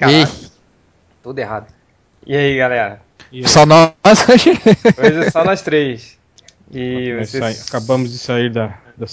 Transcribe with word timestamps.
Caralho. 0.00 0.28
Tudo 1.22 1.38
errado. 1.38 1.66
E 2.26 2.34
aí, 2.34 2.56
galera? 2.56 3.02
E 3.30 3.46
Só 3.46 3.66
nós 3.66 3.92
hoje. 4.28 4.58
Hoje 4.98 5.26
é 5.26 5.30
só 5.30 5.44
nós 5.44 5.60
três. 5.60 6.18
E 6.72 7.14
vocês... 7.18 7.68
acabamos 7.68 8.10
de 8.10 8.18
sair 8.18 8.50
da, 8.50 8.78
da, 8.96 9.06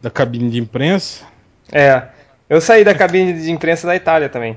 da, 0.00 0.10
cabine 0.10 0.48
de 0.48 0.60
imprensa. 0.60 1.24
É, 1.72 2.04
eu 2.48 2.60
saí 2.60 2.84
da 2.84 2.94
cabine 2.94 3.32
de 3.32 3.50
imprensa 3.50 3.88
da 3.88 3.96
Itália 3.96 4.28
também. 4.28 4.56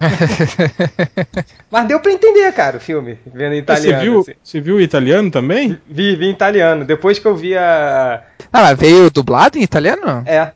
Mas 1.70 1.88
deu 1.88 2.00
pra 2.00 2.12
entender, 2.12 2.50
cara, 2.52 2.78
o 2.78 2.80
filme, 2.80 3.18
vendo 3.26 3.54
em 3.54 3.58
italiano. 3.58 3.98
Você 3.98 4.04
viu, 4.04 4.20
assim. 4.20 4.34
você 4.42 4.60
viu 4.62 4.76
o 4.76 4.80
italiano 4.80 5.30
também? 5.30 5.78
Vi, 5.86 6.16
vi 6.16 6.26
em 6.26 6.30
italiano. 6.30 6.86
Depois 6.86 7.18
que 7.18 7.26
eu 7.26 7.36
vi 7.36 7.54
a. 7.54 8.22
Ah, 8.50 8.62
mas 8.62 8.78
veio 8.78 9.10
dublado 9.10 9.58
em 9.58 9.62
italiano? 9.62 10.22
É. 10.24 10.52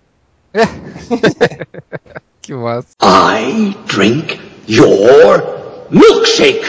que 2.41 2.55
massa. 2.55 2.89
I 3.03 3.77
drink 3.87 4.52
your 4.67 5.43
milkshake. 5.91 6.65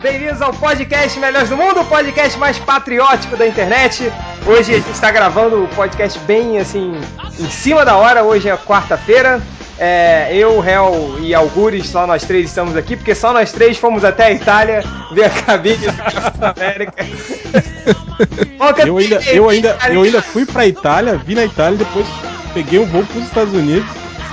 Bem-vindos 0.00 0.40
ao 0.40 0.52
podcast 0.52 1.18
Melhores 1.18 1.48
do 1.48 1.56
Mundo, 1.56 1.80
o 1.80 1.84
podcast 1.84 2.38
mais 2.38 2.56
patriótico 2.58 3.36
da 3.36 3.46
internet. 3.46 4.12
Hoje 4.46 4.74
a 4.74 4.76
gente 4.76 4.90
está 4.90 5.10
gravando 5.10 5.64
o 5.64 5.68
podcast 5.68 6.18
bem 6.20 6.58
assim, 6.58 6.92
em 7.38 7.50
cima 7.50 7.84
da 7.84 7.96
hora. 7.96 8.22
Hoje 8.22 8.48
é 8.48 8.56
quarta-feira. 8.56 9.42
É, 9.78 10.34
eu, 10.34 10.64
Hel 10.64 11.18
e 11.20 11.32
Algures, 11.32 11.86
só 11.86 12.06
nós 12.06 12.24
três 12.24 12.46
estamos 12.46 12.76
aqui, 12.76 12.96
porque 12.96 13.14
só 13.14 13.32
nós 13.32 13.52
três 13.52 13.78
fomos 13.78 14.04
até 14.04 14.24
a 14.24 14.32
Itália 14.32 14.82
ver 15.12 15.24
a 15.24 15.30
cabine 15.30 15.86
da 16.38 16.50
América. 16.50 17.06
eu 18.84 18.98
ainda, 18.98 19.22
eu, 19.30 19.48
ainda, 19.48 19.78
eu 19.88 20.02
ainda 20.02 20.20
fui 20.20 20.44
pra 20.44 20.66
Itália, 20.66 21.16
vi 21.16 21.36
na 21.36 21.44
Itália, 21.44 21.78
depois 21.78 22.06
peguei 22.52 22.80
um 22.80 22.86
voo 22.86 23.04
para 23.04 23.18
os 23.18 23.24
Estados 23.24 23.54
Unidos. 23.54 23.88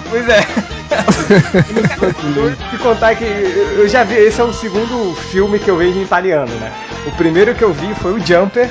Pois 0.09 0.27
é. 0.27 0.39
eu 2.37 2.55
te 2.55 2.77
contar 2.77 3.15
que 3.15 3.23
eu 3.23 3.87
já 3.87 4.03
vi, 4.03 4.15
esse 4.15 4.41
é 4.41 4.43
o 4.43 4.53
segundo 4.53 5.15
filme 5.29 5.59
que 5.59 5.69
eu 5.69 5.77
vejo 5.77 5.99
em 5.99 6.03
italiano, 6.03 6.51
né? 6.55 6.71
O 7.05 7.11
primeiro 7.11 7.53
que 7.53 7.63
eu 7.63 7.71
vi 7.71 7.93
foi 7.95 8.13
o 8.13 8.25
Jumper, 8.25 8.69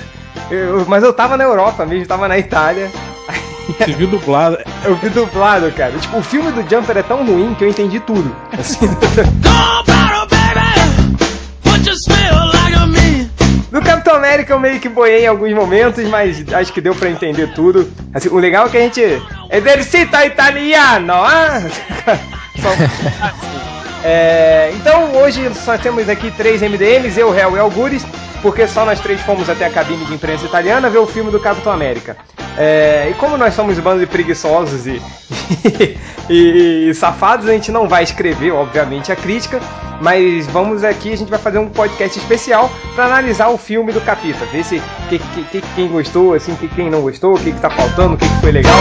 eu, 0.50 0.84
mas 0.88 1.04
eu 1.04 1.12
tava 1.12 1.36
na 1.36 1.44
Europa 1.44 1.86
mesmo, 1.86 2.06
tava 2.06 2.26
na 2.26 2.38
Itália. 2.38 2.90
Você 3.66 3.92
viu 3.92 4.06
dublado? 4.06 4.58
Eu 4.84 4.96
vi 4.96 5.08
dublado, 5.08 5.70
cara. 5.72 5.92
Tipo, 5.92 6.18
o 6.18 6.22
filme 6.22 6.50
do 6.52 6.68
Jumper 6.68 6.98
é 6.98 7.02
tão 7.02 7.24
ruim 7.24 7.54
que 7.54 7.64
eu 7.64 7.68
entendi 7.68 8.00
tudo. 8.00 8.34
Assim. 8.58 8.86
No 13.70 13.82
Capitão 13.82 14.14
América 14.14 14.52
eu 14.52 14.60
meio 14.60 14.78
que 14.78 14.88
boiei 14.88 15.24
em 15.24 15.26
alguns 15.26 15.52
momentos, 15.52 16.04
mas 16.08 16.44
acho 16.52 16.72
que 16.72 16.80
deu 16.80 16.94
para 16.94 17.10
entender 17.10 17.52
tudo. 17.54 17.90
Assim, 18.12 18.28
o 18.28 18.38
legal 18.38 18.66
é 18.66 18.70
que 18.70 18.76
a 18.76 18.80
gente. 18.80 19.00
Exercita 19.50 20.24
italiano! 20.24 21.12
Ah? 21.14 21.60
é, 24.04 24.72
então 24.76 25.16
hoje 25.16 25.52
só 25.54 25.76
temos 25.76 26.08
aqui 26.08 26.30
três 26.30 26.62
MDMs, 26.62 27.18
eu, 27.18 27.30
Réu 27.30 27.56
e 27.56 27.58
Algures 27.58 28.04
porque 28.44 28.68
só 28.68 28.84
nós 28.84 29.00
três 29.00 29.22
fomos 29.22 29.48
até 29.48 29.64
a 29.64 29.70
cabine 29.70 30.04
de 30.04 30.12
imprensa 30.12 30.44
italiana 30.44 30.90
ver 30.90 30.98
o 30.98 31.06
filme 31.06 31.30
do 31.30 31.40
Capitão 31.40 31.72
América. 31.72 32.14
É, 32.56 33.08
e 33.10 33.14
como 33.14 33.36
nós 33.36 33.54
somos 33.54 33.78
bando 33.78 34.00
de 34.00 34.06
preguiçosos 34.06 34.86
e, 34.86 35.02
e, 36.30 36.88
e, 36.88 36.94
safados, 36.94 37.48
a 37.48 37.52
gente 37.52 37.72
não 37.72 37.88
vai 37.88 38.04
escrever, 38.04 38.52
obviamente, 38.52 39.10
a 39.10 39.16
crítica, 39.16 39.60
mas 40.00 40.46
vamos 40.46 40.84
aqui, 40.84 41.12
a 41.12 41.16
gente 41.16 41.30
vai 41.30 41.38
fazer 41.38 41.58
um 41.58 41.68
podcast 41.68 42.18
especial 42.18 42.70
para 42.94 43.06
analisar 43.06 43.48
o 43.48 43.58
filme 43.58 43.92
do 43.92 44.00
Capita, 44.00 44.44
ver 44.46 44.64
se 44.64 44.80
que, 45.08 45.18
que, 45.18 45.62
quem 45.74 45.88
gostou, 45.88 46.34
assim, 46.34 46.54
que, 46.54 46.68
quem 46.68 46.90
não 46.90 47.00
gostou, 47.00 47.34
o 47.34 47.38
que, 47.38 47.50
está 47.50 47.70
faltando, 47.70 48.14
o 48.14 48.16
que, 48.16 48.28
que 48.28 48.40
foi 48.40 48.52
legal. 48.52 48.76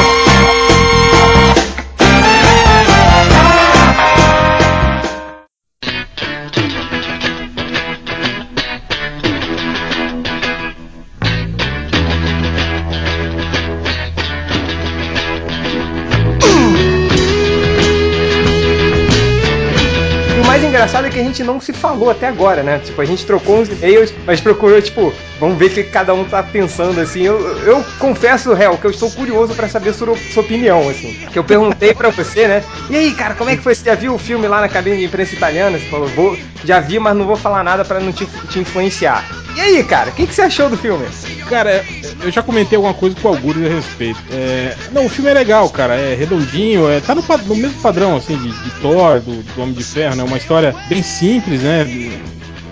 A 21.23 21.27
gente 21.27 21.43
não 21.43 21.59
se 21.59 21.73
falou 21.73 22.09
até 22.09 22.27
agora, 22.27 22.63
né? 22.63 22.79
Tipo, 22.79 23.01
a 23.01 23.05
gente 23.05 23.25
trocou 23.25 23.59
uns 23.59 23.69
e-mails, 23.69 24.13
mas 24.25 24.41
procurou, 24.41 24.81
tipo, 24.81 25.13
vamos 25.39 25.57
ver 25.57 25.67
o 25.67 25.69
que 25.69 25.83
cada 25.83 26.13
um 26.13 26.25
tá 26.25 26.43
pensando, 26.43 26.99
assim. 26.99 27.21
Eu, 27.21 27.39
eu 27.65 27.83
confesso, 27.99 28.53
Réu, 28.53 28.77
que 28.77 28.85
eu 28.85 28.91
estou 28.91 29.09
curioso 29.11 29.53
para 29.55 29.67
saber 29.67 29.93
sua, 29.93 30.15
sua 30.17 30.43
opinião, 30.43 30.87
assim. 30.89 31.13
Que 31.31 31.39
eu 31.39 31.43
perguntei 31.43 31.93
para 31.93 32.09
você, 32.09 32.47
né? 32.47 32.63
E 32.89 32.95
aí, 32.95 33.13
cara, 33.13 33.35
como 33.35 33.49
é 33.49 33.55
que 33.55 33.63
foi? 33.63 33.73
Você 33.73 33.85
já 33.85 33.95
viu 33.95 34.13
o 34.13 34.19
filme 34.19 34.47
lá 34.47 34.61
na 34.61 34.69
cabine 34.69 34.97
de 34.97 35.05
imprensa 35.05 35.33
italiana? 35.33 35.77
Você 35.77 35.85
falou, 35.85 36.07
vou, 36.09 36.37
já 36.63 36.79
vi, 36.79 36.99
mas 36.99 37.15
não 37.15 37.25
vou 37.25 37.35
falar 37.35 37.63
nada 37.63 37.83
para 37.83 37.99
não 37.99 38.11
te, 38.11 38.25
te 38.49 38.59
influenciar. 38.59 39.23
E 39.55 39.61
aí, 39.61 39.83
cara, 39.83 40.09
o 40.09 40.13
que, 40.13 40.25
que 40.25 40.33
você 40.33 40.41
achou 40.41 40.67
do 40.67 40.77
filme? 40.77 41.05
Cara, 41.47 41.85
eu 42.23 42.31
já 42.31 42.41
comentei 42.41 42.75
alguma 42.75 42.93
coisa 42.93 43.15
com 43.21 43.27
o 43.27 43.33
Algures 43.33 43.65
a 43.65 43.75
respeito. 43.75 44.19
É... 44.31 44.75
Não, 44.91 45.05
o 45.05 45.09
filme 45.09 45.29
é 45.29 45.33
legal, 45.33 45.69
cara. 45.69 45.95
É 45.95 46.15
redondinho, 46.15 46.89
é... 46.89 46.99
tá 46.99 47.13
no, 47.13 47.21
no 47.21 47.55
mesmo 47.55 47.79
padrão, 47.79 48.15
assim, 48.15 48.35
de, 48.35 48.51
de 48.51 48.69
Thor, 48.81 49.19
do, 49.19 49.43
do, 49.43 49.61
Homem 49.61 49.75
de 49.75 49.83
Ferro, 49.83 50.15
né? 50.15 50.23
Uma 50.23 50.37
história 50.37 50.73
bem 50.89 51.03
simples, 51.13 51.61
né? 51.61 51.81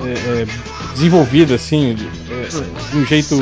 É, 0.04 0.42
é, 0.42 0.46
desenvolvida, 0.94 1.56
assim, 1.56 1.96
é, 2.30 2.92
de 2.92 2.98
um 2.98 3.06
jeito. 3.06 3.38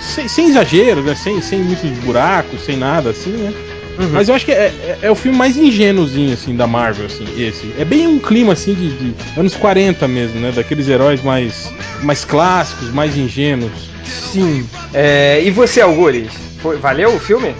Sem, 0.00 0.28
sem 0.28 0.48
exagero, 0.48 1.02
né? 1.02 1.14
Sem, 1.14 1.40
sem 1.42 1.62
muitos 1.62 1.90
buracos, 1.98 2.64
sem 2.64 2.76
nada, 2.76 3.10
assim, 3.10 3.30
né? 3.30 3.52
Uhum. 3.98 4.08
Mas 4.12 4.28
eu 4.28 4.34
acho 4.34 4.46
que 4.46 4.52
é, 4.52 4.72
é, 4.82 4.98
é, 5.02 5.10
o 5.10 5.14
filme 5.14 5.36
mais 5.36 5.56
ingênuozinho, 5.56 6.32
assim, 6.32 6.56
da 6.56 6.66
Marvel, 6.66 7.06
assim, 7.06 7.24
esse. 7.36 7.74
É 7.78 7.84
bem 7.84 8.06
um 8.06 8.18
clima, 8.18 8.54
assim, 8.54 8.72
de, 8.72 8.90
de 8.90 9.14
anos 9.38 9.54
40 9.54 10.08
mesmo, 10.08 10.40
né? 10.40 10.52
Daqueles 10.52 10.88
heróis 10.88 11.22
mais, 11.22 11.70
mais 12.02 12.24
clássicos, 12.24 12.90
mais 12.90 13.16
ingênuos. 13.16 13.90
Sim. 14.32 14.66
É, 14.94 15.42
e 15.44 15.50
você, 15.50 15.80
Algures? 15.82 16.32
Foi, 16.62 16.78
valeu 16.78 17.14
o 17.14 17.20
filme? 17.20 17.54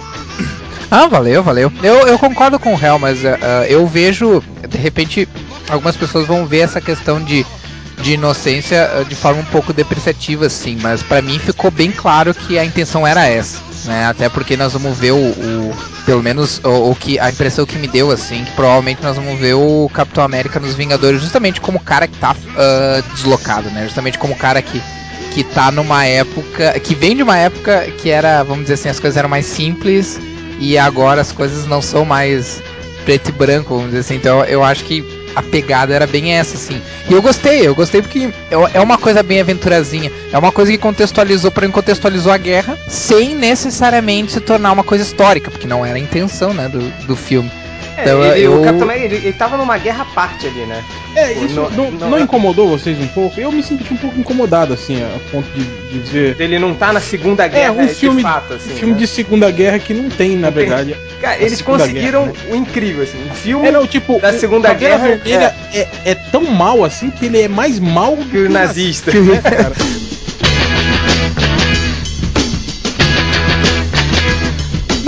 Ah, 0.89 1.07
valeu, 1.07 1.41
valeu. 1.41 1.71
Eu, 1.81 2.07
eu 2.07 2.19
concordo 2.19 2.59
com 2.59 2.75
o 2.75 2.79
Hell, 2.79 2.99
mas 2.99 3.23
uh, 3.23 3.27
eu 3.69 3.87
vejo, 3.87 4.43
de 4.67 4.77
repente, 4.77 5.27
algumas 5.69 5.95
pessoas 5.95 6.27
vão 6.27 6.45
ver 6.45 6.59
essa 6.59 6.81
questão 6.81 7.23
de, 7.23 7.45
de 8.01 8.13
inocência 8.13 8.89
de 9.07 9.15
forma 9.15 9.41
um 9.41 9.45
pouco 9.45 9.73
depreciativa, 9.73 10.45
assim, 10.45 10.77
mas 10.81 11.01
para 11.03 11.21
mim 11.21 11.39
ficou 11.39 11.71
bem 11.71 11.91
claro 11.91 12.33
que 12.33 12.57
a 12.57 12.65
intenção 12.65 13.05
era 13.05 13.27
essa 13.27 13.71
né? 13.85 14.05
Até 14.05 14.29
porque 14.29 14.57
nós 14.57 14.73
vamos 14.73 14.97
ver 14.97 15.11
o, 15.11 15.17
o 15.17 15.75
pelo 16.05 16.21
menos 16.21 16.59
o, 16.63 16.91
o, 16.91 16.95
que 16.95 17.19
a 17.19 17.29
impressão 17.29 17.65
que 17.65 17.77
me 17.77 17.87
deu 17.87 18.11
assim, 18.11 18.43
que 18.43 18.51
provavelmente 18.51 19.01
nós 19.01 19.15
vamos 19.15 19.39
ver 19.39 19.53
o 19.53 19.89
Capitão 19.93 20.23
América 20.23 20.59
nos 20.59 20.73
Vingadores 20.73 21.21
justamente 21.21 21.61
como 21.61 21.77
o 21.77 21.81
cara 21.81 22.07
que 22.07 22.17
tá 22.17 22.33
uh, 22.33 23.13
deslocado, 23.13 23.69
né? 23.69 23.85
Justamente 23.85 24.17
como 24.17 24.33
o 24.33 24.37
cara 24.37 24.61
que 24.61 24.81
que 25.33 25.45
tá 25.45 25.71
numa 25.71 26.05
época 26.05 26.77
que 26.81 26.93
vem 26.93 27.15
de 27.15 27.23
uma 27.23 27.37
época 27.37 27.87
que 27.99 28.09
era, 28.09 28.43
vamos 28.43 28.63
dizer 28.63 28.73
assim, 28.73 28.89
as 28.89 28.99
coisas 28.99 29.15
eram 29.15 29.29
mais 29.29 29.45
simples 29.45 30.19
e 30.59 30.77
agora 30.77 31.21
as 31.21 31.31
coisas 31.31 31.65
não 31.65 31.81
são 31.81 32.03
mais 32.03 32.61
preto 33.05 33.29
e 33.29 33.31
branco, 33.31 33.69
vamos 33.75 33.91
dizer 33.91 33.99
assim. 33.99 34.15
Então 34.15 34.43
eu 34.43 34.61
acho 34.61 34.83
que 34.83 35.01
a 35.35 35.41
pegada 35.41 35.93
era 35.93 36.07
bem 36.07 36.33
essa, 36.33 36.55
assim. 36.55 36.81
E 37.09 37.13
eu 37.13 37.21
gostei, 37.21 37.67
eu 37.67 37.75
gostei 37.75 38.01
porque 38.01 38.29
é, 38.49 38.77
é 38.77 38.81
uma 38.81 38.97
coisa 38.97 39.23
bem 39.23 39.39
aventurazinha. 39.39 40.11
É 40.31 40.37
uma 40.37 40.51
coisa 40.51 40.71
que 40.71 40.77
contextualizou, 40.77 41.51
para 41.51 41.67
contextualizou 41.69 42.31
a 42.31 42.37
guerra 42.37 42.77
sem 42.87 43.35
necessariamente 43.35 44.31
se 44.33 44.39
tornar 44.39 44.71
uma 44.71 44.83
coisa 44.83 45.03
histórica, 45.03 45.49
porque 45.49 45.67
não 45.67 45.85
era 45.85 45.95
a 45.95 45.99
intenção, 45.99 46.53
né, 46.53 46.67
do, 46.67 46.79
do 47.05 47.15
filme. 47.15 47.51
É, 48.01 48.03
então, 48.03 48.25
ele, 48.25 48.45
eu... 48.45 48.61
O 48.61 48.63
Capitão 48.63 48.83
América, 48.83 49.05
ele, 49.05 49.15
ele 49.27 49.33
tava 49.33 49.57
numa 49.57 49.77
guerra 49.77 50.03
à 50.03 50.05
parte 50.05 50.47
ali, 50.47 50.65
né? 50.65 50.83
É, 51.15 51.33
isso 51.33 51.55
não, 51.55 51.69
não, 51.69 51.91
não, 51.91 52.09
não, 52.11 52.19
incomodou 52.19 52.67
vocês 52.67 52.99
um 52.99 53.07
pouco? 53.07 53.39
Eu 53.39 53.51
me 53.51 53.61
senti 53.61 53.93
um 53.93 53.97
pouco 53.97 54.19
incomodado, 54.19 54.73
assim, 54.73 55.01
a 55.03 55.19
ponto 55.31 55.47
de, 55.51 55.63
de 55.63 55.99
dizer... 55.99 56.35
Ele 56.39 56.57
não 56.57 56.73
tá 56.73 56.91
na 56.91 56.99
Segunda 56.99 57.47
Guerra, 57.47 57.81
é, 57.81 57.85
um 57.85 57.87
filme, 57.87 58.17
de 58.17 58.23
fato, 58.23 58.53
assim, 58.53 58.73
um 58.73 58.75
filme 58.75 58.93
né? 58.93 58.99
de 58.99 59.07
Segunda 59.07 59.51
Guerra 59.51 59.79
que 59.79 59.93
não 59.93 60.09
tem, 60.09 60.35
na 60.35 60.49
verdade. 60.49 60.95
Cara, 61.21 61.41
eles 61.41 61.61
conseguiram 61.61 62.25
guerra, 62.27 62.45
né? 62.45 62.51
o 62.51 62.55
incrível, 62.55 63.03
assim, 63.03 63.17
um 63.29 63.33
filme 63.33 63.67
é, 63.67 63.71
não, 63.71 63.85
tipo, 63.85 64.19
da 64.19 64.33
Segunda 64.33 64.73
Guerra... 64.73 65.07
Vermelha 65.07 65.55
é... 65.73 65.79
É, 65.79 65.87
é... 66.05 66.15
tão 66.15 66.43
mal, 66.45 66.83
assim, 66.83 67.09
que 67.09 67.25
ele 67.25 67.41
é 67.41 67.47
mais 67.47 67.79
mal 67.79 68.15
do 68.15 68.25
que 68.25 68.37
o 68.37 68.49
nazista. 68.49 69.11
né, 69.11 69.41
cara? 69.43 69.73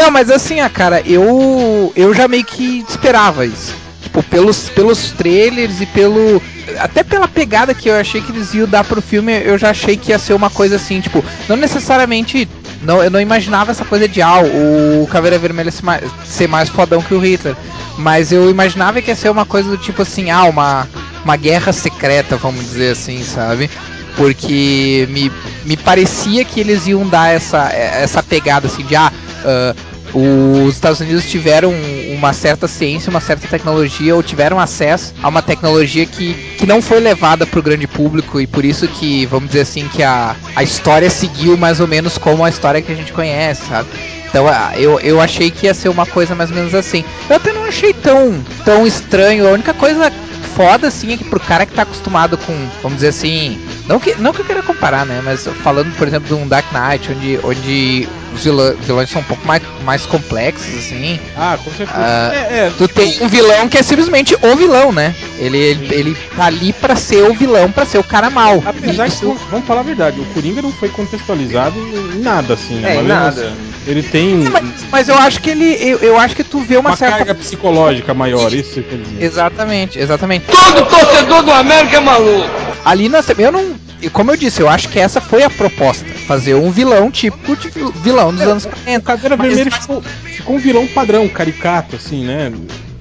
Não, 0.04 0.12
mas 0.12 0.30
assim, 0.30 0.60
a 0.60 0.70
cara, 0.70 1.02
eu 1.06 1.94
eu 1.96 2.14
já 2.14 2.28
meio 2.28 2.44
que 2.44 2.84
esperava 2.90 3.46
isso. 3.46 3.74
Tipo, 4.02 4.22
pelos, 4.24 4.68
pelos 4.68 5.12
trailers 5.12 5.80
e 5.80 5.86
pelo. 5.86 6.42
Até 6.78 7.06
pela 7.06 7.26
pegada 7.26 7.74
que 7.74 7.90
eu 7.90 7.96
achei 7.96 8.20
que 8.20 8.30
eles 8.34 8.54
iam 8.54 8.68
dar 8.68 8.84
pro 8.84 9.02
filme, 9.02 9.32
eu 9.46 9.58
já 9.58 9.70
achei 9.70 9.96
que 9.96 10.12
ia 10.12 10.20
ser 10.20 10.34
uma 10.34 10.50
coisa 10.50 10.76
assim, 10.76 11.00
tipo, 11.00 11.24
não 11.48 11.56
necessariamente. 11.56 12.50
Não, 12.82 13.02
eu 13.02 13.10
não 13.10 13.22
imaginava 13.22 13.72
essa 13.72 13.86
coisa 13.86 14.06
de 14.06 14.22
ah, 14.22 14.42
o 14.42 15.08
Caveira 15.08 15.40
Vermelha 15.40 15.72
ser 15.72 15.86
mais, 15.86 16.04
ser 16.26 16.50
mais 16.50 16.68
fodão 16.68 17.02
que 17.02 17.14
o 17.14 17.20
Hitler. 17.20 17.56
Mas 17.98 18.34
eu 18.34 18.50
imaginava 18.50 19.02
que 19.02 19.10
ia 19.10 19.16
ser 19.16 19.30
uma 19.30 19.46
coisa 19.46 19.70
do 19.70 19.78
tipo 19.78 20.02
assim, 20.02 20.30
ah, 20.30 20.44
uma 20.44 20.86
uma 21.24 21.38
guerra 21.38 21.72
secreta, 21.72 22.36
vamos 22.36 22.66
dizer 22.66 22.92
assim, 22.92 23.24
sabe? 23.24 23.70
Porque 24.18 25.08
me, 25.10 25.32
me 25.64 25.78
parecia 25.78 26.44
que 26.44 26.60
eles 26.60 26.88
iam 26.88 27.08
dar 27.08 27.34
essa, 27.34 27.70
essa 27.72 28.22
pegada 28.22 28.68
assim 28.68 28.84
de 28.84 28.98
ah, 28.98 29.10
uh, 29.44 29.93
os 30.14 30.74
Estados 30.74 31.00
Unidos 31.00 31.30
tiveram 31.30 31.74
uma 32.10 32.34
certa 32.34 32.68
ciência, 32.68 33.10
uma 33.10 33.20
certa 33.20 33.48
tecnologia, 33.48 34.16
ou 34.16 34.22
tiveram 34.22 34.60
acesso 34.60 35.14
a 35.22 35.28
uma 35.28 35.42
tecnologia 35.42 36.06
que, 36.06 36.34
que 36.58 36.66
não 36.66 36.82
foi 36.82 37.00
levada 37.00 37.46
para 37.46 37.60
o 37.60 37.64
grande 37.64 37.88
público 37.88 38.40
e 38.40 38.46
por 38.46 38.64
isso 38.64 38.88
que, 38.88 39.26
vamos 39.26 39.48
dizer 39.50 39.62
assim, 39.62 39.88
que 39.88 40.04
a, 40.04 40.36
a 40.56 40.64
história 40.64 41.10
seguiu 41.10 41.58
mais 41.58 41.80
ou 41.80 41.88
menos 41.88 42.18
como 42.18 42.46
a 42.46 42.50
história 42.50 42.82
que 42.82 42.92
a 42.92 42.96
gente 42.96 43.12
conhece, 43.12 43.64
sabe? 43.68 43.90
Então 44.34 44.46
eu, 44.76 45.00
eu 45.02 45.22
achei 45.22 45.52
que 45.52 45.68
ia 45.68 45.76
ser 45.76 45.90
uma 45.90 46.08
coisa 46.08 46.34
mais 46.34 46.50
ou 46.50 46.56
menos 46.56 46.74
assim. 46.74 47.06
Eu 47.30 47.36
até 47.36 47.54
não 47.54 47.66
achei 47.66 47.94
tão, 47.94 48.44
tão 48.66 48.86
estranho. 48.88 49.48
A 49.48 49.52
única 49.52 49.76
coisa 49.76 50.12
foda, 50.56 50.88
assim, 50.88 51.14
é 51.14 51.18
que 51.18 51.24
pro 51.24 51.40
cara 51.40 51.66
que 51.66 51.74
tá 51.74 51.84
acostumado 51.84 52.38
com, 52.38 52.54
vamos 52.82 52.98
dizer 52.98 53.10
assim, 53.10 53.60
não 53.88 54.00
que, 54.00 54.16
não 54.16 54.34
que 54.34 54.40
eu 54.40 54.46
queira 54.46 54.64
comparar, 54.64 55.06
né? 55.06 55.22
Mas 55.24 55.48
falando, 55.64 55.96
por 55.98 56.08
exemplo, 56.08 56.28
de 56.28 56.34
um 56.34 56.48
Dark 56.48 56.66
Knight, 56.72 57.12
onde, 57.12 57.40
onde 57.44 58.10
os 58.34 58.44
vilões 58.86 59.10
são 59.10 59.22
um 59.22 59.26
pouco 59.26 59.46
mais, 59.46 59.62
mais 59.84 60.06
complexos, 60.06 60.68
assim. 60.78 61.20
Ah, 61.36 61.58
com 61.64 61.72
certeza. 61.72 62.00
Uh, 62.00 62.34
é, 62.34 62.68
é, 62.68 62.72
tu 62.78 62.88
tipo... 62.88 63.00
tem 63.00 63.22
um 63.22 63.28
vilão 63.28 63.70
que 63.70 63.78
é 63.78 63.84
simplesmente 63.84 64.36
o 64.36 64.56
vilão, 64.56 64.92
né? 64.92 65.14
Ele, 65.38 65.58
ele, 65.58 65.94
ele 65.94 66.18
tá 66.36 66.46
ali 66.46 66.74
pra 66.74 66.96
ser 66.96 67.24
o 67.30 67.34
vilão, 67.34 67.72
pra 67.72 67.86
ser 67.86 68.00
o 68.00 68.04
cara 68.04 68.30
mal. 68.30 68.64
Apesar 68.66 69.08
Isso... 69.08 69.20
que, 69.20 69.46
vamos 69.52 69.68
falar 69.68 69.82
a 69.82 69.84
verdade, 69.84 70.20
o 70.20 70.26
Coringa 70.34 70.62
não 70.62 70.72
foi 70.72 70.90
contextualizado 70.90 71.78
em 72.16 72.20
nada, 72.20 72.54
assim, 72.54 72.76
né? 72.76 72.98
É, 72.98 73.00
em 73.02 73.04
nada. 73.04 73.48
Assim, 73.48 73.73
ele 73.86 74.04
tem. 74.04 74.36
Mas, 74.50 74.64
mas, 74.92 75.10
eu 75.10 75.16
acho 75.16 75.42
que 75.42 75.50
ele. 75.50 75.76
Eu, 75.80 76.00
eu 76.00 76.18
acho 76.18 76.36
que 76.36 76.44
tu 76.44 76.60
vê 76.60 76.78
uma, 76.78 76.92
uma 76.92 76.96
certa. 76.96 77.18
carga 77.18 77.36
psicológica 77.36 78.14
maior, 78.14 78.54
isso 78.54 78.82
quer 78.82 78.98
dizer. 78.98 79.24
Exatamente, 79.24 80.00
exatamente. 80.00 80.46
Todo 80.46 80.86
torcedor 80.86 81.44
do 81.44 81.52
América 81.52 81.98
é 81.98 82.00
maluco! 82.00 82.50
Ali 82.86 83.10
nós. 83.10 83.28
Eu 83.38 83.52
não. 83.52 83.76
Como 84.12 84.32
eu 84.32 84.38
disse, 84.38 84.62
eu 84.62 84.68
acho 84.68 84.90
que 84.90 85.00
essa 85.00 85.22
foi 85.22 85.44
a 85.44 85.50
proposta. 85.50 86.06
Fazer 86.28 86.56
um 86.56 86.70
vilão 86.72 87.10
tipo 87.10 87.56
de 87.56 87.70
vilão 88.02 88.34
dos 88.34 88.42
é, 88.42 88.46
anos 88.46 88.66
40. 88.66 89.00
O 89.00 89.02
Caveira 89.02 89.38
mas... 89.38 89.48
Vermelha 89.48 89.72
ficou, 89.72 90.02
ficou 90.26 90.56
um 90.56 90.60
vilão 90.60 90.86
padrão, 90.88 91.28
caricato, 91.30 91.96
assim, 91.96 92.26
né? 92.26 92.52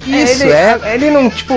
Isso, 0.06 0.42
ele, 0.42 0.52
é. 0.52 0.80
Ele 0.94 1.10
não, 1.10 1.30
tipo, 1.30 1.54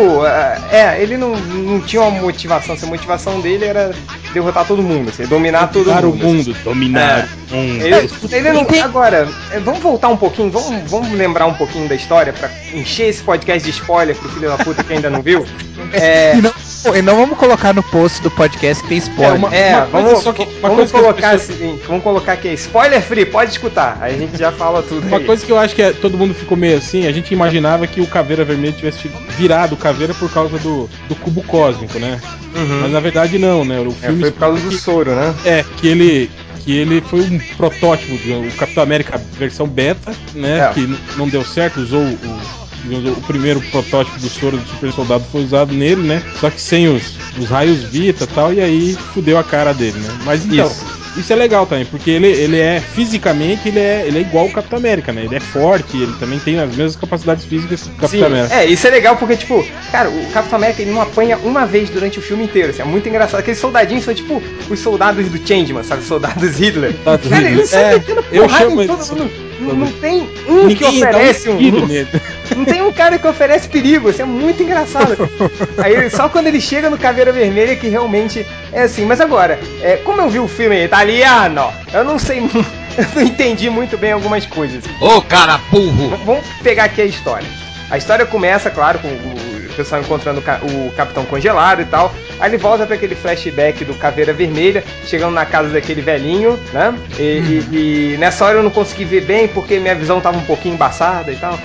é, 0.71 1.01
ele 1.01 1.17
não, 1.17 1.35
não 1.35 1.81
tinha 1.81 2.01
uma 2.01 2.21
motivação. 2.21 2.75
A 2.81 2.85
motivação 2.85 3.41
dele 3.41 3.65
era 3.65 3.91
derrotar 4.33 4.65
todo 4.65 4.83
mundo, 4.83 5.09
assim, 5.09 5.25
dominar 5.25 5.67
todo 5.71 5.91
mundo. 5.91 6.11
o 6.11 6.15
mundo, 6.15 6.51
assim. 6.51 6.63
dominar 6.63 7.27
é. 7.51 7.53
o 7.53 7.55
mundo. 7.55 7.85
Ele, 7.85 8.11
ele 8.31 8.51
não, 8.51 8.67
agora, 8.83 9.27
é, 9.51 9.59
vamos 9.59 9.79
voltar 9.79 10.09
um 10.09 10.17
pouquinho, 10.17 10.51
vamos, 10.51 10.89
vamos 10.89 11.11
lembrar 11.11 11.45
um 11.47 11.53
pouquinho 11.53 11.87
da 11.87 11.95
história 11.95 12.33
pra 12.33 12.49
encher 12.73 13.09
esse 13.09 13.23
podcast 13.23 13.63
de 13.63 13.71
spoiler 13.71 14.15
pro 14.15 14.29
filho 14.29 14.49
da 14.49 14.57
puta 14.57 14.83
que 14.83 14.93
ainda 14.93 15.09
não 15.09 15.21
viu. 15.21 15.45
É... 15.93 16.35
E, 16.35 16.41
não, 16.41 16.51
e 16.93 17.01
não 17.01 17.15
vamos 17.15 17.37
colocar 17.37 17.73
no 17.73 17.81
post 17.83 18.21
do 18.21 18.29
podcast 18.31 18.83
que 18.83 18.89
tem 18.89 18.97
spoiler. 18.97 19.33
É, 19.33 19.37
uma, 19.37 19.55
é 19.55 19.75
uma 19.77 19.85
vamos, 19.85 20.23
que, 20.23 20.45
vamos 20.61 20.91
colocar 20.91 21.31
pessoas... 21.31 21.49
assim, 21.49 21.79
vamos 21.87 22.03
colocar 22.03 22.33
aqui, 22.33 22.49
spoiler 22.53 23.01
free, 23.01 23.25
pode 23.25 23.51
escutar, 23.51 23.97
aí 24.01 24.15
a 24.15 24.17
gente 24.17 24.37
já 24.37 24.51
fala 24.51 24.83
tudo. 24.83 25.07
Uma 25.07 25.17
aí. 25.17 25.25
coisa 25.25 25.45
que 25.45 25.51
eu 25.51 25.57
acho 25.57 25.73
que 25.73 25.81
é, 25.81 25.93
todo 25.93 26.17
mundo 26.17 26.33
ficou 26.33 26.57
meio 26.57 26.77
assim, 26.77 27.07
a 27.07 27.11
gente 27.11 27.33
imaginava 27.33 27.87
que 27.87 28.01
o 28.01 28.07
Caveira 28.07 28.43
Vermelho 28.43 28.73
tivesse 28.73 29.07
virado 29.37 29.77
Caveira 29.77 30.13
por 30.13 30.31
causa 30.31 30.57
do, 30.59 30.89
do 31.07 31.15
cubo 31.15 31.41
cósmico, 31.43 31.97
né? 31.99 32.19
Uhum. 32.55 32.81
Mas 32.81 32.91
na 32.91 32.99
verdade 32.99 33.37
não, 33.37 33.63
né? 33.63 33.79
O 33.79 33.91
filme 33.91 34.19
é, 34.19 34.21
foi 34.21 34.31
por 34.31 34.39
causa 34.39 34.61
do 34.61 34.71
soro, 34.71 35.15
né? 35.15 35.33
É, 35.45 35.65
que 35.77 35.87
ele 35.87 36.29
que 36.65 36.75
ele 36.75 36.99
foi 36.99 37.21
um 37.21 37.39
protótipo 37.55 38.17
de 38.17 38.31
o 38.31 38.51
Capitão 38.57 38.81
América 38.81 39.21
versão 39.37 39.67
beta, 39.67 40.11
né? 40.33 40.67
É. 40.67 40.73
Que 40.73 40.97
não 41.15 41.29
deu 41.29 41.45
certo, 41.45 41.79
usou 41.79 42.01
o 42.01 42.64
o 42.91 43.21
primeiro 43.21 43.61
protótipo 43.71 44.19
do 44.19 44.29
soro 44.29 44.57
do 44.57 44.67
super 44.67 44.91
soldado 44.91 45.23
foi 45.31 45.43
usado 45.43 45.73
nele, 45.73 46.01
né? 46.01 46.23
Só 46.39 46.49
que 46.49 46.59
sem 46.61 46.87
os, 46.87 47.15
os 47.37 47.49
raios 47.49 47.83
Vita 47.83 48.23
e 48.23 48.27
tal, 48.27 48.53
e 48.53 48.61
aí 48.61 48.97
fudeu 49.13 49.37
a 49.37 49.43
cara 49.43 49.73
dele, 49.73 49.99
né? 49.99 50.09
Mas 50.23 50.45
então, 50.45 50.67
Isso. 50.67 51.05
Isso 51.17 51.31
é 51.31 51.35
legal 51.35 51.65
também, 51.65 51.85
porque 51.85 52.11
ele, 52.11 52.27
ele 52.27 52.59
é 52.59 52.81
fisicamente 52.81 53.69
ele 53.69 53.79
é, 53.79 54.03
ele 54.05 54.17
é 54.17 54.21
igual 54.21 54.47
o 54.47 54.51
Capitão 54.51 54.77
América, 54.77 55.13
né? 55.13 55.23
Ele 55.23 55.35
é 55.35 55.39
forte, 55.39 55.95
ele 55.95 56.13
também 56.19 56.39
tem 56.39 56.59
as 56.59 56.75
mesmas 56.75 56.95
capacidades 56.95 57.45
físicas 57.45 57.83
do 57.83 57.91
Capitão 57.91 58.09
Sim, 58.09 58.25
América. 58.25 58.55
É, 58.55 58.65
isso 58.65 58.85
é 58.85 58.89
legal 58.89 59.15
porque, 59.15 59.37
tipo, 59.37 59.65
cara, 59.91 60.09
o 60.09 60.31
Capitão 60.31 60.57
América 60.57 60.81
ele 60.81 60.91
não 60.91 61.01
apanha 61.01 61.37
uma 61.37 61.65
vez 61.65 61.89
durante 61.89 62.19
o 62.19 62.21
filme 62.21 62.43
inteiro. 62.43 62.71
Assim, 62.71 62.81
é 62.81 62.85
muito 62.85 63.07
engraçado. 63.07 63.39
Aqueles 63.39 63.59
soldadinhos 63.59 64.03
são 64.03 64.13
tipo 64.13 64.43
os 64.69 64.79
soldados 64.79 65.29
do 65.29 65.47
Changeman, 65.47 65.83
sabe? 65.83 66.03
Soldados 66.03 66.57
Hitler. 66.57 66.93
Soldados 66.93 67.29
cara, 67.29 67.49
eles 67.49 67.73
é, 67.73 68.03
eu 68.31 68.49
chamo 68.49 68.85
todo 68.85 69.17
mundo. 69.17 69.44
Não, 69.59 69.75
não, 69.75 69.91
tem 69.93 70.29
um 70.47 70.65
Ninguém 70.65 70.75
que 70.75 70.83
oferece 70.85 71.49
um. 71.49 71.57
um 71.57 71.87
não 72.57 72.65
tem 72.65 72.81
um 72.81 72.91
cara 72.91 73.17
que 73.17 73.27
oferece 73.27 73.67
perigo, 73.69 74.09
isso 74.09 74.21
é 74.21 74.25
muito 74.25 74.61
engraçado. 74.61 75.29
Aí 75.77 76.09
só 76.09 76.29
quando 76.29 76.47
ele 76.47 76.59
chega 76.59 76.89
no 76.89 76.97
Caveira 76.97 77.31
Vermelha 77.31 77.75
que 77.75 77.87
realmente 77.87 78.45
é 78.71 78.83
assim. 78.83 79.05
Mas 79.05 79.21
agora, 79.21 79.59
é, 79.81 79.97
como 79.97 80.21
eu 80.21 80.29
vi 80.29 80.39
o 80.39 80.47
filme 80.47 80.83
italiano, 80.83 81.71
eu 81.93 82.03
não 82.03 82.19
sei. 82.19 82.41
Eu 82.97 83.05
não 83.13 83.23
entendi 83.23 83.69
muito 83.69 83.97
bem 83.97 84.13
algumas 84.13 84.45
coisas. 84.45 84.81
Ô 85.01 85.21
cara 85.21 85.57
burro! 85.69 86.17
Vamos 86.23 86.45
pegar 86.63 86.85
aqui 86.85 87.01
a 87.01 87.05
história. 87.05 87.45
A 87.91 87.97
história 87.97 88.25
começa, 88.25 88.69
claro, 88.69 88.99
com 88.99 89.09
o 89.09 89.54
pessoal 89.75 90.01
encontrando 90.01 90.39
o 90.39 90.91
capitão 90.91 91.25
congelado 91.25 91.81
e 91.81 91.85
tal. 91.85 92.13
Aí 92.39 92.49
ele 92.49 92.57
volta 92.57 92.85
para 92.85 92.95
aquele 92.95 93.15
flashback 93.15 93.83
do 93.85 93.93
Caveira 93.95 94.33
Vermelha, 94.33 94.83
chegando 95.05 95.33
na 95.33 95.45
casa 95.45 95.69
daquele 95.69 96.01
velhinho, 96.01 96.59
né? 96.73 96.93
E, 97.17 97.21
e, 97.21 98.13
e, 98.13 98.17
nessa 98.17 98.45
hora 98.45 98.57
eu 98.57 98.63
não 98.63 98.71
consegui 98.71 99.05
ver 99.05 99.21
bem 99.21 99.47
porque 99.47 99.79
minha 99.79 99.95
visão 99.95 100.21
tava 100.21 100.37
um 100.37 100.45
pouquinho 100.45 100.75
embaçada 100.75 101.31
e 101.31 101.35
tal. 101.35 101.57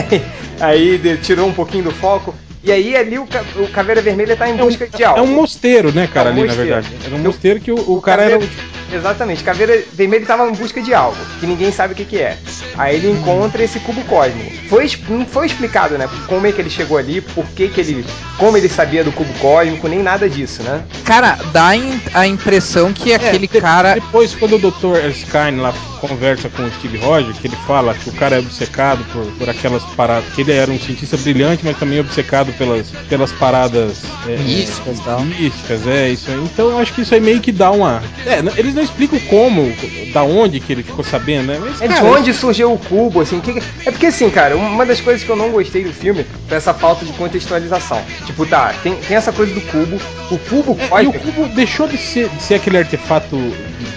Aí 0.60 1.18
tirou 1.18 1.48
um 1.48 1.52
pouquinho 1.52 1.84
do 1.84 1.90
foco. 1.90 2.34
E 2.62 2.72
aí 2.72 2.96
ali 2.96 3.18
o, 3.18 3.24
o 3.56 3.68
Caveira 3.68 4.00
Vermelha 4.00 4.34
tá 4.34 4.48
em 4.48 4.56
busca 4.56 4.84
é 4.84 4.88
um, 4.88 4.96
de 4.96 5.04
algo. 5.04 5.18
É 5.18 5.22
um 5.22 5.26
mosteiro, 5.26 5.92
né, 5.92 6.06
cara, 6.06 6.30
é 6.30 6.32
um 6.32 6.36
ali 6.36 6.44
mosteiro. 6.44 6.70
na 6.70 6.80
verdade. 6.80 7.04
Era 7.04 7.14
um 7.14 7.18
mosteiro 7.18 7.60
que 7.60 7.70
o, 7.70 7.74
o 7.74 8.00
cara 8.00 8.22
Caveira... 8.22 8.44
era 8.44 8.52
Exatamente, 8.94 9.42
Caveira 9.42 9.82
Vermelha 9.92 10.22
estava 10.22 10.48
em 10.48 10.52
busca 10.52 10.80
de 10.80 10.94
algo, 10.94 11.16
que 11.40 11.46
ninguém 11.46 11.72
sabe 11.72 11.92
o 11.92 11.96
que, 11.96 12.04
que 12.04 12.18
é. 12.18 12.36
Aí 12.76 12.96
ele 12.96 13.10
encontra 13.10 13.62
esse 13.62 13.80
cubo 13.80 14.02
cósmico. 14.04 14.52
Foi, 14.68 14.90
não 15.08 15.26
foi 15.26 15.46
explicado, 15.46 15.98
né? 15.98 16.08
Como 16.26 16.46
é 16.46 16.52
que 16.52 16.60
ele 16.60 16.70
chegou 16.70 16.98
ali, 16.98 17.20
por 17.20 17.46
que, 17.48 17.68
que 17.68 17.80
ele. 17.80 18.04
Como 18.38 18.56
ele 18.56 18.68
sabia 18.68 19.04
do 19.04 19.12
cubo 19.12 19.32
cósmico, 19.34 19.88
nem 19.88 20.02
nada 20.02 20.28
disso, 20.28 20.62
né? 20.62 20.82
Cara, 21.04 21.38
dá 21.52 21.72
a 22.14 22.26
impressão 22.26 22.92
que 22.92 23.12
é, 23.12 23.16
aquele 23.16 23.46
de, 23.46 23.60
cara. 23.60 23.94
Depois, 23.94 24.34
quando 24.34 24.56
o 24.56 24.58
Dr. 24.58 24.96
Erskine 25.04 25.60
lá 25.60 25.72
conversa 26.00 26.48
com 26.48 26.62
o 26.62 26.70
Steve 26.72 26.98
Rogers, 26.98 27.38
que 27.38 27.46
ele 27.46 27.56
fala 27.66 27.94
que 27.94 28.10
o 28.10 28.12
cara 28.12 28.36
é 28.36 28.38
obcecado 28.38 29.04
por, 29.12 29.24
por 29.38 29.48
aquelas 29.48 29.82
paradas. 29.94 30.24
Que 30.34 30.42
ele 30.42 30.52
era 30.52 30.70
um 30.70 30.78
cientista 30.78 31.16
brilhante, 31.16 31.64
mas 31.64 31.78
também 31.78 32.00
obcecado 32.00 32.52
pelas, 32.54 32.90
pelas 33.08 33.32
paradas 33.32 34.02
é, 34.26 34.36
místicas, 34.36 34.98
é, 35.06 35.22
místicas, 35.22 35.86
é 35.86 36.10
isso 36.10 36.30
aí. 36.30 36.38
Então 36.38 36.70
eu 36.70 36.78
acho 36.78 36.92
que 36.92 37.02
isso 37.02 37.14
aí 37.14 37.20
meio 37.20 37.40
que 37.40 37.52
dá 37.52 37.70
uma. 37.70 38.02
É, 38.26 38.38
eles 38.58 38.74
não 38.74 38.82
explicam 38.84 39.18
como, 39.28 39.72
da 40.12 40.22
onde 40.22 40.60
que 40.60 40.72
ele 40.72 40.82
ficou 40.82 41.04
sabendo, 41.04 41.48
né? 41.48 41.58
Mas, 41.60 41.80
é 41.80 41.88
cara, 41.88 42.00
de 42.00 42.06
onde 42.06 42.30
isso... 42.30 42.40
surgiu 42.40 42.72
o 42.72 42.78
cubo, 42.78 43.20
assim. 43.20 43.40
Que... 43.40 43.62
É 43.84 43.90
porque 43.90 44.06
assim, 44.06 44.30
cara, 44.30 44.56
uma 44.56 44.86
das 44.86 45.00
coisas 45.00 45.22
que 45.22 45.30
eu 45.30 45.36
não 45.36 45.50
gostei 45.50 45.84
do 45.84 45.92
filme 45.92 46.26
foi 46.48 46.56
essa 46.56 46.74
falta 46.74 47.04
de 47.04 47.12
contextualização. 47.12 48.00
Tipo, 48.26 48.46
tá, 48.46 48.74
tem, 48.82 48.94
tem 48.96 49.16
essa 49.16 49.32
coisa 49.32 49.52
do 49.52 49.60
cubo, 49.62 50.00
o 50.30 50.38
cubo 50.38 50.78
é, 50.96 51.04
E 51.04 51.06
o 51.06 51.12
cubo 51.12 51.48
deixou 51.48 51.88
de 51.88 51.96
ser, 51.96 52.28
de 52.28 52.42
ser 52.42 52.54
aquele 52.54 52.78
artefato 52.78 53.36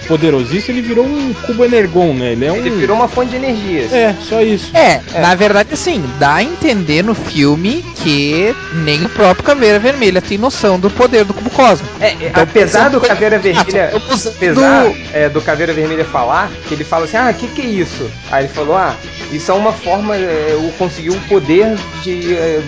poderosíssimo, 0.08 0.77
ele 0.77 0.88
virou 0.88 1.06
um 1.06 1.34
cubo 1.34 1.65
energon, 1.65 2.13
né? 2.13 2.32
Ele, 2.32 2.46
é 2.46 2.51
um... 2.51 2.56
ele 2.56 2.70
virou 2.72 2.96
uma 2.96 3.08
fonte 3.08 3.32
de 3.32 3.36
energia. 3.36 3.86
Assim. 3.86 3.96
É, 3.96 4.15
só 4.22 4.41
isso. 4.41 4.75
É, 4.75 5.01
é, 5.13 5.22
na 5.22 5.36
verdade, 5.36 5.70
assim, 5.74 6.03
dá 6.17 6.36
a 6.36 6.44
entender 6.44 7.03
no 7.03 7.13
filme 7.13 7.84
que 7.98 8.56
nem 8.84 9.06
o 9.06 9.10
próprio 9.10 9.44
Caveira 9.44 9.79
Vermelha 9.79 10.22
tem 10.22 10.38
noção 10.38 10.79
do 10.79 10.89
poder 10.89 11.25
do 11.25 11.34
cubo 11.34 11.50
cósmico. 11.50 11.94
É, 12.00 12.13
então, 12.13 12.44
apesar 12.44 12.89
do 12.89 13.01
Caveira 13.01 13.38
Vermelha. 13.38 13.91
Ah, 13.94 14.29
apesar 14.29 14.66
do... 14.67 14.97
É, 15.13 15.29
do 15.29 15.41
Caveira 15.41 15.74
Vermelha 15.74 16.05
falar, 16.05 16.50
que 16.67 16.74
ele 16.74 16.83
fala 16.83 17.05
assim, 17.05 17.17
ah, 17.17 17.29
o 17.29 17.33
que, 17.33 17.47
que 17.47 17.62
é 17.62 17.65
isso? 17.65 18.09
Aí 18.31 18.45
ele 18.45 18.53
falou, 18.53 18.75
ah, 18.75 18.95
isso 19.31 19.51
é 19.51 19.53
uma 19.53 19.74
forma, 19.74 20.15
é, 20.15 20.50
eu 20.51 20.71
consegui 20.77 21.09
o 21.09 21.19
poder 21.21 21.75
de. 22.03 22.36
É, 22.36 22.62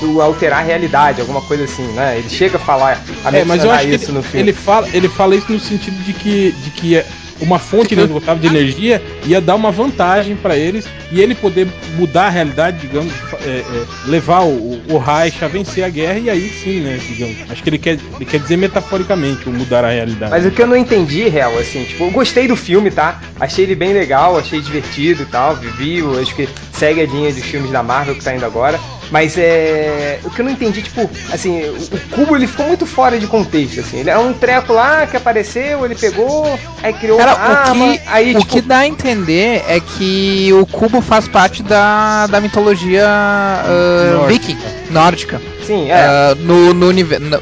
do 0.00 0.20
alterar 0.20 0.60
a 0.60 0.62
realidade, 0.62 1.20
alguma 1.20 1.40
coisa 1.42 1.62
assim, 1.62 1.86
né? 1.92 2.18
Ele 2.18 2.28
chega 2.28 2.56
a 2.56 2.60
falar, 2.60 3.00
a 3.24 3.36
é, 3.36 3.44
mas 3.44 3.62
eu 3.62 3.70
acho 3.70 3.88
isso 3.88 4.06
que 4.06 4.10
ele, 4.10 4.18
no 4.18 4.22
filme. 4.22 4.40
Ele 4.40 4.52
fala, 4.52 4.88
ele 4.92 5.08
fala 5.08 5.36
isso 5.36 5.52
no 5.52 5.60
sentido 5.60 6.02
de 6.02 6.12
que, 6.12 6.52
de 6.52 6.70
que 6.70 6.96
é 6.96 7.06
uma 7.42 7.58
fonte 7.58 7.94
inesgotável 7.94 8.40
de 8.40 8.46
energia 8.46 9.02
ia 9.26 9.40
dar 9.40 9.54
uma 9.54 9.70
vantagem 9.70 10.36
para 10.36 10.56
eles 10.56 10.88
e 11.10 11.20
ele 11.20 11.34
poder 11.34 11.68
mudar 11.96 12.26
a 12.26 12.30
realidade, 12.30 12.78
digamos, 12.78 13.12
é, 13.44 13.48
é, 13.48 13.64
levar 14.06 14.44
o, 14.44 14.80
o 14.88 14.98
Reich 14.98 15.44
a 15.44 15.48
vencer 15.48 15.84
a 15.84 15.88
guerra 15.88 16.18
e 16.18 16.30
aí 16.30 16.48
sim, 16.48 16.80
né, 16.80 16.98
digamos. 17.08 17.36
Acho 17.50 17.62
que 17.62 17.68
ele 17.68 17.78
quer, 17.78 17.98
ele 18.16 18.24
quer 18.24 18.38
dizer 18.38 18.56
metaforicamente 18.56 19.48
o 19.48 19.52
mudar 19.52 19.84
a 19.84 19.90
realidade. 19.90 20.30
Mas 20.30 20.46
o 20.46 20.50
que 20.50 20.62
eu 20.62 20.66
não 20.66 20.76
entendi, 20.76 21.28
real, 21.28 21.56
assim, 21.58 21.84
tipo, 21.84 22.04
eu 22.04 22.10
gostei 22.10 22.48
do 22.48 22.56
filme, 22.56 22.90
tá? 22.90 23.20
Achei 23.38 23.64
ele 23.64 23.74
bem 23.74 23.92
legal, 23.92 24.38
achei 24.38 24.60
divertido 24.60 25.22
e 25.22 25.26
tal, 25.26 25.56
vivi, 25.56 26.00
acho 26.20 26.34
que 26.34 26.48
segue 26.82 27.00
a 27.00 27.06
linha 27.06 27.32
dos 27.32 27.44
filmes 27.44 27.70
da 27.70 27.80
Marvel 27.80 28.16
que 28.16 28.24
tá 28.24 28.34
indo 28.34 28.44
agora. 28.44 28.80
Mas 29.08 29.36
é. 29.38 30.18
O 30.24 30.30
que 30.30 30.40
eu 30.40 30.44
não 30.44 30.50
entendi, 30.50 30.82
tipo, 30.82 31.08
assim, 31.30 31.60
o, 31.62 32.14
cubo 32.14 32.34
ele 32.34 32.46
ficou 32.46 32.66
muito 32.66 32.86
fora 32.86 33.20
de 33.20 33.26
contexto, 33.28 33.80
assim. 33.80 33.98
Ele 33.98 34.10
é 34.10 34.18
um 34.18 34.32
treco 34.32 34.72
lá 34.72 35.06
que 35.06 35.16
apareceu, 35.16 35.84
ele 35.84 35.94
pegou, 35.94 36.58
aí 36.82 36.92
criou 36.94 37.18
Cara, 37.18 37.34
uma 37.34 37.44
arma, 37.44 37.84
o 37.84 37.92
que, 37.92 38.00
aí, 38.06 38.34
o 38.34 38.40
tipo... 38.40 38.52
que 38.52 38.60
dá 38.62 38.78
a 38.78 38.86
entender 38.88 39.62
é 39.68 39.78
que 39.78 40.50
o 40.54 40.66
cubo 40.66 41.00
faz 41.00 41.28
parte 41.28 41.62
da, 41.62 42.26
da 42.26 42.40
mitologia 42.40 43.06
uh, 43.06 44.26
viking. 44.26 44.58
Nórdica. 44.92 45.40
Sim, 45.66 45.90
é. 45.90 45.94
Ah, 45.94 46.36
no, 46.38 46.72
no- 46.74 46.92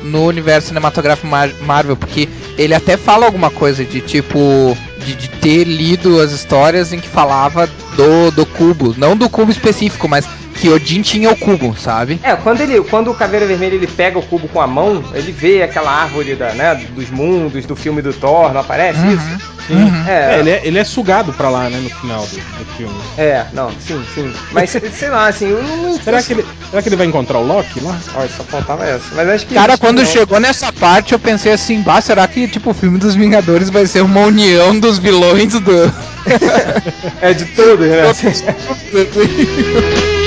no 0.03 0.25
universo 0.27 0.69
cinematográfico 0.69 1.27
Mar- 1.27 1.53
Marvel, 1.63 1.97
porque 1.97 2.29
ele 2.57 2.75
até 2.75 2.97
fala 2.97 3.27
alguma 3.27 3.51
coisa 3.51 3.85
de 3.85 4.01
tipo. 4.01 4.77
De, 5.05 5.15
de 5.15 5.29
ter 5.31 5.65
lido 5.65 6.21
as 6.21 6.31
histórias 6.31 6.93
em 6.93 7.01
que 7.01 7.09
falava 7.09 7.67
do, 7.97 8.31
do 8.31 8.45
cubo. 8.45 8.95
Não 8.99 9.17
do 9.17 9.31
cubo 9.31 9.51
específico, 9.51 10.07
mas 10.07 10.27
que 10.61 10.69
Odin 10.69 11.03
tinha 11.03 11.31
o 11.31 11.37
cubo, 11.37 11.75
sabe? 11.79 12.21
É, 12.23 12.35
quando, 12.37 12.61
ele, 12.61 12.81
quando 12.83 13.11
o 13.11 13.15
Caveira 13.15 13.47
Vermelha 13.47 13.75
ele 13.75 13.87
pega 13.87 14.19
o 14.19 14.23
cubo 14.23 14.49
com 14.49 14.61
a 14.61 14.67
mão, 14.67 15.03
ele 15.15 15.33
vê 15.33 15.63
aquela 15.63 15.91
árvore 15.91 16.35
da, 16.35 16.53
né, 16.53 16.75
dos 16.95 17.11
mundos, 17.11 17.65
do 17.65 17.75
filme 17.75 18.03
do 18.03 18.13
Thor, 18.13 18.53
não 18.53 18.61
aparece 18.61 18.99
isso? 19.07 19.51
Uhum. 19.71 20.05
É, 20.09 20.37
É, 20.37 20.41
ele 20.41 20.51
é, 20.51 20.61
ele 20.65 20.79
é 20.79 20.85
sugado 20.85 21.33
pra 21.33 21.49
lá, 21.49 21.71
né, 21.71 21.79
no 21.81 21.91
final 21.91 22.27
do, 22.27 22.37
do 22.37 22.65
filme. 22.77 22.95
é, 23.17 23.45
não, 23.53 23.71
sim, 23.81 24.03
sim. 24.15 24.33
Mas 24.51 24.71
sei 24.93 25.09
lá, 25.09 25.29
assim, 25.29 25.49
eu 25.49 25.63
não. 25.63 25.99
Será 26.01 26.23
que, 26.23 26.33
ele, 26.33 26.45
será 26.71 26.83
que 26.83 26.89
ele 26.89 26.97
vai 26.97 27.07
encontrar 27.07 27.39
o 27.39 27.47
Loki 27.47 27.81
lá? 27.81 27.97
Olha, 28.15 28.29
só 28.29 28.43
faltava 28.45 28.85
essa. 28.85 29.05
Mas 29.15 29.29
acho 29.29 29.47
que. 29.47 29.55
Cara, 29.55 29.79
quando 29.79 29.99
não. 29.99 30.07
chegou 30.07 30.41
nessa 30.41 30.73
parte, 30.73 31.13
eu 31.13 31.19
pensei 31.19 31.53
assim, 31.53 31.83
bah, 31.83 32.01
será 32.01 32.27
que 32.27 32.49
tipo 32.49 32.71
o 32.71 32.75
filme 32.75 32.99
dos 32.99 33.15
Vingadores 33.15 33.71
vai 33.71 33.87
ser 33.87 34.03
uma 34.03 34.21
união 34.21 34.79
dos 34.79 34.99
vilões 34.99 35.53
do. 35.53 35.93
É 37.23 37.33
de 37.33 37.45
todos, 37.47 37.87
né? 37.87 38.13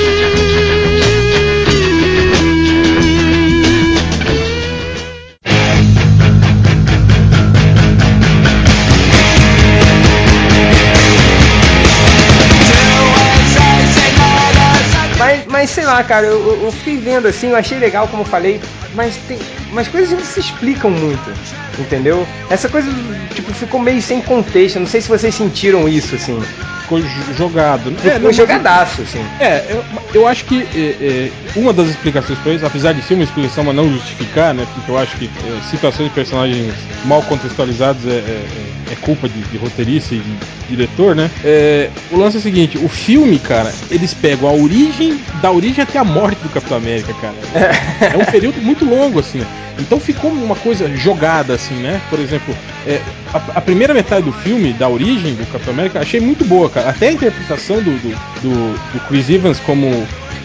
lá, 15.94 16.04
cara, 16.04 16.26
eu, 16.26 16.64
eu- 16.64 16.72
fiquei 16.72 16.98
vendo 16.98 17.26
assim, 17.28 17.48
eu 17.48 17.56
achei 17.56 17.78
legal, 17.78 18.08
como 18.08 18.22
eu 18.22 18.26
falei, 18.26 18.60
mas 18.94 19.16
tem 19.16 19.38
umas 19.74 19.88
coisas 19.88 20.10
não 20.12 20.20
se 20.24 20.38
explicam 20.40 20.90
muito, 20.90 21.32
entendeu? 21.78 22.26
Essa 22.48 22.68
coisa, 22.68 22.88
tipo, 23.34 23.52
ficou 23.52 23.80
meio 23.80 24.00
sem 24.00 24.20
contexto, 24.22 24.78
não 24.78 24.86
sei 24.86 25.00
se 25.00 25.08
vocês 25.08 25.34
sentiram 25.34 25.88
isso, 25.88 26.14
assim. 26.14 26.40
Ficou 26.82 27.00
jo- 27.00 27.34
jogado. 27.36 27.90
Ficou 27.96 28.12
não, 28.12 28.20
mas- 28.26 28.36
jogadaço, 28.36 29.02
assim. 29.02 29.24
É, 29.40 29.64
eu, 29.70 29.84
eu 30.14 30.28
acho 30.28 30.44
que 30.44 30.62
é, 30.74 30.78
é, 30.78 31.30
uma 31.56 31.72
das 31.72 31.88
explicações 31.88 32.38
pra 32.40 32.52
isso, 32.52 32.64
apesar 32.66 32.92
de 32.92 33.02
ser 33.02 33.14
uma 33.14 33.24
explicação, 33.24 33.64
mas 33.64 33.74
não 33.74 33.90
justificar, 33.92 34.52
né? 34.54 34.66
Porque 34.74 34.90
eu 34.90 34.98
acho 34.98 35.16
que 35.16 35.24
é, 35.26 35.60
situações 35.70 36.08
de 36.08 36.14
personagens 36.14 36.72
mal 37.06 37.22
contextualizados 37.22 38.04
é, 38.06 38.10
é- 38.10 38.12
é- 38.12 38.92
é 38.92 38.96
culpa 39.00 39.26
de, 39.28 39.40
de 39.44 39.56
roteirista 39.56 40.14
e 40.14 40.18
de 40.18 40.36
diretor, 40.68 41.16
né? 41.16 41.30
É, 41.42 41.88
o 42.10 42.18
lance 42.18 42.36
é 42.36 42.40
o 42.40 42.42
seguinte: 42.42 42.76
o 42.76 42.88
filme, 42.88 43.38
cara, 43.38 43.72
eles 43.90 44.12
pegam 44.12 44.46
a 44.48 44.52
origem, 44.52 45.18
da 45.40 45.50
origem 45.50 45.82
até 45.82 45.98
a 45.98 46.04
morte 46.04 46.36
do 46.42 46.50
Capitão 46.50 46.76
América, 46.76 47.12
cara. 47.14 47.34
É 48.14 48.16
um 48.18 48.24
período 48.26 48.60
muito 48.60 48.84
longo, 48.84 49.20
assim? 49.20 49.40
Então 49.78 49.98
ficou 49.98 50.30
uma 50.30 50.54
coisa 50.54 50.88
jogada, 50.96 51.54
assim, 51.54 51.74
né? 51.74 52.00
Por 52.08 52.18
exemplo, 52.20 52.54
é, 52.86 53.00
a, 53.32 53.38
a 53.56 53.60
primeira 53.60 53.92
metade 53.92 54.22
do 54.22 54.32
filme, 54.32 54.72
da 54.72 54.88
origem 54.88 55.34
do 55.34 55.44
Capitão 55.50 55.74
América, 55.74 56.00
achei 56.00 56.20
muito 56.20 56.44
boa, 56.44 56.70
cara. 56.70 56.90
Até 56.90 57.08
a 57.08 57.12
interpretação 57.12 57.76
do, 57.82 57.90
do, 57.90 58.08
do- 58.42 58.92
do 58.92 59.00
Chris 59.08 59.28
Evans 59.28 59.58
como 59.60 59.88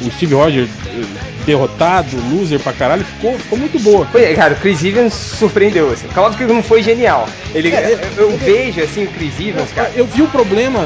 o 0.01 0.11
Steve 0.11 0.33
Rogers 0.33 0.69
eh, 0.87 1.03
derrotado, 1.45 2.07
loser 2.31 2.59
pra 2.59 2.73
caralho, 2.73 3.03
ficou, 3.03 3.37
ficou 3.37 3.57
muito 3.59 3.79
boa. 3.79 4.05
Foi, 4.07 4.33
cara, 4.33 4.53
o 4.53 4.57
Chris 4.57 4.83
Evans 4.83 5.13
surpreendeu, 5.13 5.91
assim. 5.91 6.07
Claro 6.13 6.33
que 6.33 6.45
não 6.45 6.63
foi 6.63 6.81
genial. 6.81 7.27
Ele, 7.53 7.69
É, 7.69 7.99
eu, 8.17 8.31
eu 8.31 8.37
vejo, 8.37 8.81
assim, 8.81 9.03
o 9.03 9.07
Chris 9.09 9.39
Evans, 9.39 9.69
cara. 9.75 9.91
Eu 9.95 10.05
vi 10.07 10.21
o 10.23 10.27
problema 10.27 10.79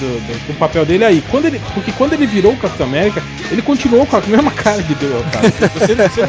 do, 0.00 0.06
do- 0.26 0.46
do 0.48 0.58
papel 0.58 0.84
dele 0.84 1.04
aí. 1.04 1.22
Quando 1.30 1.46
ele, 1.46 1.60
porque 1.74 1.92
quando 1.92 2.14
ele 2.14 2.26
virou 2.26 2.52
o 2.52 2.56
Capitão 2.56 2.86
América, 2.86 3.22
ele 3.50 3.62
continuou 3.62 4.06
com 4.06 4.16
a 4.16 4.20
mesma 4.26 4.50
cara 4.50 4.82
de 4.82 4.94
derrotado. 4.94 5.52
Você, 5.78 5.94
você 5.94 6.28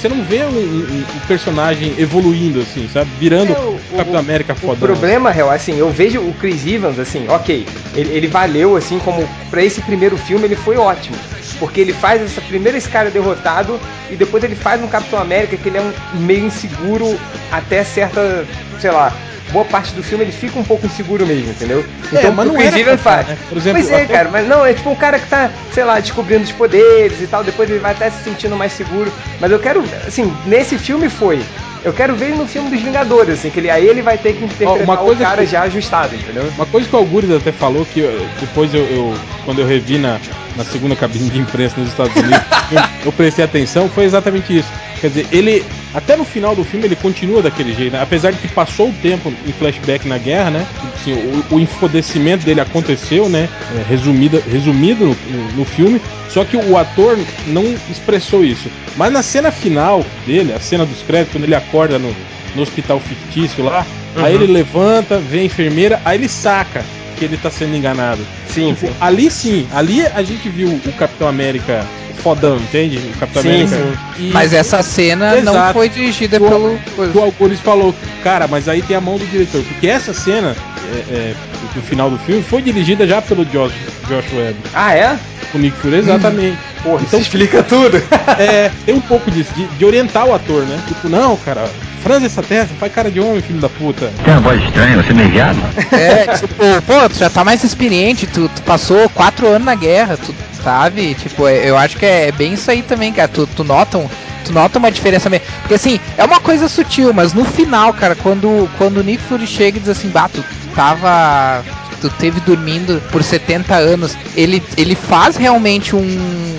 você 0.00 0.08
não 0.08 0.22
vê 0.22 0.44
um, 0.44 1.04
personagem 1.26 1.94
evoluindo 1.98 2.60
assim, 2.60 2.88
sabe? 2.92 3.10
Virando 3.18 3.52
É, 3.52 3.58
o- 3.58 3.80
o 3.92 3.96
Capitão 3.96 4.18
América 4.20 4.52
O 4.52 4.56
fodão. 4.56 4.76
problema, 4.88 5.30
real, 5.30 5.50
assim, 5.50 5.76
eu 5.78 5.90
vejo 5.90 6.20
o 6.20 6.32
Chris 6.34 6.66
Evans, 6.66 6.98
assim, 6.98 7.26
ok, 7.28 7.66
ele, 7.94 8.12
ele 8.12 8.26
valeu, 8.28 8.76
assim, 8.76 8.98
como 9.00 9.28
pra 9.50 9.62
esse 9.62 9.80
primeiro 9.82 10.16
filme 10.16 10.44
ele 10.44 10.56
foi 10.56 10.76
ótimo. 10.76 11.16
Porque 11.58 11.80
ele 11.80 11.92
faz 11.92 12.22
essa 12.22 12.40
primeira 12.40 12.78
esse 12.78 12.88
cara 12.88 13.10
derrotado 13.10 13.80
e 14.10 14.16
depois 14.16 14.42
ele 14.44 14.54
faz 14.54 14.82
um 14.82 14.86
Capitão 14.86 15.18
América 15.20 15.56
que 15.56 15.68
ele 15.68 15.78
é 15.78 15.82
um 15.82 15.92
meio 16.20 16.46
inseguro 16.46 17.18
até 17.50 17.82
certa, 17.82 18.46
sei 18.80 18.90
lá, 18.90 19.12
boa 19.50 19.64
parte 19.64 19.94
do 19.94 20.02
filme 20.02 20.24
ele 20.24 20.30
fica 20.32 20.58
um 20.58 20.62
pouco 20.64 20.84
inseguro 20.86 21.26
mesmo, 21.26 21.50
entendeu? 21.50 21.82
É, 22.12 22.30
mas 22.30 22.46
o 22.46 22.52
não 22.52 22.54
Chris 22.60 22.76
Evans 22.76 23.00
faz. 23.00 23.26
né? 23.28 23.38
Por 23.48 23.56
exemplo, 23.56 23.80
pois 23.80 23.90
é, 23.90 24.02
até- 24.04 24.12
cara, 24.14 24.28
mas 24.30 24.46
não, 24.46 24.64
é 24.64 24.74
tipo 24.74 24.90
um 24.90 24.94
cara 24.94 25.18
que 25.18 25.26
tá, 25.26 25.50
sei 25.72 25.84
lá, 25.84 25.98
descobrindo 25.98 26.44
os 26.44 26.52
poderes 26.52 27.20
e 27.22 27.26
tal, 27.26 27.42
depois 27.42 27.68
ele 27.70 27.78
vai 27.78 27.92
até 27.92 28.10
se 28.10 28.22
sentindo 28.22 28.54
mais 28.56 28.72
seguro. 28.72 29.10
Mas 29.40 29.50
eu 29.50 29.58
quero, 29.58 29.82
assim, 30.06 30.32
nesse 30.46 30.78
filme 30.78 31.08
foi. 31.08 31.40
Eu 31.84 31.92
quero 31.92 32.16
ver 32.16 32.30
ele 32.30 32.38
no 32.38 32.46
filme 32.46 32.68
dos 32.70 32.80
Vingadores, 32.80 33.34
assim, 33.38 33.50
que 33.50 33.60
ele, 33.60 33.70
aí 33.70 33.86
ele 33.86 34.02
vai 34.02 34.18
ter 34.18 34.32
que 34.32 34.44
interpretar 34.44 34.82
uma 34.82 34.96
coisa 34.96 35.22
o 35.22 35.26
cara 35.26 35.44
que- 35.44 35.50
já 35.50 35.62
ajustado, 35.62 36.14
entendeu? 36.16 36.50
Uma 36.56 36.66
coisa 36.66 36.88
que 36.88 36.94
o 36.94 36.98
Algures 36.98 37.30
até 37.30 37.52
falou, 37.52 37.86
que 37.86 38.00
eu- 38.00 38.28
depois 38.40 38.74
eu, 38.74 38.82
eu- 38.82 39.14
quando 39.44 39.60
eu 39.60 39.66
revi 39.66 39.96
na, 39.96 40.18
na 40.56 40.64
segunda 40.64 40.96
cabine 40.96 41.30
de 41.30 41.38
imprensa 41.38 41.78
nos 41.80 41.88
Estados 41.90 42.14
Unidos, 42.16 42.40
eu, 42.72 42.80
eu 43.06 43.12
prestei 43.12 43.44
atenção, 43.44 43.88
foi 43.88 44.04
exatamente 44.04 44.58
isso. 44.58 44.68
Quer 45.00 45.08
dizer, 45.08 45.26
ele, 45.32 45.64
até 45.94 46.16
no 46.16 46.24
final 46.24 46.54
do 46.56 46.64
filme, 46.64 46.86
ele 46.86 46.96
continua 46.96 47.40
daquele 47.40 47.72
jeito, 47.74 47.92
né? 47.92 48.02
apesar 48.02 48.32
de 48.32 48.38
que 48.38 48.48
passou 48.48 48.88
o 48.88 48.92
tempo 49.00 49.32
em 49.46 49.52
flashback 49.52 50.06
na 50.08 50.18
guerra, 50.18 50.50
né? 50.50 50.66
Assim, 50.94 51.12
o, 51.12 51.54
o 51.54 51.60
enfodecimento 51.60 52.44
dele 52.44 52.60
aconteceu, 52.60 53.28
né? 53.28 53.48
É, 53.78 53.84
resumido 53.88 54.42
resumido 54.50 55.04
no, 55.06 55.16
no- 55.30 55.52
no 55.58 55.64
filme, 55.64 56.00
só 56.28 56.44
que 56.44 56.56
o 56.56 56.76
ator 56.76 57.16
não 57.46 57.64
expressou 57.90 58.44
isso. 58.44 58.68
Mas 58.96 59.12
na 59.12 59.22
cena 59.22 59.50
final 59.52 60.04
dele, 60.26 60.52
a 60.52 60.60
cena 60.60 60.84
dos 60.84 61.02
créditos, 61.02 61.32
quando 61.34 61.44
ele 61.44 61.54
acorda 61.54 61.98
no, 61.98 62.14
no 62.56 62.62
hospital 62.62 62.98
fictício 63.00 63.62
lá, 63.64 63.86
aí 64.16 64.34
ele 64.34 64.52
levanta, 64.52 65.18
vê 65.18 65.40
a 65.40 65.44
enfermeira, 65.44 66.00
aí 66.04 66.18
ele 66.18 66.28
saca 66.28 66.84
que 67.18 67.24
ele 67.24 67.36
tá 67.36 67.50
sendo 67.50 67.76
enganado. 67.76 68.20
Sim, 68.48 68.74
Tipo, 68.74 68.86
sim. 68.88 68.92
ali 69.00 69.30
sim, 69.30 69.66
ali 69.74 70.06
a 70.06 70.22
gente 70.22 70.48
viu 70.48 70.68
o 70.68 70.92
Capitão 70.92 71.28
América 71.28 71.84
fodão, 72.22 72.56
entende? 72.56 72.98
O 73.14 73.18
Capitão 73.18 73.42
Sim, 73.42 73.48
América. 73.48 73.76
sim. 73.76 74.28
E 74.28 74.30
Mas 74.32 74.52
essa 74.52 74.82
cena 74.82 75.36
não 75.42 75.52
Exato. 75.52 75.72
foi 75.74 75.88
dirigida 75.88 76.36
o, 76.38 76.48
pelo. 76.48 76.80
o 77.14 77.20
Algures 77.22 77.60
falou, 77.60 77.94
cara, 78.24 78.48
mas 78.48 78.68
aí 78.68 78.82
tem 78.82 78.96
a 78.96 79.00
mão 79.00 79.16
do 79.18 79.26
diretor, 79.26 79.62
porque 79.62 79.86
essa 79.86 80.12
cena 80.12 80.56
é, 80.92 81.14
é, 81.14 81.34
do 81.74 81.82
final 81.82 82.10
do 82.10 82.18
filme 82.18 82.42
foi 82.42 82.60
dirigida 82.60 83.06
já 83.06 83.22
pelo 83.22 83.44
Josh, 83.44 83.72
Josh 84.08 84.32
Webb, 84.32 84.56
Ah, 84.74 84.94
é? 84.94 85.16
o 85.54 85.58
Nick 85.58 85.76
Fury, 85.78 85.96
exatamente. 85.98 86.58
Porra, 86.82 87.02
Então- 87.06 87.18
isso 87.20 87.28
explica 87.28 87.62
tudo. 87.62 88.02
É, 88.38 88.70
tem 88.84 88.94
um 88.96 89.00
pouco 89.00 89.30
disso, 89.30 89.52
de, 89.54 89.64
de 89.66 89.84
orientar 89.84 90.26
o 90.26 90.34
ator, 90.34 90.62
né? 90.64 90.78
Tipo, 90.88 91.08
não, 91.08 91.36
cara, 91.38 91.68
franze 91.98 92.26
essa 92.26 92.42
testa, 92.42 92.74
faz 92.78 92.92
cara 92.92 93.10
de 93.10 93.20
homem, 93.20 93.40
filho 93.42 93.60
da 93.60 93.68
puta. 93.68 94.10
Tem 94.24 94.34
uma 94.34 94.40
voz 94.40 94.62
estranha, 94.62 94.96
você 95.02 95.10
é 95.10 95.14
meio 95.14 95.28
viado? 95.30 95.58
É, 95.92 96.26
tipo, 96.36 96.54
pô, 96.86 97.08
tu 97.08 97.18
já 97.18 97.28
tá 97.30 97.44
mais 97.44 97.62
experiente, 97.64 98.26
tu, 98.26 98.48
tu 98.48 98.62
passou 98.62 99.08
quatro 99.10 99.46
anos 99.46 99.64
na 99.64 99.74
guerra, 99.74 100.16
tu 100.16 100.34
sabe? 100.62 101.14
Tipo, 101.14 101.46
é- 101.46 101.68
eu 101.68 101.76
acho 101.76 101.96
que 101.96 102.04
é 102.06 102.32
bem 102.32 102.54
isso 102.54 102.70
aí 102.70 102.82
também, 102.82 103.12
cara. 103.12 103.28
Tu, 103.28 103.46
tu 103.46 103.64
nota 103.64 103.98
um. 103.98 104.08
Tu 104.44 104.52
nota 104.52 104.78
uma 104.78 104.90
diferença 104.90 105.28
mesmo. 105.28 105.46
Porque 105.60 105.74
assim, 105.74 106.00
é 106.16 106.24
uma 106.24 106.40
coisa 106.40 106.68
sutil, 106.68 107.12
mas 107.12 107.32
no 107.32 107.44
final, 107.44 107.92
cara, 107.92 108.14
quando, 108.14 108.68
quando 108.78 108.98
o 108.98 109.02
Nick 109.02 109.22
Fury 109.22 109.46
chega 109.46 109.76
e 109.78 109.80
diz 109.80 109.88
assim, 109.90 110.08
bah, 110.08 110.28
tu 110.28 110.42
tava. 110.74 111.62
Tu 112.00 112.08
teve 112.10 112.38
dormindo 112.40 113.02
por 113.10 113.24
70 113.24 113.74
anos, 113.74 114.16
ele, 114.36 114.62
ele 114.76 114.94
faz 114.94 115.36
realmente 115.36 115.96
um. 115.96 116.58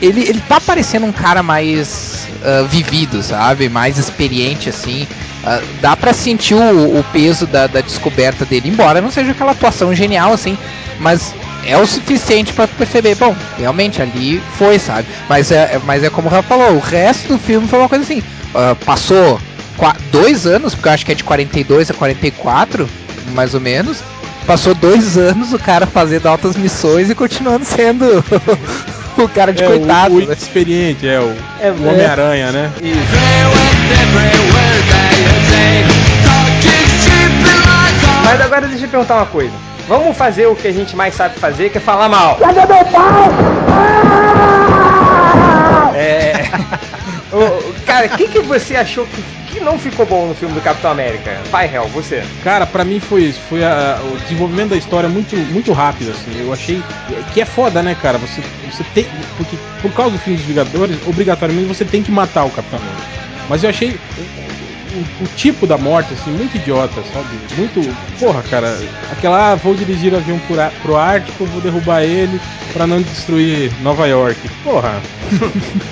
Ele, 0.00 0.22
ele 0.22 0.40
tá 0.48 0.60
parecendo 0.60 1.06
um 1.06 1.12
cara 1.12 1.42
mais 1.42 2.26
ah, 2.42 2.62
vivido, 2.68 3.22
sabe? 3.22 3.68
Mais 3.68 3.98
experiente, 3.98 4.68
assim. 4.68 5.06
Ah, 5.44 5.60
dá 5.80 5.96
pra 5.96 6.12
sentir 6.12 6.54
o, 6.54 6.98
o 6.98 7.04
peso 7.12 7.46
da, 7.46 7.66
da 7.66 7.80
descoberta 7.80 8.44
dele, 8.44 8.68
embora 8.68 9.00
não 9.00 9.10
seja 9.10 9.32
aquela 9.32 9.52
atuação 9.52 9.94
genial, 9.94 10.32
assim, 10.32 10.58
mas 11.00 11.34
é 11.64 11.76
o 11.76 11.86
suficiente 11.86 12.52
tu 12.52 12.68
perceber, 12.76 13.14
bom, 13.14 13.34
realmente 13.56 14.02
ali 14.02 14.42
foi, 14.56 14.78
sabe? 14.78 15.06
Mas 15.28 15.50
é, 15.50 15.74
é- 15.74 15.80
mas 15.84 16.02
é 16.02 16.10
como 16.10 16.28
o 16.28 16.30
Rafa 16.30 16.48
falou, 16.48 16.76
o 16.76 16.80
resto 16.80 17.28
do 17.28 17.38
filme 17.38 17.68
foi 17.68 17.78
uma 17.78 17.88
coisa 17.88 18.04
assim, 18.04 18.22
ah, 18.54 18.76
passou 18.84 19.40
dois 20.10 20.46
anos, 20.46 20.74
porque 20.74 20.88
eu 20.88 20.92
acho 20.92 21.06
que 21.06 21.12
é 21.12 21.14
de 21.14 21.24
42 21.24 21.90
a 21.90 21.94
44, 21.94 22.88
mais 23.32 23.54
ou 23.54 23.60
menos, 23.60 23.98
passou 24.46 24.74
dois 24.74 25.16
anos 25.16 25.52
o 25.52 25.58
cara 25.58 25.86
fazendo 25.86 26.26
altas 26.26 26.56
missões 26.56 27.10
e 27.10 27.14
continuando 27.14 27.64
sendo 27.64 28.24
o 29.22 29.28
cara 29.28 29.52
de 29.52 29.62
é, 29.62 29.66
coitado, 29.66 30.14
o, 30.14 30.18
o 30.18 30.26
né? 30.26 30.32
experiente, 30.32 31.08
é 31.08 31.18
o, 31.18 31.36
É, 31.60 31.70
o 31.70 31.88
Homem-Aranha, 31.88 32.52
né? 32.52 32.72
Mas 38.24 38.40
agora 38.40 38.68
deixa 38.68 38.84
eu 38.84 38.88
perguntar 38.88 39.16
uma 39.16 39.26
coisa. 39.26 39.52
Vamos 39.88 40.16
fazer 40.16 40.46
o 40.46 40.54
que 40.54 40.68
a 40.68 40.72
gente 40.72 40.94
mais 40.94 41.14
sabe 41.14 41.38
fazer, 41.38 41.70
que 41.70 41.78
é 41.78 41.80
falar 41.80 42.08
mal. 42.08 42.38
É. 45.94 46.34
Ô, 47.34 47.84
cara, 47.84 48.06
o 48.06 48.10
que, 48.10 48.28
que 48.28 48.40
você 48.40 48.76
achou 48.76 49.06
que 49.06 49.37
que 49.58 49.64
não 49.64 49.78
ficou 49.78 50.06
bom 50.06 50.26
no 50.28 50.34
filme 50.34 50.54
do 50.54 50.60
Capitão 50.60 50.90
América? 50.90 51.40
Pai 51.50 51.70
Hell, 51.72 51.88
você. 51.88 52.22
Cara, 52.42 52.66
pra 52.66 52.84
mim 52.84 53.00
foi 53.00 53.24
isso. 53.24 53.40
Foi 53.48 53.64
a- 53.64 53.98
o 54.02 54.16
desenvolvimento 54.20 54.70
da 54.70 54.76
história 54.76 55.08
muito, 55.08 55.36
muito 55.36 55.72
rápido, 55.72 56.10
assim. 56.10 56.30
Eu 56.40 56.52
achei 56.52 56.82
que 57.32 57.40
é 57.40 57.44
foda, 57.44 57.82
né, 57.82 57.96
cara? 58.00 58.18
Você, 58.18 58.42
você 58.70 58.84
tem. 58.94 59.06
Porque 59.36 59.56
por 59.82 59.92
causa 59.92 60.12
do 60.12 60.18
filme 60.18 60.38
dos 60.38 60.46
Vingadores, 60.46 60.96
obrigatoriamente 61.06 61.66
você 61.68 61.84
tem 61.84 62.02
que 62.02 62.10
matar 62.10 62.44
o 62.44 62.50
Capitão 62.50 62.78
América. 62.78 63.02
Mas 63.48 63.64
eu 63.64 63.70
achei 63.70 63.98
o, 64.18 65.22
o- 65.24 65.28
tipo 65.36 65.66
da 65.66 65.76
morte, 65.78 66.12
assim, 66.14 66.30
muito 66.30 66.56
idiota, 66.56 67.02
sabe? 67.12 67.28
Muito. 67.56 67.80
Porra, 68.18 68.42
cara. 68.42 68.78
Aquela, 69.12 69.52
ah, 69.52 69.54
vou 69.56 69.74
dirigir 69.74 70.12
o 70.12 70.16
avião 70.16 70.38
pro, 70.40 70.56
pro 70.82 70.96
Ártico, 70.96 71.44
vou 71.46 71.60
derrubar 71.60 72.02
ele 72.02 72.40
pra 72.72 72.86
não 72.86 73.00
destruir 73.02 73.70
Nova 73.80 74.06
York. 74.06 74.38
Porra. 74.62 75.00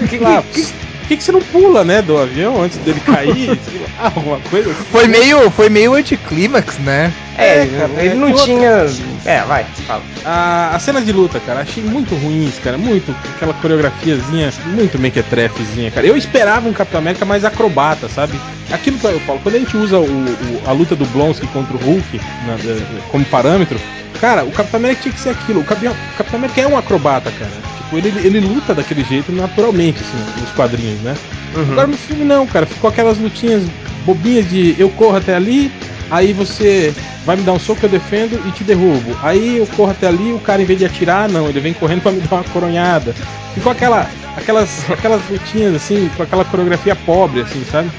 Sei 0.08 0.18
lá, 0.20 0.42
que, 0.42 0.66
por 1.06 1.08
que, 1.10 1.16
que 1.18 1.22
você 1.22 1.30
não 1.32 1.40
pula, 1.40 1.84
né, 1.84 2.02
do 2.02 2.18
avião 2.18 2.60
antes 2.62 2.78
dele 2.78 3.00
cair? 3.00 3.56
Sei 3.64 3.80
lá, 3.98 4.12
alguma 4.14 4.40
coisa 4.50 4.70
assim. 4.70 4.84
Foi 4.90 5.06
meio, 5.06 5.50
foi 5.52 5.68
meio 5.68 5.94
anticlímax, 5.94 6.78
né? 6.78 7.12
É, 7.38 7.62
É, 7.62 7.66
cara, 7.66 7.92
ele 8.02 8.08
é 8.08 8.14
não 8.14 8.28
outra- 8.28 8.44
tinha. 8.44 8.86
É, 9.24 9.40
vai, 9.42 9.64
fala. 9.86 10.02
A, 10.24 10.70
as 10.74 10.82
cenas 10.82 11.04
de 11.06 11.12
luta, 11.12 11.38
cara, 11.38 11.60
achei 11.60 11.82
muito 11.82 12.14
ruins, 12.16 12.58
cara. 12.58 12.76
Muito. 12.76 13.14
Aquela 13.36 13.54
coreografiazinha, 13.54 14.50
muito 14.66 14.98
mequetrefezinha, 14.98 15.90
cara. 15.90 16.06
Eu 16.06 16.16
esperava 16.16 16.68
um 16.68 16.72
Capitão 16.72 16.98
América 17.00 17.24
mais 17.24 17.44
acrobata, 17.44 18.08
sabe? 18.08 18.40
Aquilo 18.72 18.98
que 18.98 19.04
eu 19.06 19.20
falo, 19.20 19.38
quando 19.42 19.54
a 19.54 19.58
gente 19.58 19.76
usa 19.76 19.98
o, 19.98 20.04
o- 20.04 20.62
a 20.66 20.72
luta 20.72 20.96
do 20.96 21.04
Blonsky 21.06 21.46
contra 21.48 21.76
o 21.76 21.80
Hulk 21.80 22.20
na- 22.46 22.56
da- 22.56 23.00
como 23.12 23.24
parâmetro, 23.26 23.78
cara, 24.20 24.44
o 24.44 24.50
Capitão 24.50 24.80
América 24.80 25.02
tinha 25.02 25.14
que 25.14 25.20
ser 25.20 25.30
aquilo. 25.30 25.60
O 25.60 25.64
Capitão, 25.64 25.92
o 25.92 26.16
Capitão 26.18 26.38
América 26.38 26.60
é 26.62 26.66
um 26.66 26.76
acrobata, 26.78 27.30
cara. 27.38 27.75
Tipo, 27.86 27.98
ele, 27.98 28.26
ele 28.26 28.40
luta 28.40 28.74
daquele 28.74 29.04
jeito 29.04 29.30
naturalmente, 29.32 30.00
assim, 30.00 30.40
nos 30.40 30.50
quadrinhos, 30.50 31.00
né? 31.00 31.14
Uhum. 31.54 31.72
Agora 31.72 31.86
no 31.86 31.96
filme 31.96 32.24
não, 32.24 32.46
cara. 32.46 32.66
Ficou 32.66 32.90
aquelas 32.90 33.18
lutinhas 33.18 33.62
bobinhas 34.04 34.48
de 34.48 34.74
eu 34.78 34.88
corro 34.90 35.16
até 35.16 35.34
ali, 35.34 35.70
aí 36.10 36.32
você 36.32 36.92
vai 37.24 37.36
me 37.36 37.42
dar 37.42 37.52
um 37.52 37.58
soco, 37.58 37.84
eu 37.84 37.88
defendo 37.88 38.40
e 38.46 38.50
te 38.52 38.64
derrubo. 38.64 39.16
Aí 39.22 39.58
eu 39.58 39.66
corro 39.68 39.90
até 39.90 40.08
ali, 40.08 40.32
o 40.32 40.38
cara 40.38 40.62
em 40.62 40.64
vez 40.64 40.78
de 40.78 40.84
atirar, 40.84 41.28
não, 41.28 41.48
ele 41.48 41.60
vem 41.60 41.74
correndo 41.74 42.02
pra 42.02 42.12
me 42.12 42.20
dar 42.26 42.36
uma 42.36 42.44
coronhada. 42.44 43.14
Ficou 43.54 43.72
aquela, 43.72 44.08
aquelas, 44.36 44.90
aquelas 44.90 45.20
lutinhas 45.30 45.74
assim, 45.74 46.10
com 46.16 46.22
aquela 46.22 46.44
coreografia 46.44 46.94
pobre, 46.94 47.42
assim, 47.42 47.64
sabe? 47.70 47.90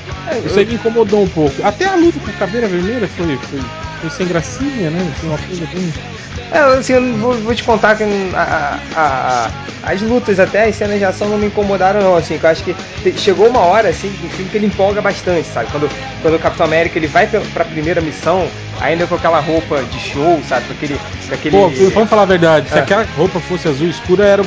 Isso 0.46 0.60
aí 0.60 0.66
me 0.66 0.76
incomodou 0.76 1.24
um 1.24 1.28
pouco. 1.30 1.66
Até 1.66 1.86
a 1.86 1.96
luta 1.96 2.20
com 2.20 2.32
Caveira 2.34 2.68
Vermelha 2.68 3.08
foi, 3.08 3.38
foi, 3.38 3.60
foi 4.02 4.10
sem 4.10 4.28
gracinha, 4.28 4.90
né? 4.90 5.14
Foi 5.20 5.30
uma 5.30 5.38
coisa 5.38 5.66
bem. 5.74 5.94
É, 6.52 6.60
assim, 6.78 6.94
eu 6.94 7.18
vou, 7.18 7.34
vou 7.34 7.54
te 7.56 7.64
contar 7.64 7.96
que 7.96 8.04
a- 8.04 8.78
a- 8.96 9.50
a- 9.86 9.92
as 9.92 10.02
lutas 10.02 10.40
até, 10.40 10.66
as 10.66 10.76
cenas 10.76 10.98
de 10.98 11.06
ação 11.06 11.28
não 11.30 11.38
me 11.38 11.48
incomodaram 11.48 12.02
não, 12.02 12.16
assim, 12.16 12.38
que 12.38 12.46
eu 12.46 12.50
acho 12.50 12.64
que 12.64 12.76
chegou 13.18 13.48
uma 13.48 13.60
hora, 13.60 13.90
assim, 13.90 14.10
filme 14.36 14.50
que 14.50 14.58
ele 14.58 14.66
empolga 14.68 15.02
bastante, 15.02 15.48
sabe? 15.48 15.70
Quando, 15.72 15.90
quando 16.22 16.36
o 16.36 16.40
Capitão 16.40 16.66
América, 16.66 16.98
ele 16.98 17.08
vai 17.08 17.28
pra, 17.28 17.42
pra 17.54 17.66
primeira 17.66 18.00
missão, 18.02 18.48
ainda 18.82 19.06
com 19.08 19.16
aquela 19.16 19.40
roupa 19.40 19.82
de 19.84 20.00
show, 20.00 20.40
sabe? 20.48 20.66
Com 20.68 20.74
aquele... 20.74 21.00
Com 21.28 21.34
aquele 21.36 21.58
Pô, 21.58 21.70
vamos 21.94 22.10
falar 22.10 22.22
a 22.22 22.26
verdade, 22.26 22.70
se 22.70 22.78
É. 22.78 22.82
aquela 22.82 23.06
roupa 23.18 23.40
fosse 23.42 23.68
azul 23.68 23.88
escura, 23.90 24.24
era, 24.26 24.44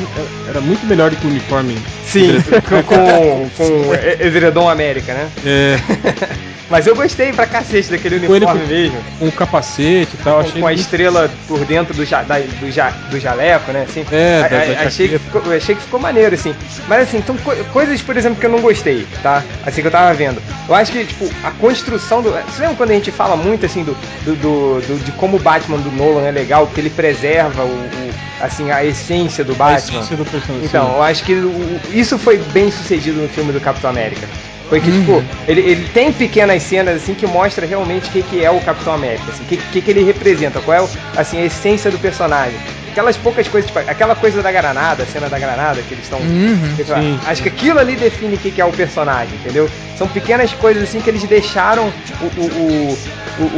era 0.49 0.61
muito 0.62 0.87
melhor 0.87 1.11
do 1.11 1.16
que 1.16 1.26
o 1.26 1.30
uniforme. 1.30 1.76
Sim, 2.07 2.33
com, 2.69 2.83
com, 2.83 3.50
com 3.57 3.95
Edredom 3.95 4.69
América, 4.69 5.12
né? 5.12 5.28
É, 5.45 5.76
Mas 6.71 6.87
eu 6.87 6.95
gostei 6.95 7.33
pra 7.33 7.47
cacete 7.47 7.90
daquele 7.90 8.21
Com 8.21 8.37
ele 8.37 8.45
uniforme 8.45 8.61
com- 8.61 8.73
mesmo. 8.73 8.97
com 9.19 9.26
o 9.26 9.33
capacete 9.33 10.11
e 10.14 10.23
tal, 10.23 10.35
Com, 10.35 10.40
achei 10.49 10.61
com 10.61 10.66
a 10.69 10.73
estrela 10.73 11.28
por 11.49 11.59
dentro 11.64 11.89
do, 11.92 12.04
ja, 12.04 12.23
da- 12.23 12.38
do, 12.38 12.70
ja, 12.70 12.90
do 13.11 13.18
jaleco, 13.20 13.73
né? 13.73 13.87
Assim, 13.88 14.04
É, 14.12 14.42
A- 14.44 14.49
da- 14.49 14.56
a- 14.62 14.66
da 14.75 14.80
achei, 14.88 15.09
que 15.09 15.18
ficou, 15.18 15.42
eu 15.44 15.56
achei 15.56 15.75
que 15.75 15.80
ficou 15.82 16.00
maneiro, 16.00 16.35
assim. 16.35 16.54
Mas 16.88 17.02
assim, 17.09 17.23
são 17.26 17.37
co- 17.38 17.54
coisas, 17.73 18.00
por 18.02 18.16
exemplo, 18.16 18.38
que 18.40 18.47
eu 18.47 18.50
não 18.50 18.61
gostei, 18.61 19.06
tá? 19.23 19.42
Assim 19.66 19.80
que 19.82 19.87
eu 19.88 19.92
tava 19.92 20.12
vendo. 20.14 20.40
Eu 20.68 20.75
acho 20.75 20.92
que, 20.92 21.04
tipo, 21.04 21.28
a 21.44 21.50
construção 21.52 22.23
do. 22.23 22.30
Você 22.30 22.62
lembra 22.62 22.76
quando 22.76 22.90
a 22.90 22.94
gente 22.94 23.11
fala 23.11 23.37
muito 23.37 23.66
assim 23.66 23.82
do, 23.85 23.97
do, 24.25 24.35
do- 24.37 24.80
do- 24.80 25.04
de 25.04 25.12
como 25.12 25.37
o 25.37 25.40
Batman 25.40 25.78
do 25.78 25.90
Nolan 25.92 26.26
é 26.26 26.30
legal, 26.30 26.66
porque 26.66 26.80
ele 26.80 26.90
preserva 26.90 27.62
o, 27.62 27.66
o- 27.66 28.11
assim, 28.40 28.70
a 28.70 28.85
essência 28.85 29.44
do 29.44 29.52
a 29.52 29.56
Batman? 29.56 29.78
essência 29.99 30.16
do 30.16 30.25
personagem. 30.25 30.66
Então, 30.66 30.94
eu 30.97 31.02
acho 31.02 31.25
que 31.25 31.32
o- 31.35 31.80
isso 31.92 32.18
foi 32.18 32.38
bem 32.38 32.70
sucedido 32.70 33.20
no 33.20 33.28
filme 33.28 33.52
do 33.52 33.61
Capitão 33.61 33.90
América. 33.90 34.26
Foi 34.70 34.80
que, 34.80 34.90
tipo, 34.90 35.22
ele, 35.48 35.60
ele 35.60 35.88
tem 35.92 36.12
pequenas 36.12 36.62
cenas, 36.62 37.02
assim, 37.02 37.12
que 37.12 37.26
mostra 37.26 37.66
realmente 37.66 38.08
o 38.08 38.12
que, 38.12 38.22
que 38.22 38.42
é 38.44 38.50
o 38.50 38.60
Capitão 38.60 38.94
América, 38.94 39.24
assim, 39.28 39.42
o 39.42 39.46
que, 39.46 39.56
que, 39.58 39.82
que 39.82 39.90
ele 39.90 40.02
representa, 40.04 40.61
qual 40.61 40.76
é, 40.87 40.88
assim, 41.20 41.38
a 41.40 41.44
essência 41.44 41.90
do 41.90 41.98
personagem. 41.98 42.54
Aquelas 42.92 43.16
poucas 43.16 43.46
coisas, 43.48 43.68
tipo, 43.70 43.78
aquela 43.80 44.14
coisa 44.16 44.40
da 44.42 44.50
granada, 44.50 45.02
a 45.02 45.06
cena 45.06 45.28
da 45.28 45.38
granada, 45.38 45.80
que 45.83 45.92
eles 45.94 46.04
estão... 46.04 46.18
Uhum, 46.20 46.74
sim. 47.02 47.18
acho 47.26 47.42
que 47.42 47.48
aquilo 47.48 47.78
ali 47.80 47.96
define 47.96 48.35
o 48.37 48.38
que, 48.38 48.50
que 48.52 48.61
é 48.61 48.64
o 48.64 48.70
personagem, 48.72 49.35
entendeu? 49.35 49.68
São 49.96 50.06
pequenas 50.09 50.52
coisas, 50.52 50.85
assim, 50.85 51.00
que 51.00 51.11
eles 51.11 51.22
deixaram 51.24 51.92
o, 52.20 52.24
o, 52.40 52.44
o, 52.46 52.98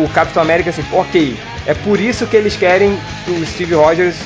o- 0.01 0.05
o 0.05 0.09
Capitão 0.14 0.42
América, 0.42 0.70
assim, 0.70 0.85
ok, 0.92 1.37
é 1.66 1.75
por 1.75 2.01
isso 2.01 2.27
que 2.27 2.37
eles 2.37 2.57
querem 2.57 2.98
que 3.25 3.31
o 3.33 3.46
Steve 3.46 3.75
Rogers 3.75 4.16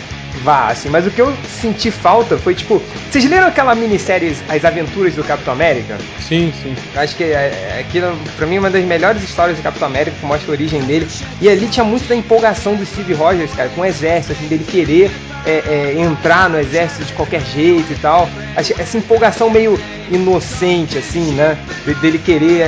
vá, 0.42 0.68
assim. 0.68 0.88
Mas 0.88 1.06
o 1.06 1.10
que 1.10 1.20
eu 1.20 1.32
senti 1.48 1.90
falta 1.90 2.36
foi, 2.38 2.54
tipo... 2.54 2.82
Vocês 3.10 3.24
leram 3.28 3.46
aquela 3.46 3.74
minissérie 3.74 4.36
As 4.48 4.64
Aventuras 4.64 5.14
do 5.14 5.24
Capitão 5.24 5.54
América? 5.54 5.98
Sim, 6.20 6.52
sim. 6.62 6.74
Acho 6.94 7.16
que 7.16 7.24
é, 7.24 7.28
é, 7.76 7.80
aquilo, 7.80 8.16
pra 8.36 8.46
mim, 8.46 8.56
é 8.56 8.60
uma 8.60 8.70
das 8.70 8.84
melhores 8.84 9.22
histórias 9.22 9.56
do 9.56 9.62
Capitão 9.62 9.88
América, 9.88 10.16
que 10.18 10.26
mostra 10.26 10.50
a 10.50 10.52
origem 10.52 10.80
dele. 10.82 11.06
E 11.40 11.48
ali 11.48 11.66
tinha 11.68 11.84
muito 11.84 12.08
da 12.08 12.16
empolgação 12.16 12.74
do 12.74 12.84
Steve 12.84 13.14
Rogers, 13.14 13.52
cara, 13.54 13.68
com 13.70 13.80
o 13.80 13.84
exército, 13.84 14.32
assim, 14.32 14.46
dele 14.46 14.64
querer 14.64 15.10
é, 15.46 15.94
é, 15.96 16.00
entrar 16.00 16.50
no 16.50 16.58
exército 16.58 17.04
de 17.04 17.12
qualquer 17.12 17.40
jeito 17.42 17.92
e 17.92 17.96
tal. 17.96 18.28
Essa 18.56 18.98
empolgação 18.98 19.48
meio 19.48 19.78
inocente, 20.10 20.98
assim, 20.98 21.32
né? 21.32 21.56
De- 21.84 21.94
Dele 21.94 22.18
querer 22.18 22.60
é, 22.60 22.64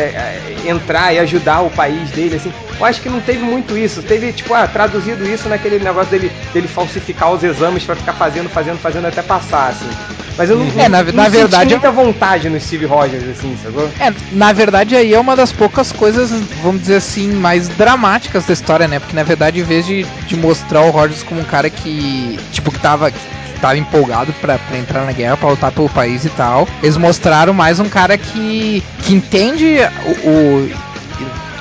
é, 0.64 0.71
entrar 0.71 1.12
e 1.12 1.19
ajudar 1.19 1.61
o 1.61 1.71
país 1.71 2.11
dele, 2.11 2.37
assim. 2.37 2.53
Eu 2.79 2.85
acho 2.87 3.01
que 3.03 3.09
não 3.09 3.21
teve 3.21 3.41
muito 3.41 3.77
isso. 3.77 4.03
Teve, 4.03 4.33
tipo, 4.33 4.55
ah, 4.55 4.67
traduzido 4.67 5.29
isso 5.29 5.49
naquele 5.49 5.79
negócio 5.79 6.11
dele, 6.11 6.31
dele 6.53 6.69
falsificar 6.69 7.31
os 7.33 7.43
exames 7.43 7.83
pra 7.85 7.97
ficar 7.97 8.12
fazendo, 8.14 8.49
fazendo, 8.49 8.79
fazendo 8.79 9.07
até 9.07 9.21
passar, 9.23 9.69
assim. 9.71 9.88
Mas 10.37 10.51
eu 10.51 10.57
não, 10.57 10.67
É, 10.81 10.88
na- 10.88 11.03
não, 11.03 11.12
na 11.12 11.25
não 11.25 11.31
verdade, 11.31 11.71
muita 11.71 11.91
vontade 11.91 12.49
no 12.49 12.61
Steve 12.61 12.87
Rogers, 12.87 13.25
assim, 13.29 13.57
sacou? 13.61 13.91
É, 13.99 14.12
na 14.31 14.53
verdade 14.53 14.95
aí 14.95 15.12
é 15.12 15.19
uma 15.19 15.35
das 15.35 15.51
poucas 15.51 15.91
coisas, 15.91 16.31
vamos 16.62 16.83
dizer 16.83 16.95
assim, 16.97 17.33
mais 17.33 17.67
dramáticas 17.67 18.45
da 18.47 18.53
história, 18.53 18.87
né? 18.87 19.01
Porque 19.01 19.17
na 19.17 19.25
verdade, 19.25 19.59
em 19.59 19.64
vez 19.64 19.85
de, 19.85 20.07
de 20.29 20.37
mostrar 20.37 20.83
o 20.83 20.91
Rogers 20.91 21.25
como 21.25 21.41
um 21.41 21.45
cara 21.45 21.69
que, 21.69 22.38
tipo, 22.53 22.67
que 22.70 22.78
tava, 22.81 23.12
tava 23.61 23.76
empolgado 23.76 24.33
pra 24.40 24.59
entrar 24.78 25.04
na 25.04 25.12
guerra, 25.12 25.37
pra 25.37 25.50
lutar 25.50 25.72
pelo 25.72 25.88
país 25.88 26.24
e 26.24 26.31
tal, 26.31 26.66
eles 26.83 26.96
mostraram 26.96 27.52
mais 27.52 27.81
um 27.81 27.88
cara 27.88 28.16
que, 28.18 28.83
que 29.02 29.14
entende 29.14 29.76
o, 30.24 30.28
o- 30.28 30.70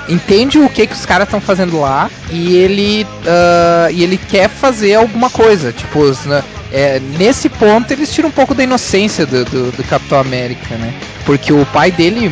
entende 0.10 0.58
o 0.58 0.70
que 0.70 0.88
que 0.88 0.94
os 0.94 1.06
caras 1.06 1.28
estão 1.28 1.42
fazendo 1.42 1.80
lá 1.82 2.10
e 2.30 2.56
ele 2.56 3.06
ah, 3.26 3.88
e 3.92 4.04
ele 4.04 4.18
quer 4.18 4.50
fazer 4.50 4.96
alguma 4.96 5.30
coisa 5.30 5.74
tipo 5.74 6.00
né, 6.26 6.42
é, 6.72 7.00
nesse 7.18 7.50
ponto 7.50 7.92
eles 7.92 8.14
tiram 8.14 8.30
um 8.30 8.32
pouco 8.32 8.54
da 8.56 8.64
inocência 8.64 9.26
do, 9.26 9.44
do, 9.44 9.72
do 9.72 9.84
Capitão 9.84 10.18
América 10.20 10.76
né 10.76 10.94
porque 11.26 11.52
o 11.52 11.66
pai 11.68 11.92
dele 11.92 12.32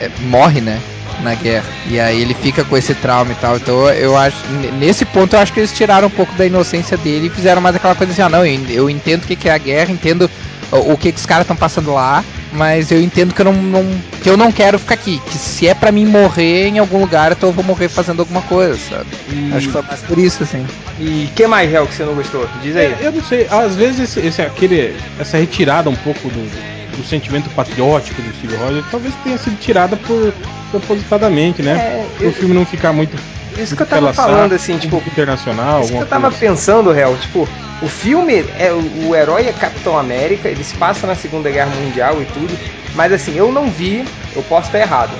é, 0.00 0.08
morre 0.20 0.60
né 0.62 0.80
na 1.22 1.34
guerra 1.34 1.66
e 1.86 1.98
aí 1.98 2.20
ele 2.20 2.34
fica 2.34 2.64
com 2.64 2.76
esse 2.76 2.94
trauma 2.94 3.32
e 3.32 3.34
tal 3.36 3.56
então 3.56 3.88
eu 3.90 4.16
acho 4.16 4.36
nesse 4.78 5.04
ponto 5.04 5.34
eu 5.34 5.40
acho 5.40 5.52
que 5.52 5.60
eles 5.60 5.72
tiraram 5.72 6.08
um 6.08 6.10
pouco 6.10 6.32
da 6.34 6.46
inocência 6.46 6.96
dele 6.96 7.26
e 7.26 7.30
fizeram 7.30 7.60
mais 7.60 7.74
aquela 7.76 7.94
coisa 7.94 8.12
assim 8.12 8.22
ah 8.22 8.28
não 8.28 8.44
eu, 8.46 8.60
eu 8.68 8.90
entendo 8.90 9.24
o 9.24 9.26
que 9.26 9.34
que 9.36 9.48
é 9.48 9.52
a 9.52 9.58
guerra 9.58 9.90
entendo 9.92 10.30
o, 10.70 10.92
o 10.92 10.96
que 10.98 11.10
que 11.12 11.18
os 11.18 11.26
caras 11.26 11.42
estão 11.44 11.56
passando 11.56 11.92
lá 11.92 12.24
mas 12.50 12.90
eu 12.90 12.98
entendo 13.02 13.34
que 13.34 13.40
eu 13.42 13.44
não, 13.44 13.52
não- 13.52 14.00
que 14.22 14.30
eu 14.30 14.34
não 14.34 14.50
quero 14.50 14.78
ficar 14.78 14.94
aqui. 14.94 15.20
Que 15.26 15.34
se 15.36 15.68
é 15.68 15.74
pra 15.74 15.92
mim 15.92 16.06
morrer 16.06 16.68
em 16.68 16.78
algum 16.78 16.98
lugar, 16.98 17.30
então 17.32 17.50
eu 17.50 17.52
vou 17.52 17.62
morrer 17.62 17.90
fazendo 17.90 18.20
alguma 18.20 18.40
coisa, 18.40 18.74
sabe? 18.88 19.04
E, 19.30 19.52
Acho 19.54 19.66
que 19.66 19.72
foi 19.74 19.82
mais 19.82 20.00
por 20.00 20.18
isso, 20.18 20.42
assim. 20.44 20.66
e 20.98 21.28
que 21.36 21.46
mais, 21.46 21.70
Hel, 21.70 21.86
que 21.86 21.94
você 21.94 22.04
não 22.04 22.14
gostou? 22.14 22.48
Diz 22.62 22.74
aí. 22.74 22.86
É, 22.86 22.98
eu 23.02 23.12
não 23.12 23.22
sei, 23.22 23.46
às 23.50 23.76
vezes 23.76 24.00
esse, 24.00 24.26
esse- 24.26 24.40
aquele, 24.40 24.96
essa 25.20 25.36
retirada 25.36 25.90
um 25.90 25.94
pouco 25.96 26.26
do, 26.30 26.77
do 26.98 27.04
sentimento 27.04 27.48
patriótico 27.50 28.20
do 28.20 28.28
Steve 28.36 28.56
Rogers 28.56 28.84
talvez 28.90 29.14
tenha 29.24 29.38
sido 29.38 29.56
tirada 29.58 29.96
por 29.96 30.32
propositadamente, 30.70 31.62
né? 31.62 31.72
É, 32.20 32.24
eu- 32.24 32.28
o 32.30 32.32
filme 32.32 32.54
não 32.54 32.66
ficar 32.66 32.92
muito 32.92 33.16
Isso 33.56 33.74
que 33.74 33.82
eu 33.82 33.86
tava 33.86 34.12
falando, 34.12 34.52
assim, 34.52 34.76
tipo, 34.78 34.96
internacional, 35.06 35.80
Isso 35.82 35.92
que 35.92 35.98
eu 35.98 36.06
tava 36.06 36.28
coisa. 36.30 36.38
pensando, 36.38 36.92
Real, 36.92 37.16
tipo, 37.16 37.48
o 37.82 37.88
filme, 37.88 38.44
é 38.58 38.70
o, 38.72 39.08
o 39.08 39.16
herói 39.16 39.48
é 39.48 39.52
Capitão 39.52 39.98
América, 39.98 40.48
ele 40.48 40.62
se 40.62 40.74
passa 40.74 41.06
na 41.06 41.14
Segunda 41.14 41.50
Guerra 41.50 41.70
Mundial 41.74 42.20
e 42.20 42.24
tudo, 42.26 42.56
mas 42.94 43.12
assim, 43.12 43.36
eu 43.36 43.50
não 43.50 43.70
vi, 43.70 44.04
eu 44.36 44.42
posso 44.42 44.66
estar 44.68 44.78
errado, 44.78 45.10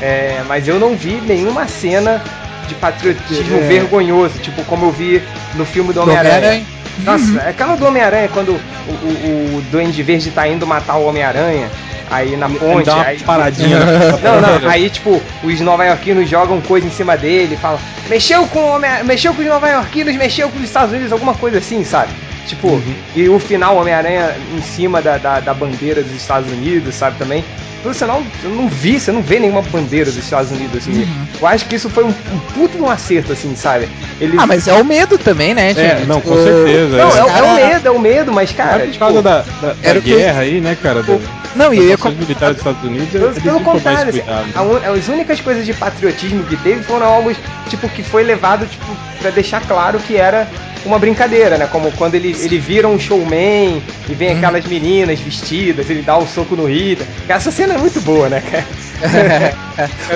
é, 0.00 0.42
mas 0.46 0.68
eu 0.68 0.78
não 0.78 0.94
vi 0.96 1.20
nenhuma 1.26 1.66
cena 1.66 2.22
de 2.68 2.74
patriotismo 2.76 3.56
É. 3.58 3.60
vergonhoso, 3.66 4.38
tipo 4.40 4.62
como 4.64 4.86
eu 4.86 4.92
vi 4.92 5.22
no 5.54 5.64
filme 5.64 5.88
do 5.92 5.94
Do 5.94 6.02
Homem-Aranha. 6.02 6.64
Nossa, 7.04 7.48
aquela 7.48 7.76
do 7.76 7.86
Homem-Aranha, 7.86 8.28
quando 8.32 8.50
o, 8.50 8.56
o, 8.56 9.56
o 9.58 9.62
Duende 9.70 10.02
Verde 10.02 10.30
tá 10.30 10.46
indo 10.46 10.66
matar 10.66 10.96
o 10.96 11.06
Homem-Aranha, 11.06 11.70
aí 12.10 12.36
na 12.36 12.48
ponte, 12.48 12.86
Dá 12.86 12.96
uma 12.96 13.04
aí, 13.04 13.18
paradinha. 13.20 13.78
não, 14.22 14.60
não, 14.60 14.68
aí 14.68 14.90
tipo, 14.90 15.22
os 15.42 15.60
nova-iorquinos 15.60 16.28
jogam 16.28 16.60
coisa 16.60 16.86
em 16.86 16.90
cima 16.90 17.16
dele, 17.16 17.56
falam, 17.56 17.78
mexeu 18.08 18.46
com 18.46 18.58
o 18.58 18.68
homem, 18.74 18.90
mexeu 19.04 19.32
com 19.32 19.40
os 19.40 19.48
nova-iorquinos, 19.48 20.14
mexeu 20.16 20.48
com 20.48 20.58
os 20.58 20.64
Estados 20.64 20.92
Unidos, 20.92 21.12
alguma 21.12 21.34
coisa 21.34 21.58
assim, 21.58 21.84
sabe? 21.84 22.12
Tipo, 22.46 22.68
Uhum. 22.68 22.94
e 23.14 23.28
o 23.28 23.38
final 23.38 23.76
Homem-Aranha 23.76 24.34
em 24.56 24.60
cima 24.62 25.00
da, 25.02 25.18
da, 25.18 25.40
da 25.40 25.54
bandeira 25.54 26.02
dos 26.02 26.12
Estados 26.12 26.50
Unidos, 26.50 26.94
sabe, 26.94 27.16
também. 27.18 27.44
Você 27.82 28.04
não, 28.04 28.22
eu 28.44 28.50
não 28.50 28.68
vi, 28.68 29.00
você 29.00 29.10
não 29.10 29.22
vê 29.22 29.38
nenhuma 29.38 29.62
bandeira 29.62 30.04
dos 30.10 30.18
Estados 30.22 30.50
Unidos, 30.50 30.76
assim. 30.82 31.02
Uhum. 31.02 31.26
Eu 31.40 31.46
acho 31.46 31.64
que 31.66 31.76
isso 31.76 31.88
foi 31.88 32.04
um, 32.04 32.08
um 32.08 32.38
puto 32.52 32.76
de 32.76 32.82
um 32.82 32.90
acerto, 32.90 33.32
assim, 33.32 33.54
sabe? 33.56 33.88
Eles... 34.20 34.38
Ah, 34.38 34.46
mas 34.46 34.68
é 34.68 34.74
o 34.74 34.84
medo 34.84 35.16
também, 35.16 35.54
né, 35.54 35.70
É, 35.70 35.74
gente? 35.74 36.06
não, 36.06 36.20
com 36.20 36.32
Tipo, 36.32 36.42
certeza. 36.44 36.96
Não, 36.98 37.08
é, 37.16 37.18
é. 37.18 37.24
o- 37.24 37.28
é 37.28 37.54
medo, 37.68 37.86
é 37.88 37.90
o 37.90 37.98
medo, 37.98 38.32
mas, 38.32 38.52
cara, 38.52 38.70
Mas 38.72 38.80
por 38.86 38.92
tipo, 38.92 38.98
causa 39.06 39.22
da, 39.22 39.38
da, 39.62 39.68
da 39.72 39.76
era 39.82 39.98
o 39.98 40.02
que 40.02 40.14
guerra 40.14 40.40
aí, 40.40 40.60
né, 40.60 40.76
cara? 40.82 41.02
Da, 41.02 41.18
Não, 41.56 41.72
e 41.72 41.78
eu 41.78 41.84
ia 41.84 41.96
militares 42.10 42.56
dos 42.56 42.66
Estados 42.66 42.82
Unidos, 42.84 43.08
Pelo, 43.10 43.34
pelo 43.40 43.60
contrário, 43.60 44.10
assim, 44.10 44.22
a 44.28 44.90
as 44.92 45.08
únicas 45.08 45.40
coisas 45.40 45.64
de 45.64 45.72
patriotismo 45.72 46.44
que 46.44 46.56
teve 46.58 46.82
foram 46.82 47.06
algo 47.06 47.32
tipo 47.70 47.88
que 47.88 48.02
foi 48.02 48.22
levado 48.24 48.66
tipo 48.66 48.84
para 49.20 49.30
deixar 49.30 49.60
claro 49.62 49.98
que 50.00 50.16
era 50.16 50.46
uma 50.84 50.98
brincadeira, 50.98 51.56
né? 51.58 51.66
Como 51.70 51.90
quando 51.92 52.14
ele, 52.14 52.36
ele 52.40 52.58
vira 52.58 52.88
um 52.88 52.98
showman 52.98 53.82
e 54.08 54.14
vem 54.14 54.36
aquelas 54.36 54.64
meninas 54.64 55.18
vestidas, 55.20 55.88
ele 55.90 56.02
dá 56.02 56.16
um 56.18 56.26
soco 56.26 56.56
no 56.56 56.66
Rita. 56.66 57.06
Essa 57.28 57.50
cena 57.50 57.74
é 57.74 57.78
muito 57.78 58.00
boa, 58.00 58.28
né, 58.28 58.42
cara? 58.50 58.64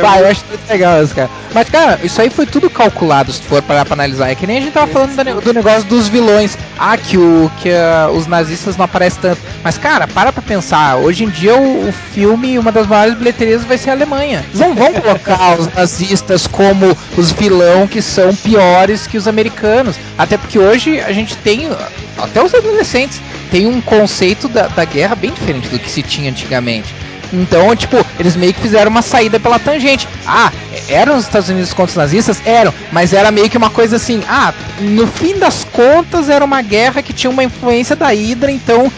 Pá, 0.01 0.19
eu 0.19 0.27
acho 0.29 0.45
muito 0.49 0.69
legal 0.69 1.03
isso, 1.03 1.15
cara. 1.15 1.31
Mas, 1.55 1.69
cara, 1.71 1.99
isso 2.03 2.21
aí 2.21 2.29
foi 2.29 2.45
tudo 2.47 2.69
calculado, 2.69 3.33
se 3.33 3.41
for 3.43 3.63
parar 3.63 3.85
pra 3.85 3.95
analisar. 3.95 4.29
É 4.31 4.35
que 4.35 4.47
nem 4.47 4.59
a 4.59 4.61
gente 4.61 4.73
tava 4.73 4.93
falando 4.93 5.15
do, 5.17 5.25
ne- 5.25 5.41
do 5.41 5.53
negócio 5.55 5.85
dos 5.85 6.09
vilões. 6.09 6.59
Ah, 6.79 6.97
que, 6.97 7.17
o, 7.17 7.51
que 7.61 7.71
ah, 7.71 8.11
os 8.13 8.27
nazistas 8.27 8.77
não 8.77 8.85
aparecem 8.85 9.21
tanto. 9.23 9.41
Mas, 9.63 9.79
cara, 9.79 10.07
para 10.07 10.33
pra 10.33 10.43
pensar. 10.43 10.97
Hoje 10.97 11.25
em 11.25 11.29
dia, 11.31 11.55
o, 11.57 11.89
o 11.89 11.93
filme, 11.93 12.59
uma 12.59 12.71
das 12.73 12.87
maiores 12.87 13.17
bilheterias 13.17 13.65
vai 13.65 13.79
ser 13.79 13.91
a 13.91 13.93
Alemanha. 13.95 14.45
Eles 14.49 14.61
não 14.61 14.75
vão 14.75 14.93
colocar 14.93 15.59
os 15.59 15.73
nazistas 15.73 16.47
como 16.47 16.97
os 17.17 17.31
vilão 17.33 17.87
que 17.87 18.03
são 18.03 18.35
piores 18.35 19.07
que 19.07 19.17
os 19.17 19.27
americanos. 19.27 19.97
Até 20.19 20.37
porque 20.37 20.54
hoje 20.59 21.01
a 21.01 21.13
gente 21.13 21.37
tem, 21.39 21.69
até 22.19 22.43
os 22.43 22.55
adolescentes, 22.55 23.21
tem 23.51 23.67
um 23.67 23.81
conceito 23.81 24.49
da, 24.49 24.69
da 24.69 24.85
guerra 24.85 25.15
bem 25.15 25.33
diferente 25.33 25.69
do 25.69 25.79
que 25.79 25.91
se 25.91 26.03
tinha 26.03 26.31
antigamente. 26.31 26.95
Então, 27.33 27.75
tipo, 27.75 28.05
eles 28.19 28.37
meio 28.37 28.55
que 28.55 28.61
fizeram 28.61 28.91
uma 28.91 29.03
saída 29.03 29.41
pela 29.41 29.59
tangente. 29.59 30.07
Ah, 30.27 30.53
eram 30.89 31.17
os 31.17 31.25
Estados 31.25 31.49
Unidos 31.49 31.73
contra 31.73 31.91
os 31.91 31.97
nazistas? 31.97 32.41
Eram, 32.47 32.73
mas 32.93 33.13
era 33.13 33.31
meio 33.31 33.51
que 33.51 33.57
uma 33.57 33.71
coisa 33.71 33.97
assim. 33.97 34.23
Ah, 34.29 34.53
no 34.81 35.07
fim 35.07 35.39
das 35.39 35.65
contas 35.65 36.29
era 36.29 36.45
uma 36.45 36.63
guerra 36.63 37.03
que 37.03 37.13
tinha 37.13 37.31
uma 37.31 37.43
influência 37.43 37.97
da 37.97 38.09
Hydra, 38.09 38.51
então 38.51 38.91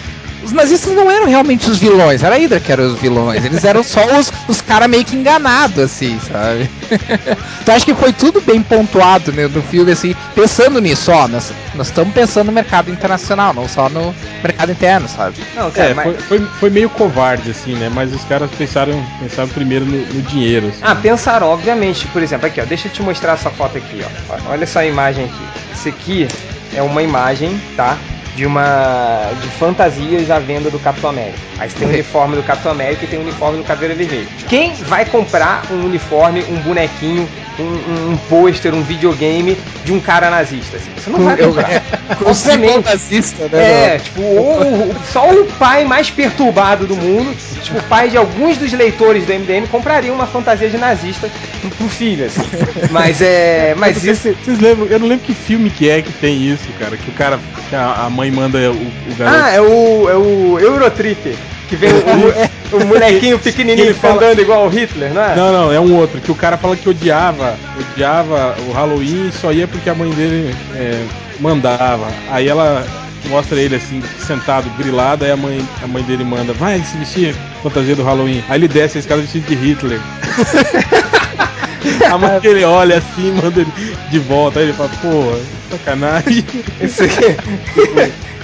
os 0.46 0.52
nazistas 0.52 0.94
não 0.94 1.10
eram 1.10 1.26
realmente 1.26 1.68
os 1.68 1.78
vilões, 1.78 2.22
era 2.22 2.36
a 2.36 2.38
Hydra 2.38 2.60
que 2.60 2.72
eram 2.72 2.86
os 2.86 2.98
vilões. 2.98 3.44
Eles 3.44 3.64
eram 3.64 3.82
só 3.82 4.00
os, 4.18 4.32
os 4.48 4.60
caras 4.60 4.88
meio 4.88 5.04
que 5.04 5.16
enganados, 5.16 5.78
assim, 5.78 6.18
sabe? 6.20 6.70
então 7.60 7.74
acho 7.74 7.84
que 7.84 7.94
foi 7.94 8.12
tudo 8.12 8.40
bem 8.40 8.62
pontuado 8.62 9.32
né, 9.32 9.48
no 9.48 9.62
filme, 9.62 9.92
assim, 9.92 10.14
pensando 10.34 10.80
nisso, 10.80 11.10
ó, 11.10 11.26
nós 11.28 11.52
nós 11.74 11.88
estamos 11.88 12.14
pensando 12.14 12.46
no 12.46 12.52
mercado 12.52 12.90
internacional, 12.90 13.52
não 13.52 13.68
só 13.68 13.88
no 13.88 14.14
mercado 14.42 14.72
interno, 14.72 15.06
sabe? 15.08 15.36
Não, 15.54 15.70
cara, 15.70 15.90
É, 15.90 15.94
mas... 15.94 16.04
foi, 16.04 16.38
foi, 16.38 16.48
foi 16.60 16.70
meio 16.70 16.88
covarde, 16.88 17.50
assim, 17.50 17.74
né? 17.74 17.90
Mas 17.92 18.14
os 18.14 18.24
caras 18.24 18.50
pensaram, 18.56 19.04
pensaram 19.20 19.48
primeiro 19.50 19.84
no, 19.84 19.98
no 19.98 20.22
dinheiro. 20.22 20.68
assim. 20.68 20.78
Ah, 20.82 20.94
pensaram, 20.94 21.48
obviamente. 21.48 22.06
Por 22.08 22.22
exemplo, 22.22 22.46
aqui, 22.46 22.60
ó, 22.60 22.64
deixa 22.64 22.88
eu 22.88 22.92
te 22.92 23.02
mostrar 23.02 23.32
essa 23.32 23.50
foto 23.50 23.76
aqui, 23.76 24.02
ó. 24.02 24.50
Olha 24.50 24.62
essa 24.64 24.84
imagem 24.84 25.26
aqui. 25.26 25.44
Isso 25.74 25.88
aqui 25.88 26.28
é 26.74 26.82
uma 26.82 27.02
imagem, 27.02 27.60
tá? 27.76 27.96
De 28.36 28.44
uma. 28.44 29.30
de 29.40 29.48
fantasias 29.48 30.30
à 30.30 30.38
venda 30.38 30.70
do 30.70 30.78
Capitão 30.78 31.10
América. 31.10 31.38
Aí 31.58 31.70
você 31.70 31.76
tem 31.78 31.88
o 31.88 31.90
uniforme 31.90 32.36
do 32.36 32.42
Capitão 32.42 32.70
América 32.70 33.04
e 33.04 33.08
tem 33.08 33.18
o 33.18 33.22
uniforme 33.22 33.58
do 33.58 33.64
Caveira 33.64 33.94
Vermelha. 33.94 34.26
Quem 34.48 34.74
vai 34.74 35.04
comprar 35.06 35.62
um 35.70 35.86
uniforme, 35.86 36.44
um 36.50 36.56
bonequinho, 36.60 37.26
um, 37.58 37.62
um, 37.62 38.12
um 38.12 38.16
pôster, 38.28 38.74
um 38.74 38.82
videogame 38.82 39.56
de 39.86 39.92
um 39.92 39.98
cara 40.00 40.28
nazista? 40.28 40.76
Assim? 40.76 40.90
Você 40.96 41.08
não 41.10 41.20
vai 41.20 41.36
comprar. 41.38 41.80
Com 42.18 42.30
os 42.30 42.46
Obviamente. 42.46 42.84
nazista, 42.84 43.48
né? 43.50 43.94
É, 43.94 43.98
tipo, 43.98 44.20
o- 44.20 44.90
o- 44.90 44.94
só 45.10 45.30
o 45.30 45.46
pai 45.58 45.84
mais 45.86 46.10
perturbado 46.10 46.86
do 46.86 46.94
mundo, 46.94 47.34
tipo, 47.62 47.78
o 47.78 47.82
pai 47.84 48.10
de 48.10 48.16
alguns 48.18 48.58
dos 48.58 48.70
leitores 48.72 49.24
do 49.24 49.32
MDM 49.32 49.66
compraria 49.68 50.12
uma 50.12 50.26
fantasia 50.26 50.68
de 50.68 50.76
nazista 50.76 51.30
pro, 51.78 51.88
filho, 51.88 52.26
assim. 52.26 52.42
Mas 52.90 53.22
é. 53.22 53.74
Mas 53.80 53.96
Vocês- 53.96 54.18
isso. 54.26 54.36
Vocês 54.44 54.58
lembram? 54.60 54.86
Eu 54.88 54.98
não 55.00 55.08
lembro 55.08 55.24
que 55.24 55.34
filme 55.34 55.70
que 55.70 55.88
é 55.88 56.02
que 56.02 56.12
tem 56.12 56.36
isso, 56.46 56.68
cara. 56.78 56.96
Que 56.98 57.08
o 57.10 57.14
cara. 57.14 57.40
a, 57.72 58.04
a 58.06 58.10
mãe 58.30 58.42
manda 58.48 58.58
o, 58.70 58.72
o 58.72 59.14
garoto. 59.18 59.44
Ah, 59.44 59.50
é 59.50 59.60
o. 59.60 60.08
é 60.10 60.16
o 60.16 60.58
Eurotrip. 60.58 61.36
Que 61.68 61.74
vem 61.74 61.90
o, 61.90 62.76
o, 62.76 62.82
o 62.82 62.86
molequinho 62.86 63.38
pequenininho 63.40 63.86
Ele 63.88 63.94
fala- 63.94 64.14
andando 64.14 64.40
igual 64.40 64.66
o 64.66 64.68
Hitler, 64.68 65.12
não 65.12 65.22
é? 65.22 65.34
Não, 65.34 65.52
não, 65.52 65.72
é 65.72 65.80
um 65.80 65.96
outro. 65.96 66.20
Que 66.20 66.30
o 66.30 66.34
cara 66.34 66.56
fala 66.56 66.76
que 66.76 66.88
odiava, 66.88 67.56
odiava 67.80 68.54
o 68.68 68.72
Halloween 68.72 69.28
e 69.28 69.32
só 69.32 69.52
ia 69.52 69.66
porque 69.66 69.90
a 69.90 69.94
mãe 69.94 70.08
dele 70.10 70.54
é, 70.76 71.04
mandava. 71.40 72.06
Aí 72.30 72.46
ela 72.46 72.86
mostra 73.28 73.58
ele 73.60 73.74
assim, 73.74 74.00
sentado, 74.24 74.70
grilado, 74.78 75.24
aí 75.24 75.32
a 75.32 75.36
mãe, 75.36 75.60
a 75.82 75.88
mãe 75.88 76.04
dele 76.04 76.22
manda, 76.22 76.52
vai 76.52 76.78
se 76.84 76.96
vestir 76.96 77.34
fantasia 77.64 77.96
do 77.96 78.04
Halloween. 78.04 78.44
Aí 78.48 78.60
ele 78.60 78.68
desce 78.68 78.98
esse 78.98 79.08
cara 79.08 79.20
vestido 79.20 79.46
de 79.48 79.56
Hitler. 79.56 79.98
a 82.10 82.18
mãe 82.18 82.40
dele 82.40 82.64
olha 82.64 82.98
assim, 82.98 83.32
manda 83.32 83.60
ele 83.60 83.72
de 84.10 84.18
volta. 84.20 84.58
Aí 84.60 84.66
ele 84.66 84.72
fala, 84.72 84.90
pô, 85.00 85.32
sacanagem. 85.70 86.44
Isso 86.80 87.02
aqui. 87.04 87.36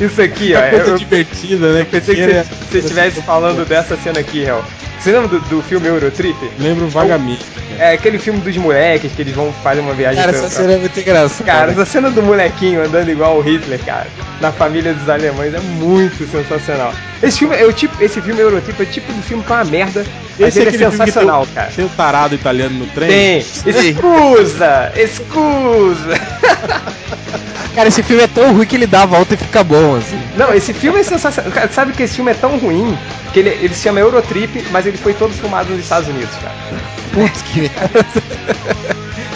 Isso 0.04 0.22
aqui, 0.22 0.54
ó. 0.54 0.58
Uma 0.60 0.70
coisa 0.70 0.90
Eu, 0.90 0.98
divertida, 0.98 1.72
né? 1.72 1.86
pensei 1.90 2.14
que 2.14 2.20
era- 2.22 2.44
você 2.44 2.54
você 2.70 2.78
estivesse 2.78 3.22
falando 3.22 3.64
dessa 3.66 3.96
cena 3.96 4.20
aqui, 4.20 4.42
Hel. 4.42 4.64
Você 5.02 5.10
lembra 5.10 5.26
do, 5.26 5.40
do 5.40 5.60
filme 5.62 5.88
Eurotrip? 5.88 6.36
Lembro 6.60 6.86
vagamente. 6.86 7.44
É 7.76 7.94
aquele 7.94 8.20
filme 8.20 8.40
dos 8.40 8.56
moleques 8.56 9.10
que 9.10 9.22
eles 9.22 9.34
vão 9.34 9.52
fazer 9.54 9.80
uma 9.80 9.94
viagem 9.94 10.20
Cara, 10.20 10.30
essa 10.30 10.48
cena 10.48 10.74
é 10.74 10.78
muito 10.78 11.00
engraçada. 11.00 11.44
Cara, 11.44 11.72
essa 11.72 11.84
cena 11.84 12.08
do 12.08 12.22
molequinho 12.22 12.84
andando 12.84 13.10
igual 13.10 13.36
o 13.36 13.40
Hitler, 13.40 13.80
cara, 13.84 14.06
na 14.40 14.52
família 14.52 14.94
dos 14.94 15.08
alemães 15.08 15.52
é 15.54 15.58
muito 15.58 16.24
sensacional. 16.30 16.94
Esse 17.20 17.40
filme 17.40 17.56
é 17.56 17.66
o 17.66 17.72
tipo, 17.72 18.00
esse 18.00 18.20
filme 18.20 18.40
Eurotipo 18.40 18.80
é 18.80 18.86
tipo 18.86 19.12
de 19.12 19.22
filme 19.22 19.42
que 19.42 19.50
é 19.50 19.56
uma 19.56 19.64
merda, 19.64 20.06
Esse 20.38 20.62
é 20.62 20.66
que 20.66 20.78
sensacional, 20.78 21.46
tem, 21.46 21.54
cara. 21.54 21.72
Tem 21.74 21.84
o 21.84 21.88
tarado 21.88 22.36
italiano 22.36 22.78
no 22.78 22.86
trem? 22.86 23.08
Tem. 23.08 23.38
Escusa! 23.38 24.92
Escusa! 24.94 26.12
Cara, 27.74 27.88
esse 27.88 28.02
filme 28.02 28.22
é 28.22 28.26
tão 28.26 28.52
ruim 28.52 28.66
que 28.66 28.76
ele 28.76 28.86
dá 28.86 29.02
a 29.02 29.06
volta 29.06 29.32
e 29.32 29.36
fica 29.36 29.64
bom, 29.64 29.96
assim. 29.96 30.20
Não, 30.36 30.52
esse 30.52 30.74
filme 30.74 31.00
é 31.00 31.02
sensacional. 31.02 31.50
Cara, 31.52 31.72
sabe 31.72 31.92
que 31.92 32.02
esse 32.02 32.16
filme 32.16 32.30
é 32.30 32.34
tão 32.34 32.58
ruim 32.58 32.96
que 33.32 33.40
ele, 33.40 33.48
ele 33.48 33.74
se 33.74 33.82
chama 33.82 33.98
Eurotrip, 33.98 34.62
mas 34.70 34.84
ele 34.84 34.91
foi 34.96 35.14
todo 35.14 35.32
filmado 35.32 35.70
nos 35.70 35.80
Estados 35.80 36.08
Unidos, 36.08 36.34
cara. 36.42 36.54
Putz, 37.12 37.42
que 37.42 37.70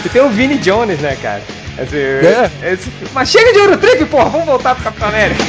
E 0.05 0.09
tem 0.09 0.21
o 0.21 0.29
Vinnie 0.29 0.57
Jones, 0.57 0.99
né, 0.99 1.15
cara? 1.21 1.41
Esse, 1.79 1.95
É. 1.97 2.49
esse- 2.73 2.91
mas 3.13 3.29
chega 3.29 3.53
de 3.53 3.59
Eurotrip, 3.59 4.05
porra! 4.05 4.29
Vamos 4.29 4.47
voltar 4.47 4.73
pro 4.75 4.83
Capitão 4.85 5.09
América. 5.09 5.43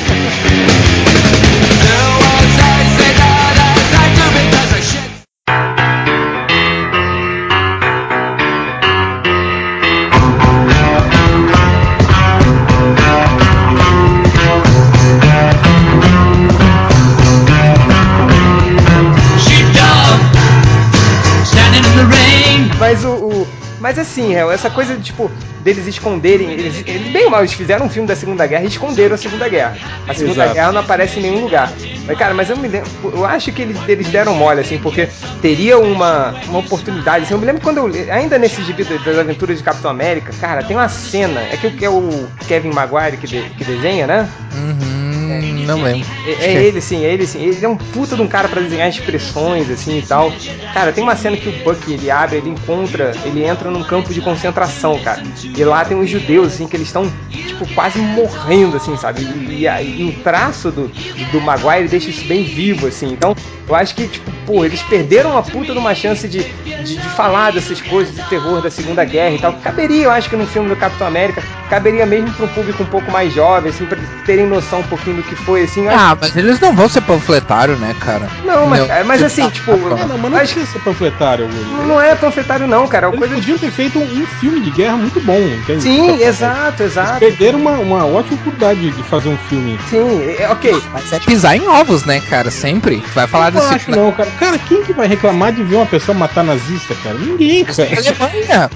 Mas 23.88 23.98
assim, 23.98 24.34
essa 24.34 24.68
coisa 24.68 24.94
de, 24.94 25.02
tipo, 25.02 25.30
deles 25.62 25.86
esconderem. 25.86 26.50
Eles, 26.52 26.84
eles 26.86 27.10
bem 27.10 27.30
mal, 27.30 27.40
eles 27.40 27.54
fizeram 27.54 27.86
um 27.86 27.88
filme 27.88 28.06
da 28.06 28.14
Segunda 28.14 28.46
Guerra 28.46 28.64
e 28.64 28.66
esconderam 28.66 29.14
a 29.14 29.16
Segunda 29.16 29.48
Guerra. 29.48 29.78
A 30.06 30.12
Segunda 30.12 30.42
Exato. 30.42 30.52
Guerra 30.54 30.72
não 30.72 30.80
aparece 30.82 31.18
em 31.18 31.22
nenhum 31.22 31.40
lugar. 31.40 31.72
Mas, 32.06 32.18
cara, 32.18 32.34
mas 32.34 32.50
eu 32.50 32.58
me 32.58 32.68
lembro. 32.68 32.86
Eu 33.02 33.24
acho 33.24 33.50
que 33.50 33.62
eles, 33.62 33.78
eles 33.88 34.06
deram 34.08 34.34
mole, 34.34 34.60
assim, 34.60 34.76
porque 34.76 35.08
teria 35.40 35.78
uma, 35.78 36.34
uma 36.48 36.58
oportunidade. 36.58 37.24
Assim, 37.24 37.32
eu 37.32 37.38
me 37.40 37.46
lembro 37.46 37.62
quando 37.62 37.78
eu. 37.78 38.12
Ainda 38.12 38.36
nesse 38.38 38.62
gibi 38.62 38.84
das 38.84 39.02
das 39.02 39.18
aventuras 39.18 39.56
de 39.56 39.64
Capitão 39.64 39.90
América, 39.90 40.34
cara, 40.38 40.62
tem 40.62 40.76
uma 40.76 40.88
cena. 40.90 41.40
É 41.50 41.56
que, 41.56 41.70
que 41.70 41.84
é 41.86 41.88
o 41.88 42.28
Kevin 42.46 42.72
Maguire 42.74 43.16
que, 43.16 43.26
de- 43.26 43.48
que 43.56 43.64
desenha, 43.64 44.06
né? 44.06 44.28
Uhum, 44.54 45.07
não 45.28 45.82
lembro. 45.82 46.08
É, 46.26 46.46
é 46.46 46.62
ele 46.64 46.80
sim, 46.80 47.04
é 47.04 47.12
ele 47.12 47.26
sim. 47.26 47.42
Ele 47.42 47.64
é 47.64 47.68
um 47.68 47.76
puta 47.76 48.16
de 48.16 48.22
um 48.22 48.26
cara 48.26 48.48
pra 48.48 48.60
desenhar 48.60 48.88
expressões 48.88 49.70
assim 49.70 49.98
e 49.98 50.02
tal. 50.02 50.32
Cara, 50.72 50.92
tem 50.92 51.02
uma 51.02 51.16
cena 51.16 51.36
que 51.36 51.48
o 51.48 51.52
Buck 51.64 51.92
ele 51.92 52.10
abre, 52.10 52.36
ele 52.36 52.50
encontra, 52.50 53.12
ele 53.24 53.44
entra 53.44 53.70
num 53.70 53.82
campo 53.82 54.12
de 54.12 54.20
concentração, 54.20 54.98
cara. 55.00 55.22
E 55.56 55.64
lá 55.64 55.84
tem 55.84 55.96
uns 55.96 56.10
judeus 56.10 56.54
assim 56.54 56.66
que 56.66 56.76
eles 56.76 56.88
estão 56.88 57.10
tipo 57.30 57.66
quase 57.74 57.98
morrendo 57.98 58.76
assim, 58.76 58.96
sabe? 58.96 59.22
E, 59.22 59.66
e 59.66 59.98
e 59.98 60.04
o 60.04 60.22
traço 60.22 60.70
do, 60.70 60.88
do 61.32 61.40
Maguire 61.40 61.88
deixa 61.88 62.10
isso 62.10 62.24
bem 62.26 62.44
vivo 62.44 62.86
assim. 62.86 63.12
Então, 63.12 63.34
eu 63.68 63.74
acho 63.74 63.94
que 63.94 64.06
tipo 64.06 64.30
pô, 64.48 64.64
eles 64.64 64.82
perderam 64.82 65.32
uma 65.32 65.42
puta 65.42 65.72
de 65.72 65.78
uma 65.78 65.94
chance 65.94 66.26
de, 66.26 66.42
de, 66.42 66.96
de 66.96 67.08
falar 67.10 67.52
dessas 67.52 67.82
coisas 67.82 68.14
de 68.14 68.22
terror 68.30 68.62
da 68.62 68.70
Segunda 68.70 69.04
Guerra 69.04 69.34
e 69.34 69.38
tal. 69.38 69.52
Caberia, 69.52 70.04
eu 70.04 70.10
acho 70.10 70.30
que 70.30 70.36
no 70.36 70.46
filme 70.46 70.70
do 70.70 70.76
Capitão 70.76 71.06
América, 71.06 71.42
caberia 71.68 72.06
mesmo 72.06 72.30
para 72.32 72.44
um 72.46 72.48
público 72.48 72.82
um 72.82 72.86
pouco 72.86 73.10
mais 73.10 73.32
jovem, 73.32 73.70
assim, 73.70 73.84
pra 73.86 73.98
terem 74.26 74.46
noção 74.46 74.80
um 74.80 74.84
pouquinho 74.84 75.16
do 75.16 75.22
que 75.22 75.34
foi, 75.36 75.62
assim. 75.64 75.84
eu 75.84 75.90
acho- 75.90 75.98
Ah, 75.98 76.18
mas 76.20 76.36
eles 76.36 76.60
não 76.60 76.74
vão 76.74 76.88
ser 76.88 77.00
panfletário, 77.02 77.76
né, 77.76 77.94
cara? 78.00 78.28
não, 78.44 78.66
mas, 78.66 78.86
Não. 78.88 79.04
mas 79.04 79.22
assim, 79.22 79.48
tipo, 79.50 79.72
Ah, 79.72 80.06
não, 80.06 80.18
mas 80.18 80.30
não 80.30 80.38
acho 80.38 80.54
que 80.54 80.60
precisa 80.60 80.78
ser 80.78 80.84
panfletário, 80.84 81.48
não 81.86 82.00
é 82.00 82.14
panfletário 82.14 82.66
não, 82.66 82.86
cara, 82.86 83.06
é 83.06 83.08
uma 83.08 83.16
Eles 83.16 83.28
coisa 83.28 83.34
de... 83.34 83.40
podiam 83.40 83.58
ter 83.58 83.70
feito 83.70 83.98
um, 83.98 84.26
filme 84.40 84.60
de 84.60 84.70
guerra 84.70 84.96
muito 84.96 85.20
bom, 85.20 85.38
entende? 85.38 85.82
Sim, 85.82 86.22
exato, 86.22 86.82
Eles 86.82 86.92
exato. 86.92 87.18
perderam 87.18 87.58
uma, 87.58 87.72
uma 87.72 88.06
ótima 88.06 88.34
oportunidade 88.36 88.90
de 88.90 89.02
fazer 89.04 89.28
um 89.28 89.36
filme. 89.48 89.78
Sim, 89.88 90.34
é, 90.38 90.48
ok. 90.50 90.80
Mas 90.92 91.12
é 91.12 91.18
pisar 91.20 91.56
em 91.56 91.66
ovos, 91.68 92.04
né, 92.04 92.20
cara? 92.28 92.50
Sempre. 92.50 93.02
Vai 93.14 93.26
falar 93.26 93.50
não 93.52 93.60
desse. 93.60 93.74
acho 93.74 93.90
não, 93.90 94.12
cara. 94.12 94.30
Cara, 94.38 94.58
quem 94.58 94.82
que 94.82 94.92
vai 94.92 95.06
reclamar 95.06 95.52
de 95.52 95.62
ver 95.62 95.76
uma 95.76 95.86
pessoa 95.86 96.16
matar 96.16 96.44
nazista, 96.44 96.94
cara? 97.02 97.16
Ninguém, 97.18 97.64
cara. 97.64 97.88
Alemanha. 97.88 98.70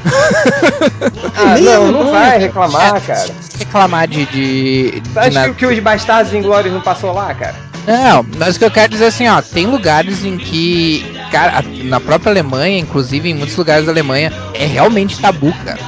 Ah, 1.37 1.59
não, 1.61 1.92
não 1.92 2.11
vai 2.11 2.38
reclamar, 2.38 2.82
cara. 3.01 3.27
Reclamar 3.59 4.09
de. 4.09 4.27
de, 4.27 5.01
de 5.01 5.18
Acho 5.18 5.31
na- 5.33 5.49
que, 5.51 5.66
os 5.66 5.79
Bastardos 5.79 6.35
Inglórios 6.35 6.73
não 6.73 6.81
passou 6.81 7.12
lá, 7.12 7.33
cara? 7.35 7.55
Não, 7.87 8.25
mas 8.38 8.55
o 8.57 8.59
que 8.61 8.64
eu 8.64 8.71
quero 8.71 8.92
dizer 8.92 9.05
é 9.07 9.09
assim, 9.09 9.29
ó, 9.29 9.42
tem 9.42 9.66
lugares 9.66 10.25
em 10.25 10.38
que, 10.38 11.05
cara, 11.33 11.64
na 11.85 11.99
própria 11.99 12.31
Alemanha, 12.31 12.79
inclusive 12.79 13.29
em 13.29 13.35
muitos 13.35 13.57
lugares 13.57 13.87
da 13.87 13.92
Alemanha, 13.92 14.33
é 14.55 14.66
realmente 14.66 15.18
tabu, 15.18 15.53
cara. 15.64 15.81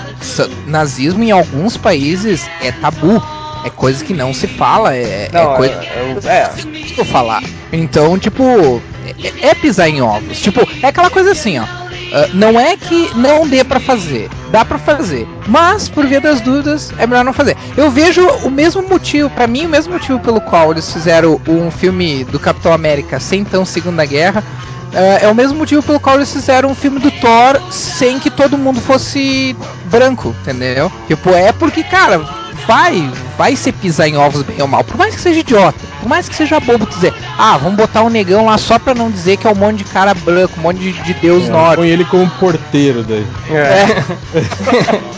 Nazismo 0.67 1.23
em 1.23 1.31
alguns 1.31 1.77
países 1.77 2.49
é 2.63 2.73
tabu. 2.73 3.23
É 3.65 3.71
coisa 3.71 4.05
que 4.05 4.13
não 4.13 4.35
se 4.35 4.47
fala, 4.47 4.95
é, 4.95 5.31
Não, 5.33 5.55
é 5.55 5.57
coisa 5.57 5.75
é, 5.75 6.17
é, 6.27 6.31
é. 6.33 6.49
que 6.95 6.99
eu 7.01 7.05
falar. 7.05 7.43
Então, 7.73 8.19
tipo, 8.19 8.83
é, 9.23 9.49
é 9.49 9.55
pisar 9.55 9.89
em 9.89 10.03
ovos. 10.03 10.39
Tipo, 10.39 10.69
é 10.83 10.89
aquela 10.89 11.09
coisa 11.09 11.33
assim, 11.33 11.59
ó. 11.59 11.65
Ah, 12.15 12.29
não 12.33 12.59
é 12.59 12.77
que 12.77 13.11
não 13.17 13.47
dê 13.49 13.65
pra 13.65 13.81
fazer, 13.81 14.31
dá 14.53 14.65
pra 14.65 14.79
fazer, 14.79 15.27
mas 15.49 15.89
por 15.89 16.07
via 16.07 16.21
das 16.21 16.41
dúvidas 16.41 16.93
é 16.97 17.07
melhor 17.09 17.25
não 17.25 17.33
fazer. 17.33 17.57
Eu 17.77 17.91
vejo 17.91 18.25
o 18.45 18.51
mesmo 18.51 18.89
motivo, 18.89 19.29
pra 19.31 19.49
mim 19.49 19.67
o 19.67 19.69
mesmo 19.69 19.93
motivo 19.93 20.21
pelo 20.21 20.41
qual 20.41 20.71
eles 20.71 20.93
fizeram 20.93 21.41
um 21.49 21.73
filme 21.73 22.23
do 22.23 22.39
Capitão 22.39 22.73
América 22.73 23.19
sem 23.19 23.45
tão 23.45 23.65
Segunda 23.65 24.05
Guerra, 24.05 24.45
ah, 24.95 25.19
é 25.23 25.29
o 25.29 25.35
mesmo 25.35 25.59
motivo 25.59 25.83
pelo 25.83 25.99
qual 25.99 26.15
eles 26.15 26.33
fizeram 26.33 26.71
um 26.71 26.75
filme 26.75 27.01
do 27.01 27.11
Thor 27.11 27.61
sem 27.73 28.21
que 28.21 28.31
todo 28.31 28.57
mundo 28.57 28.81
fosse 28.81 29.57
branco, 29.87 30.35
entendeu? 30.43 30.93
Tipo, 31.09 31.31
é 31.31 31.51
porque, 31.53 31.83
cara, 31.83 32.44
vai, 32.67 33.11
vai 33.37 33.55
ser 33.57 33.73
pisar 33.73 34.09
em 34.09 34.17
ovos 34.17 34.43
bem 34.43 34.61
ou 34.61 34.69
mal, 34.69 34.83
por 34.85 34.97
mais 34.97 35.15
que 35.15 35.21
seja 35.21 35.41
idiota, 35.41 35.79
por 36.01 36.09
mais 36.09 36.29
que 36.29 36.35
seja 36.35 36.59
bobo 36.61 36.87
dizer, 36.87 37.13
ah, 37.39 37.57
vamos 37.59 37.77
botar 37.77 38.03
um 38.03 38.09
negão 38.11 38.47
lá 38.47 38.57
só 38.59 38.79
pra 38.79 38.95
não 38.95 39.11
dizer 39.11 39.37
que 39.37 39.47
é 39.47 39.51
um 39.51 39.55
monte 39.55 39.79
de 39.79 39.85
cara 39.85 40.15
branco, 40.15 40.55
um 40.59 40.63
monte 40.63 40.79
de, 40.79 40.93
de 40.93 41.15
deus 41.15 41.45
É, 41.45 41.49
nórdico. 41.51 41.83
põe 41.83 41.89
ele 41.91 42.05
como 42.05 42.29
porteiro 42.33 43.03
daí. 43.03 43.27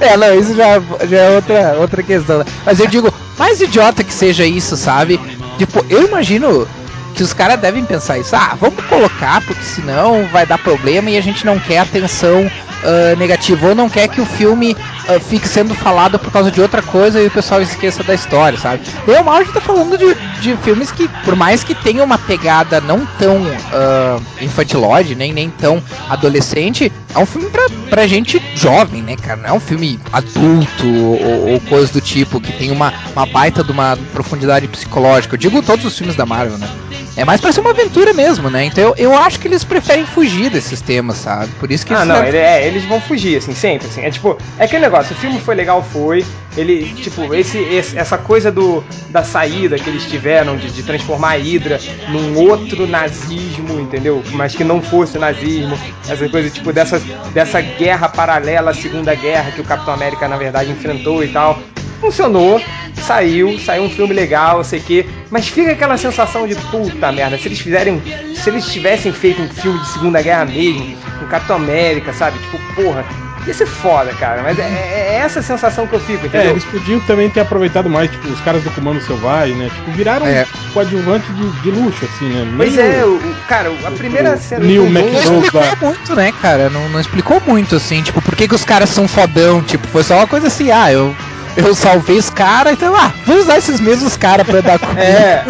É, 0.00 0.16
não, 0.18 0.38
isso 0.38 0.54
já, 0.54 0.78
já 1.08 1.16
é 1.16 1.30
outra, 1.30 1.76
outra 1.78 2.02
questão. 2.02 2.38
né? 2.40 2.44
Mas 2.64 2.78
eu 2.78 2.86
digo, 2.86 3.12
mais 3.38 3.58
idiota 3.60 4.04
que 4.04 4.12
seja 4.12 4.44
isso, 4.44 4.76
sabe? 4.76 5.18
Tipo, 5.56 5.82
eu 5.88 6.06
imagino 6.06 6.68
que 7.14 7.22
os 7.22 7.32
caras 7.32 7.58
devem 7.58 7.82
pensar 7.82 8.18
isso. 8.18 8.36
Ah, 8.36 8.54
vamos 8.60 8.84
colocar, 8.84 9.40
porque 9.40 9.62
senão 9.64 10.26
vai 10.30 10.44
dar 10.44 10.58
problema 10.58 11.08
e 11.10 11.16
a 11.16 11.22
gente 11.22 11.46
não 11.46 11.58
quer 11.58 11.78
atenção 11.78 12.50
ah, 12.82 13.14
negativa. 13.16 13.68
Ou 13.68 13.74
não 13.74 13.88
quer 13.88 14.08
que 14.08 14.20
o 14.20 14.26
filme 14.26 14.76
ah, 15.08 15.20
fique 15.20 15.48
sendo 15.48 15.74
falado 15.74 16.18
por 16.18 16.30
causa 16.32 16.50
de 16.50 16.60
outra 16.60 16.82
coisa 16.82 17.20
e 17.20 17.26
o 17.26 17.30
pessoal 17.30 17.62
esqueça 17.62 18.02
da 18.02 18.14
história, 18.14 18.58
sabe? 18.58 18.82
Eu 19.06 19.22
mal 19.24 19.36
a 19.36 19.42
gente 19.42 19.52
tá 19.52 19.60
falando 19.60 19.96
de, 19.96 20.14
de 20.40 20.56
filmes 20.62 20.90
que, 20.90 21.08
por 21.24 21.34
mais 21.36 21.62
que 21.64 21.74
tenham 21.74 22.04
uma 22.04 22.18
pegada 22.18 22.80
não 22.80 23.06
tão 23.18 23.42
ah, 23.72 24.18
infantilóide, 24.40 25.14
nem, 25.14 25.32
nem 25.32 25.50
tão 25.50 25.82
adolescente, 26.08 26.92
é 27.14 27.18
um 27.18 27.26
filme 27.26 27.48
pra, 27.50 27.66
pra 27.88 28.06
gente 28.06 28.42
jovem, 28.54 29.02
né, 29.02 29.16
cara? 29.16 29.40
Não 29.40 29.48
é 29.48 29.52
um 29.52 29.60
filme 29.60 29.98
adulto 30.12 30.86
ou, 30.86 31.52
ou 31.52 31.60
coisa 31.60 31.92
do 31.92 32.00
tipo, 32.00 32.40
que 32.40 32.52
tem 32.52 32.70
uma, 32.70 32.92
uma 33.14 33.26
baita 33.26 33.64
de 33.64 33.72
uma 33.72 33.96
profundidade 34.12 34.68
psicológica. 34.68 35.34
Eu 35.34 35.38
digo 35.38 35.62
todos 35.62 35.84
os 35.84 35.96
filmes 35.96 36.16
da 36.16 36.26
Marvel, 36.26 36.58
né? 36.58 36.68
É 37.16 37.24
mais 37.24 37.40
pra 37.40 37.50
ser 37.50 37.60
uma 37.60 37.70
aventura 37.70 38.12
mesmo, 38.12 38.50
né? 38.50 38.64
Então 38.66 38.84
eu, 38.84 38.94
eu 38.96 39.16
acho 39.16 39.40
que 39.40 39.48
eles 39.48 39.64
preferem 39.64 40.04
fugir 40.04 40.50
desses 40.50 40.80
temas, 40.82 41.16
sabe? 41.16 41.50
Por 41.58 41.70
isso 41.72 41.86
que 41.86 41.92
Ah, 41.94 41.98
eles 41.98 42.08
não, 42.08 42.16
fizeram- 42.16 42.28
ele, 42.28 42.38
é, 42.46 42.66
eles 42.66 42.84
vão 42.84 43.00
fugir, 43.00 43.38
assim, 43.38 43.54
sempre, 43.54 43.88
assim. 43.88 44.02
É 44.02 44.10
tipo, 44.10 44.36
é 44.58 44.64
aquele 44.64 44.82
negócio, 44.82 45.16
o 45.16 45.18
filme 45.18 45.40
foi 45.40 45.54
legal, 45.54 45.82
foi. 45.82 46.24
Ele, 46.56 46.84
tipo, 47.02 47.34
esse, 47.34 47.58
esse- 47.58 47.96
essa 47.98 48.18
coisa 48.18 48.52
do, 48.52 48.84
da 49.08 49.22
saída 49.24 49.78
que 49.78 49.88
eles 49.88 50.04
tiveram 50.06 50.56
de, 50.56 50.70
de 50.70 50.82
transformar 50.82 51.32
a 51.32 51.36
Hydra 51.38 51.80
num 52.08 52.36
outro 52.38 52.86
nazismo, 52.86 53.80
entendeu? 53.80 54.22
Mas 54.32 54.54
que 54.54 54.64
não 54.64 54.82
fosse 54.82 55.18
nazismo. 55.18 55.78
Essa 56.08 56.28
coisa, 56.28 56.50
tipo, 56.50 56.72
dessa, 56.72 57.00
dessa 57.32 57.60
guerra 57.60 58.08
paralela 58.08 58.70
à 58.70 58.74
Segunda 58.74 59.14
Guerra 59.14 59.52
que 59.52 59.60
o 59.60 59.64
Capitão 59.64 59.94
América, 59.94 60.28
na 60.28 60.36
verdade, 60.36 60.70
enfrentou 60.70 61.22
e 61.24 61.28
tal. 61.28 61.58
Funcionou, 62.00 62.60
saiu, 62.94 63.58
saiu 63.58 63.84
um 63.84 63.90
filme 63.90 64.12
legal, 64.14 64.62
sei 64.64 64.80
que, 64.80 65.06
mas 65.30 65.48
fica 65.48 65.72
aquela 65.72 65.96
sensação 65.96 66.46
de 66.46 66.54
puta 66.54 67.10
merda, 67.12 67.38
se 67.38 67.48
eles 67.48 67.60
fizerem, 67.60 68.02
se 68.34 68.48
eles 68.50 68.66
tivessem 68.66 69.12
feito 69.12 69.42
um 69.42 69.48
filme 69.48 69.78
de 69.78 69.86
Segunda 69.88 70.20
Guerra 70.22 70.44
mesmo, 70.44 70.96
com 71.18 71.26
Capitão 71.26 71.56
América, 71.56 72.12
sabe? 72.12 72.38
Tipo, 72.38 72.58
porra, 72.74 73.04
ia 73.46 73.54
ser 73.54 73.66
foda, 73.66 74.12
cara, 74.14 74.42
mas 74.42 74.58
é, 74.58 74.62
é- 74.62 75.06
é 75.14 75.16
essa 75.24 75.40
sensação 75.40 75.86
que 75.86 75.94
eu 75.94 76.00
fico, 76.00 76.24
É, 76.24 76.28
entendeu? 76.28 76.50
eles 76.50 76.64
podiam 76.64 76.98
também 77.00 77.30
ter 77.30 77.40
aproveitado 77.40 77.88
mais, 77.88 78.10
tipo, 78.10 78.28
os 78.28 78.40
caras 78.40 78.62
do 78.62 78.70
Comando 78.72 79.00
Selvagem, 79.00 79.54
né? 79.56 79.70
Tipo, 79.74 79.90
viraram 79.92 80.26
É. 80.26 80.46
um 80.68 80.72
coadjuvante 80.72 81.32
de, 81.32 81.48
de 81.62 81.70
luxo, 81.70 82.04
assim, 82.04 82.28
né? 82.28 82.46
Pois 82.56 82.74
Meio- 82.74 82.92
é, 82.92 83.04
o, 83.06 83.14
o- 83.16 83.34
cara, 83.48 83.72
a 83.84 83.90
primeira 83.92 84.36
cena 84.36 84.64
Neil 84.66 84.90
Não 84.90 85.00
explicou 85.14 85.62
Opa. 85.62 85.76
muito, 85.86 86.14
né, 86.16 86.32
cara? 86.42 86.68
Não, 86.68 86.88
não 86.88 87.00
explicou 87.00 87.40
muito, 87.46 87.76
assim, 87.76 88.02
tipo, 88.02 88.20
por 88.20 88.34
que, 88.34 88.48
que 88.48 88.54
os 88.54 88.64
caras 88.64 88.90
são 88.90 89.06
fodão? 89.08 89.62
Tipo, 89.62 89.86
foi 89.88 90.02
só 90.02 90.16
uma 90.16 90.26
coisa 90.26 90.48
assim, 90.48 90.70
ah, 90.72 90.92
eu, 90.92 91.14
eu 91.56 91.74
salvei 91.74 92.18
os 92.18 92.30
caras, 92.30 92.74
então, 92.74 92.94
ah, 92.94 93.12
vou 93.24 93.38
usar 93.38 93.58
esses 93.58 93.80
mesmos 93.80 94.16
caras 94.16 94.46
pra 94.46 94.60
dar 94.60 94.78
comida. 94.78 95.00
É, 95.00 95.44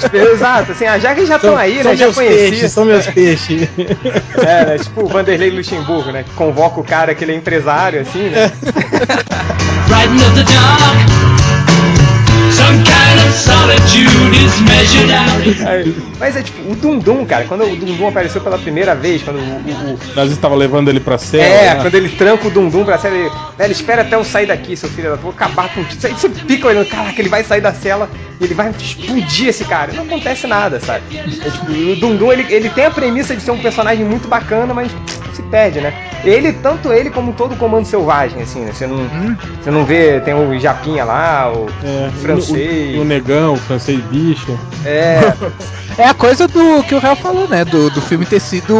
tipo, 0.00 0.16
exato, 0.16 0.72
assim, 0.72 0.86
ah, 0.86 0.98
já 0.98 1.14
que 1.14 1.26
já 1.26 1.36
estão 1.36 1.56
aí, 1.56 1.82
são 1.82 1.90
né, 1.90 1.96
já 1.96 2.12
peixes, 2.12 2.72
são 2.72 2.84
meus 2.84 3.06
peixes. 3.12 3.68
É, 4.38 4.64
né, 4.64 4.78
tipo 4.78 5.04
o 5.04 5.08
Vanderlei 5.08 5.50
Luxemburgo, 5.50 6.12
né, 6.12 6.22
que 6.22 6.30
convoca 6.34 6.80
o 6.80 6.84
cara 6.84 7.14
que 7.14 7.24
ele 7.24 7.32
é 7.32 7.36
empresário, 7.36 8.00
assim, 8.00 8.28
né? 8.28 8.50
The 10.34 10.44
dark. 10.44 11.41
Mas 16.18 16.36
é 16.36 16.42
tipo, 16.42 16.70
o 16.70 16.76
Dundum, 16.76 17.24
cara, 17.24 17.44
quando 17.44 17.64
o 17.64 17.76
Dundum 17.76 18.08
apareceu 18.08 18.40
pela 18.40 18.58
primeira 18.58 18.94
vez, 18.94 19.22
quando 19.22 19.36
o. 19.38 19.40
o- 19.40 19.90
o- 19.92 19.94
O 19.94 20.14
nazista 20.16 20.42
tava 20.42 20.54
levando 20.54 20.88
ele 20.88 21.00
pra 21.00 21.18
cela. 21.18 21.42
é, 21.44 21.74
né? 21.74 21.80
quando 21.82 21.94
ele 21.94 22.08
tranca 22.10 22.46
o 22.46 22.50
Dundum 22.50 22.84
pra 22.84 22.98
cela, 22.98 23.16
ele, 23.16 23.30
velho, 23.58 23.72
espera 23.72 24.02
até 24.02 24.14
eu 24.16 24.24
sair 24.24 24.46
daqui, 24.46 24.76
seu 24.76 24.88
filho 24.88 25.10
da 25.10 25.16
vou 25.16 25.30
acabar 25.30 25.68
com 25.74 25.80
isso. 25.82 26.06
Aí 26.06 26.12
você 26.12 26.28
fica 26.30 26.68
olhando, 26.68 26.86
caraca, 26.86 27.20
ele 27.20 27.28
vai 27.28 27.42
sair 27.44 27.60
da 27.60 27.72
cela 27.72 28.08
e 28.40 28.44
ele 28.44 28.54
vai 28.54 28.70
explodir 28.78 29.48
esse 29.48 29.64
cara. 29.64 29.92
Não 29.92 30.04
acontece 30.04 30.46
nada, 30.46 30.78
sabe? 30.80 31.02
É, 31.16 31.22
tipo, 31.50 31.72
o 31.72 31.96
Dundum, 31.96 32.32
ele, 32.32 32.46
ele 32.52 32.68
tem 32.70 32.84
a 32.86 32.90
premissa 32.90 33.34
de 33.34 33.42
ser 33.42 33.50
um 33.50 33.58
personagem 33.58 34.04
muito 34.04 34.28
bacana, 34.28 34.72
mas 34.74 34.90
se 35.32 35.42
perde, 35.42 35.80
né? 35.80 35.92
Ele, 36.24 36.52
tanto 36.52 36.92
ele 36.92 37.10
como 37.10 37.32
todo 37.32 37.54
o 37.54 37.56
comando 37.56 37.84
selvagem, 37.84 38.42
assim, 38.42 38.60
né? 38.60 38.72
Você 38.72 38.86
não, 38.86 38.98
você 39.62 39.70
não 39.70 39.84
vê, 39.84 40.20
tem 40.20 40.34
o 40.34 40.58
Japinha 40.58 41.04
lá, 41.04 41.52
o 41.52 41.66
É, 41.84 42.10
francês. 42.20 42.96
O, 42.98 43.02
o 43.02 43.04
negão, 43.04 43.54
o 43.54 43.56
francês 43.56 44.00
bicho. 44.04 44.58
É, 44.84 45.20
É 45.98 46.06
a 46.06 46.14
coisa 46.14 46.48
do 46.48 46.82
que 46.84 46.94
o 46.94 46.98
Real 46.98 47.16
falou, 47.16 47.46
né? 47.46 47.64
Do, 47.64 47.90
do 47.90 48.00
filme 48.00 48.24
ter 48.24 48.40
sido 48.40 48.74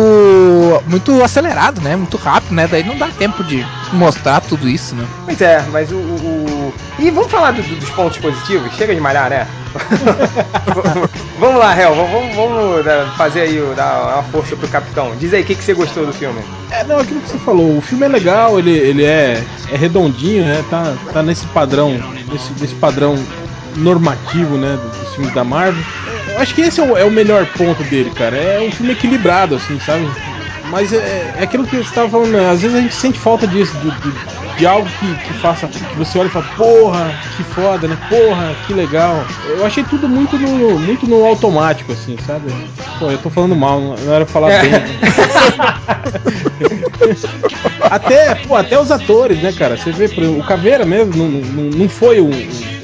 muito 0.87 1.23
acelerado, 1.23 1.81
né? 1.81 1.95
Muito 1.95 2.17
rápido, 2.17 2.55
né? 2.55 2.67
Daí 2.67 2.83
não 2.83 2.97
dá 2.97 3.09
tempo 3.09 3.45
de 3.45 3.67
mostrar 3.93 4.41
tudo 4.41 4.69
isso, 4.69 4.95
né? 4.95 5.07
Pois 5.25 5.41
é, 5.41 5.63
mas 5.71 5.91
o. 5.93 5.97
o- 5.97 5.99
o- 5.99 6.75
E 6.99 7.11
vamos 7.11 7.31
falar 7.31 7.53
do- 7.53 7.63
do- 7.63 7.77
dos 7.77 7.91
pontos 7.91 8.19
positivos? 8.19 8.73
Chega 8.75 8.95
de 8.95 9.01
malhar, 9.01 9.29
né? 9.31 9.47
vamos 11.39 11.59
lá, 11.59 11.77
Hel, 11.79 11.95
vamos, 11.95 12.35
vamos 12.35 12.85
né, 12.85 13.09
fazer 13.17 13.43
aí, 13.43 13.73
dar 13.77 14.15
uma 14.15 14.23
força 14.25 14.55
pro 14.57 14.69
capitão. 14.69 15.13
Diz 15.19 15.33
aí 15.33 15.43
o 15.43 15.45
que, 15.45 15.55
que 15.55 15.65
você 15.65 15.75
gostou 15.75 16.07
do 16.07 16.13
filme. 16.13 16.41
É, 16.71 16.85
não, 16.85 16.99
aquilo 17.01 17.21
que 17.21 17.29
você 17.31 17.39
falou, 17.39 17.77
o 17.79 17.81
filme 17.81 18.05
é 18.05 18.09
legal, 18.09 18.59
ele, 18.59 18.71
ele 18.73 19.05
é, 19.05 19.43
é 19.71 19.77
redondinho, 19.77 20.45
né? 20.45 20.65
Tá, 20.71 20.95
tá 21.13 21.23
nesse 21.23 21.47
padrão, 21.47 21.91
nesse, 22.31 22.53
nesse 22.61 22.75
padrão 22.75 23.17
normativo, 23.77 24.57
né? 24.57 24.79
Dos, 24.83 24.99
dos 24.99 25.15
filmes 25.15 25.35
da 25.35 25.45
Marvel. 25.45 25.83
Eu 26.35 26.41
acho 26.41 26.55
que 26.55 26.63
esse 26.63 26.81
é 26.81 26.85
o, 26.85 26.97
é 26.97 27.05
o 27.05 27.11
melhor 27.11 27.47
ponto 27.57 27.83
dele, 27.85 28.11
cara. 28.11 28.37
É 28.37 28.61
um 28.61 28.71
filme 28.71 28.93
equilibrado, 28.93 29.55
assim, 29.57 29.79
sabe? 29.81 30.07
Mas 30.73 30.91
é, 30.91 31.35
é 31.39 31.43
aquilo 31.43 31.65
que 31.67 31.77
você 31.77 31.83
estava 31.83 32.09
falando, 32.09 32.31
né? 32.33 32.49
às 32.49 32.63
vezes 32.63 32.75
a 32.75 32.81
gente 32.81 32.95
sente 32.95 33.19
falta 33.19 33.47
disso, 33.47 33.77
de, 33.77 33.91
de- 33.91 34.33
de 34.59 34.67
algo 34.67 34.89
que, 34.99 35.15
que 35.17 35.35
faça, 35.35 35.67
que 35.67 35.97
você 35.97 36.19
olha 36.19 36.29
e 36.29 36.31
fala, 36.31 36.45
porra, 36.57 37.15
que 37.37 37.43
foda, 37.43 37.87
né? 37.89 37.97
Porra, 38.09 38.55
que 38.67 38.73
legal. 38.73 39.23
Eu 39.57 39.67
achei 39.67 39.85
tudo 39.85 40.09
muito 40.09 40.39
no, 40.39 40.79
muito 40.79 41.07
no 41.07 41.25
automático, 41.27 41.93
assim, 41.93 42.17
sabe? 42.27 42.51
Pô, 42.99 43.11
eu 43.11 43.19
tô 43.19 43.29
falando 43.29 43.55
mal, 43.55 43.81
não 43.81 44.15
era 44.15 44.25
falar 44.27 44.49
bem. 44.61 44.73
até, 47.91 48.35
pô, 48.35 48.57
até 48.57 48.79
os 48.79 48.91
atores, 48.91 49.41
né, 49.43 49.53
cara? 49.53 49.77
Você 49.77 49.91
vê, 49.91 50.09
por 50.09 50.23
exemplo, 50.23 50.41
o 50.41 50.47
Caveira 50.47 50.85
mesmo 50.85 51.15
não, 51.17 51.29
não, 51.29 51.65
não 51.71 51.89
foi 51.89 52.21
um, 52.21 52.31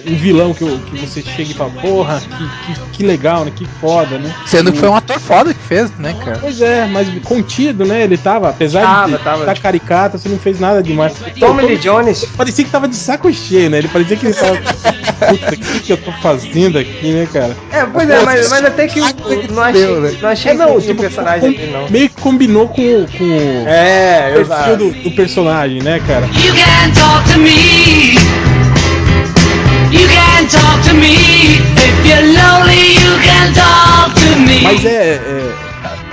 um 0.08 0.16
vilão 0.16 0.54
que, 0.54 0.62
eu- 0.62 0.78
que 0.78 0.96
você 0.96 1.22
chega 1.22 1.50
e 1.50 1.54
fala, 1.54 1.70
porra, 1.80 2.20
que, 2.20 2.74
que, 2.74 2.80
que 2.92 3.02
legal, 3.06 3.44
né? 3.44 3.52
Que 3.54 3.66
foda, 3.80 4.18
né? 4.18 4.32
Sendo 4.46 4.72
que 4.72 4.78
foi 4.78 4.88
um 4.88 4.96
ator 4.96 5.18
foda 5.20 5.52
que 5.54 5.60
fez, 5.62 5.90
né, 5.98 6.14
cara? 6.24 6.38
Pois 6.40 6.60
é, 6.60 6.86
mas 6.86 7.08
contido, 7.24 7.84
né? 7.84 8.02
Ele 8.02 8.16
tava, 8.16 8.48
apesar 8.48 8.82
Tava, 8.82 9.18
de 9.18 9.24
tava. 9.24 9.40
estar 9.40 9.58
caricato, 9.58 10.18
você 10.18 10.28
não 10.28 10.38
fez 10.38 10.58
nada 10.60 10.82
demais. 10.82 11.14
Tommy 11.38 11.62
Lee 11.62 11.76
Jones. 11.78 12.24
Parecia 12.36 12.64
que 12.64 12.70
tava 12.70 12.88
de 12.88 12.96
saco 12.96 13.32
cheio, 13.32 13.70
né? 13.70 13.78
Ele 13.78 13.88
parecia 13.88 14.16
que 14.16 14.26
ele 14.26 14.34
tava. 14.34 14.56
Puta, 14.56 15.54
o 15.54 15.56
que, 15.58 15.80
que 15.80 15.92
eu 15.92 15.96
tô 15.96 16.12
fazendo 16.12 16.78
aqui, 16.78 17.12
né, 17.12 17.28
cara? 17.32 17.56
É, 17.72 17.84
pois 17.86 18.08
é, 18.08 18.22
mas, 18.24 18.48
mas 18.50 18.64
até 18.64 18.86
que 18.86 18.98
eu, 19.00 19.06
eu 19.28 19.48
não 19.52 19.62
achei, 19.62 19.86
né? 20.00 20.16
não 20.22 20.28
achei 20.28 20.50
É, 20.52 20.54
não, 20.54 20.80
tipo, 20.80 20.92
o 20.92 20.96
personagem 20.96 21.52
com- 21.52 21.58
dele, 21.58 21.72
não. 21.72 21.88
meio 21.90 22.08
que 22.08 22.20
combinou 22.20 22.68
com, 22.68 22.82
o- 22.82 23.08
com 23.18 23.24
o 23.24 23.68
É, 23.68 24.22
perfil 24.34 24.40
exato. 24.42 24.76
do, 24.76 24.90
do 25.02 25.10
personagem, 25.12 25.82
né, 25.82 26.00
cara? 26.06 26.26
You 26.26 26.54
can 26.54 26.90
talk 26.94 27.32
to 27.32 27.38
me. 27.40 28.47
Mas 34.62 34.84
é, 34.84 35.14
é- 35.14 35.54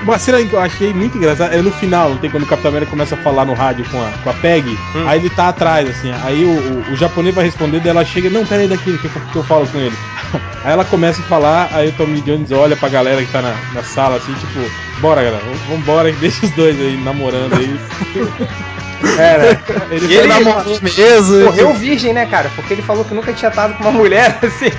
Uma 0.03 0.19
cena 0.19 0.43
que 0.45 0.53
eu 0.53 0.59
achei 0.59 0.93
muito 0.93 1.17
engraçada 1.17 1.55
é 1.55 1.61
no 1.63 1.71
final, 1.71 2.09
não 2.11 2.17
tem 2.17 2.29
quando 2.29 2.43
o 2.43 2.45
Capitão 2.45 2.69
América 2.69 2.91
começa 2.91 3.15
a 3.15 3.17
falar 3.17 3.43
no 3.43 3.53
rádio 3.55 3.83
com 3.89 3.99
a, 3.99 4.11
com 4.23 4.29
a 4.29 4.33
Peg, 4.33 4.77
aí 5.07 5.19
ele 5.19 5.29
tá 5.31 5.49
atrás, 5.49 5.89
assim, 5.89 6.11
aí 6.23 6.43
o, 6.45 6.49
o, 6.49 6.91
o 6.91 6.95
japonês 6.95 7.33
vai 7.33 7.43
responder, 7.43 7.79
daí 7.79 7.89
ela 7.89 8.05
chega, 8.05 8.29
não, 8.29 8.45
peraí 8.45 8.67
daqui, 8.67 8.99
que, 8.99 9.05
eu- 9.07 9.11
que 9.31 9.35
eu 9.35 9.43
falo 9.43 9.65
com 9.67 9.79
ele. 9.79 9.95
Aí 10.63 10.71
ela 10.73 10.83
começa 10.83 11.21
a 11.21 11.25
falar, 11.25 11.69
aí 11.73 11.89
o 11.89 11.91
Tommy 11.91 12.21
Jones 12.21 12.51
olha 12.51 12.75
pra 12.75 12.89
galera 12.89 13.23
que 13.23 13.31
tá 13.31 13.39
na, 13.39 13.53
na 13.71 13.83
sala, 13.83 14.17
assim, 14.17 14.33
tipo, 14.33 14.59
bora 14.99 15.23
galera, 15.23 15.43
vamos- 15.43 15.61
vambora, 15.61 16.11
deixa 16.19 16.43
os 16.45 16.51
dois 16.51 16.79
aí 16.79 16.97
namorando 17.03 17.53
aí. 17.53 17.79
Né? 19.01 19.57
Ele 19.91 20.13
ele 20.15 20.27
namorou 20.27 20.79
mesmo. 20.81 21.43
morreu 21.45 21.73
virgem, 21.73 22.13
né, 22.13 22.25
cara? 22.25 22.49
Porque 22.55 22.73
ele 22.73 22.81
falou 22.81 23.03
que 23.05 23.13
nunca 23.13 23.31
tinha 23.33 23.49
estado 23.49 23.73
com 23.75 23.83
uma 23.83 23.91
mulher 23.91 24.37
assim. 24.43 24.71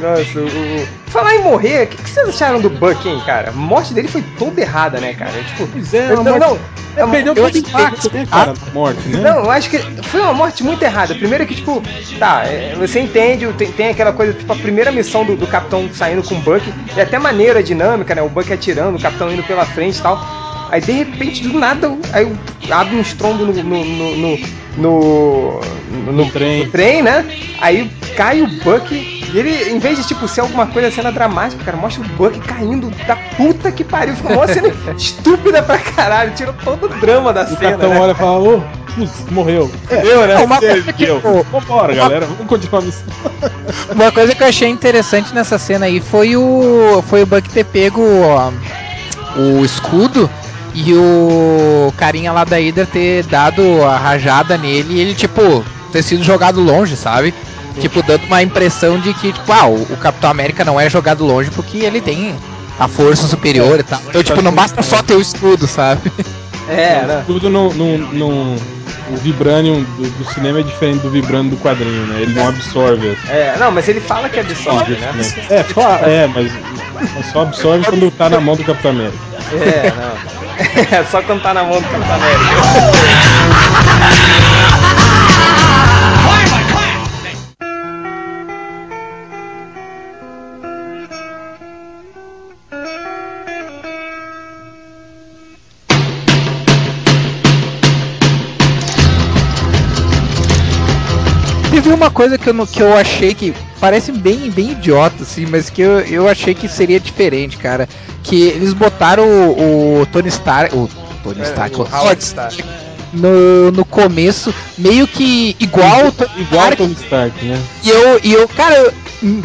Nossa, 0.00 0.38
o, 0.40 0.44
o- 0.46 0.88
Falar 1.10 1.34
em 1.34 1.42
morrer, 1.42 1.84
o 1.84 1.86
que, 1.88 1.96
que 1.96 2.08
vocês 2.10 2.28
acharam 2.28 2.60
do 2.60 2.70
Buck, 2.70 3.08
hein, 3.08 3.20
cara? 3.26 3.48
A 3.50 3.52
morte 3.52 3.92
dele 3.92 4.06
foi 4.08 4.22
toda 4.38 4.60
errada, 4.60 5.00
né, 5.00 5.12
cara? 5.14 5.32
Tipo, 5.42 5.66
Pois 5.66 5.92
é, 5.92 6.08
não, 6.14 6.22
uma 6.22 6.38
não, 6.38 6.38
morte- 6.50 6.60
É, 6.96 7.02
a- 7.02 7.06
perdeu 7.08 7.34
eu 7.34 7.44
todo 7.44 7.54
o 7.54 7.58
impacto, 7.58 8.12
né, 8.14 8.26
cara, 8.30 8.52
da 8.52 8.72
morte, 8.72 9.08
né? 9.08 9.20
Não, 9.20 9.44
eu 9.44 9.50
acho 9.50 9.68
que 9.70 9.78
foi 10.04 10.20
uma 10.20 10.32
morte 10.32 10.62
muito 10.62 10.82
errada. 10.82 11.14
Primeiro 11.14 11.44
que, 11.46 11.54
tipo, 11.56 11.82
tá, 12.18 12.44
é, 12.46 12.74
você 12.78 13.00
entende, 13.00 13.46
tem, 13.54 13.72
tem 13.72 13.88
aquela 13.88 14.12
coisa, 14.12 14.32
tipo, 14.32 14.52
a 14.52 14.56
primeira 14.56 14.92
missão 14.92 15.24
do, 15.24 15.36
do 15.36 15.46
capitão 15.46 15.88
saindo 15.92 16.22
com 16.22 16.36
o 16.36 16.38
Buck, 16.38 16.62
é 16.96 17.02
até 17.02 17.18
maneira 17.18 17.58
a 17.58 17.62
dinâmica, 17.62 18.14
né? 18.14 18.22
O 18.22 18.28
Buck 18.28 18.52
atirando, 18.52 18.96
o 18.96 19.02
capitão 19.02 19.30
indo 19.32 19.42
pela 19.42 19.64
frente 19.66 19.98
e 19.98 20.02
tal. 20.02 20.20
Aí 20.70 20.80
de 20.80 20.92
repente, 20.92 21.42
do 21.48 21.58
nada, 21.58 21.92
aí 22.12 22.30
abre 22.70 22.96
um 22.96 23.00
estrondo 23.00 23.46
no. 23.46 23.52
no. 23.52 23.84
no. 23.84 24.16
no, 24.16 24.38
no, 24.76 25.60
no- 26.06 26.12
No 26.12 26.30
trem. 26.30 26.64
no 26.64 26.70
trem, 26.70 27.02
né? 27.02 27.24
Aí 27.60 27.90
cai 28.16 28.40
o 28.42 28.46
Buck. 28.46 28.92
E 29.32 29.38
ele, 29.38 29.70
em 29.70 29.78
vez 29.78 29.96
de 29.98 30.06
tipo 30.06 30.26
ser 30.26 30.40
alguma 30.40 30.66
coisa 30.66 30.90
cena 30.90 31.12
dramática, 31.12 31.62
cara, 31.64 31.76
mostra 31.76 32.02
o 32.02 32.08
Buck 32.16 32.38
caindo 32.40 32.90
da 33.06 33.14
puta 33.36 33.70
que 33.70 33.84
pariu. 33.84 34.14
Ficou 34.16 34.32
uma 34.36 34.46
cena 34.48 34.68
estúpida 34.96 35.62
pra 35.62 35.78
caralho. 35.78 36.32
Tirou 36.34 36.54
todo 36.64 36.86
o 36.86 36.88
drama 37.00 37.32
da 37.32 37.42
O 37.42 37.46
cena. 37.46 37.58
capitão 37.60 37.90
né? 37.90 38.00
olha 38.00 38.12
e 38.12 38.14
fala, 38.14 38.38
ô, 38.38 38.60
putz, 38.94 39.24
morreu. 39.30 39.70
Deu, 39.88 40.26
né? 40.26 40.36
Uma 40.38 40.58
coisa 40.58 40.92
que, 40.92 41.04
eu- 41.04 41.20
Vambora, 41.50 41.94
galera, 41.94 42.26
vamos 42.26 42.46
continuar 42.46 42.80
a 42.82 42.84
missão. 42.86 43.04
uma 43.94 44.10
coisa 44.12 44.34
que 44.34 44.42
eu 44.42 44.46
achei 44.48 44.68
interessante 44.68 45.32
nessa 45.34 45.58
cena 45.58 45.86
aí 45.86 46.00
foi 46.00 46.36
o 46.36 47.02
foi 47.08 47.22
o 47.22 47.26
Buck 47.26 47.48
ter 47.50 47.64
pego 47.64 48.02
ó, 48.22 48.50
o 49.36 49.64
escudo 49.64 50.28
e 50.74 50.94
o 50.94 51.92
carinha 51.96 52.32
lá 52.32 52.44
da 52.44 52.56
Hydra 52.56 52.86
ter 52.86 53.24
dado 53.24 53.82
a 53.84 53.96
rajada 53.96 54.56
nele 54.56 54.94
e 54.94 55.00
ele 55.00 55.14
tipo 55.14 55.64
ter 55.92 56.02
sido 56.02 56.22
jogado 56.22 56.60
longe, 56.60 56.96
sabe? 56.96 57.34
Tipo 57.80 58.02
dando 58.02 58.24
uma 58.24 58.42
impressão 58.42 58.98
de 58.98 59.12
que 59.14 59.32
tipo, 59.32 59.52
ah, 59.52 59.66
o, 59.66 59.82
o 59.82 59.96
Capitão 59.96 60.30
América 60.30 60.64
não 60.64 60.78
é 60.78 60.88
jogado 60.88 61.24
longe 61.24 61.50
porque 61.50 61.78
ele 61.78 62.00
tem 62.00 62.34
a 62.78 62.88
força 62.88 63.26
superior 63.26 63.80
e 63.80 63.82
tal. 63.82 64.00
Então 64.08 64.22
tipo 64.22 64.42
não 64.42 64.52
basta 64.52 64.82
só 64.82 65.02
ter 65.02 65.14
o 65.14 65.20
escudo, 65.20 65.66
sabe? 65.66 66.10
É, 66.70 67.02
né? 67.06 67.24
Tudo 67.26 67.48
no, 67.50 67.72
no, 67.74 67.98
no- 67.98 68.54
O 69.10 69.16
Vibranium 69.16 69.82
do, 69.82 70.08
do 70.10 70.24
cinema 70.32 70.60
é 70.60 70.62
diferente 70.62 71.00
do 71.00 71.10
Vibranium 71.10 71.48
do 71.50 71.56
quadrinho, 71.56 72.06
né? 72.06 72.22
Ele 72.22 72.34
não 72.34 72.48
absorve. 72.48 73.16
É, 73.28 73.56
não, 73.58 73.70
mas 73.72 73.88
ele 73.88 74.00
fala 74.00 74.28
que 74.28 74.38
absorve, 74.40 74.92
né? 74.94 75.10
É, 75.50 75.64
só, 75.64 75.96
é 76.02 76.26
mas, 76.28 76.52
mas 77.14 77.26
só 77.32 77.42
absorve 77.42 77.84
quando 77.84 78.10
tá 78.12 78.28
na 78.30 78.40
mão 78.40 78.54
do 78.56 78.64
Capitão 78.64 78.92
América. 78.92 79.18
É, 79.52 79.90
não. 79.90 80.40
É 80.92 81.02
só 81.04 81.22
quando 81.22 81.40
tá 81.40 81.54
na 81.54 81.64
mão 81.64 81.80
do 81.80 81.88
Capitão 81.88 82.14
América. 82.16 82.40
Teve 101.82 101.94
uma 101.94 102.10
coisa 102.10 102.36
que 102.36 102.48
eu, 102.48 102.52
não- 102.52 102.66
que 102.66 102.80
eu 102.82 102.96
achei 102.96 103.34
que 103.34 103.54
parece 103.80 104.12
bem, 104.12 104.50
bem 104.50 104.72
idiota, 104.72 105.22
assim, 105.22 105.46
mas 105.46 105.70
que 105.70 105.80
eu, 105.82 106.00
eu 106.00 106.28
achei 106.28 106.54
que 106.54 106.68
seria 106.68 107.00
diferente, 107.00 107.56
cara. 107.56 107.88
Que 108.22 108.42
eles 108.48 108.72
botaram 108.74 109.24
o, 109.26 110.02
o 110.02 110.06
Tony 110.06 110.28
Stark. 110.28 110.74
O 110.76 110.88
Tony 111.24 111.42
Stark, 111.42 111.76
o 111.76 111.82
o 111.82 111.88
Howard 111.90 112.22
Stark. 112.22 112.62
no, 113.12 113.70
no 113.72 113.84
começo, 113.84 114.54
meio 114.78 115.06
que 115.06 115.56
igual 115.58 116.06
o 116.08 116.12
Tony 116.12 116.30
Igual 116.38 116.60
Stark. 116.70 116.76
Tony 116.76 116.92
Stark, 117.00 117.44
né? 117.44 117.58
E 117.82 117.88
eu, 117.90 118.20
e 118.22 118.32
eu 118.34 118.46
cara, 118.48 118.74
eu- 118.76 118.92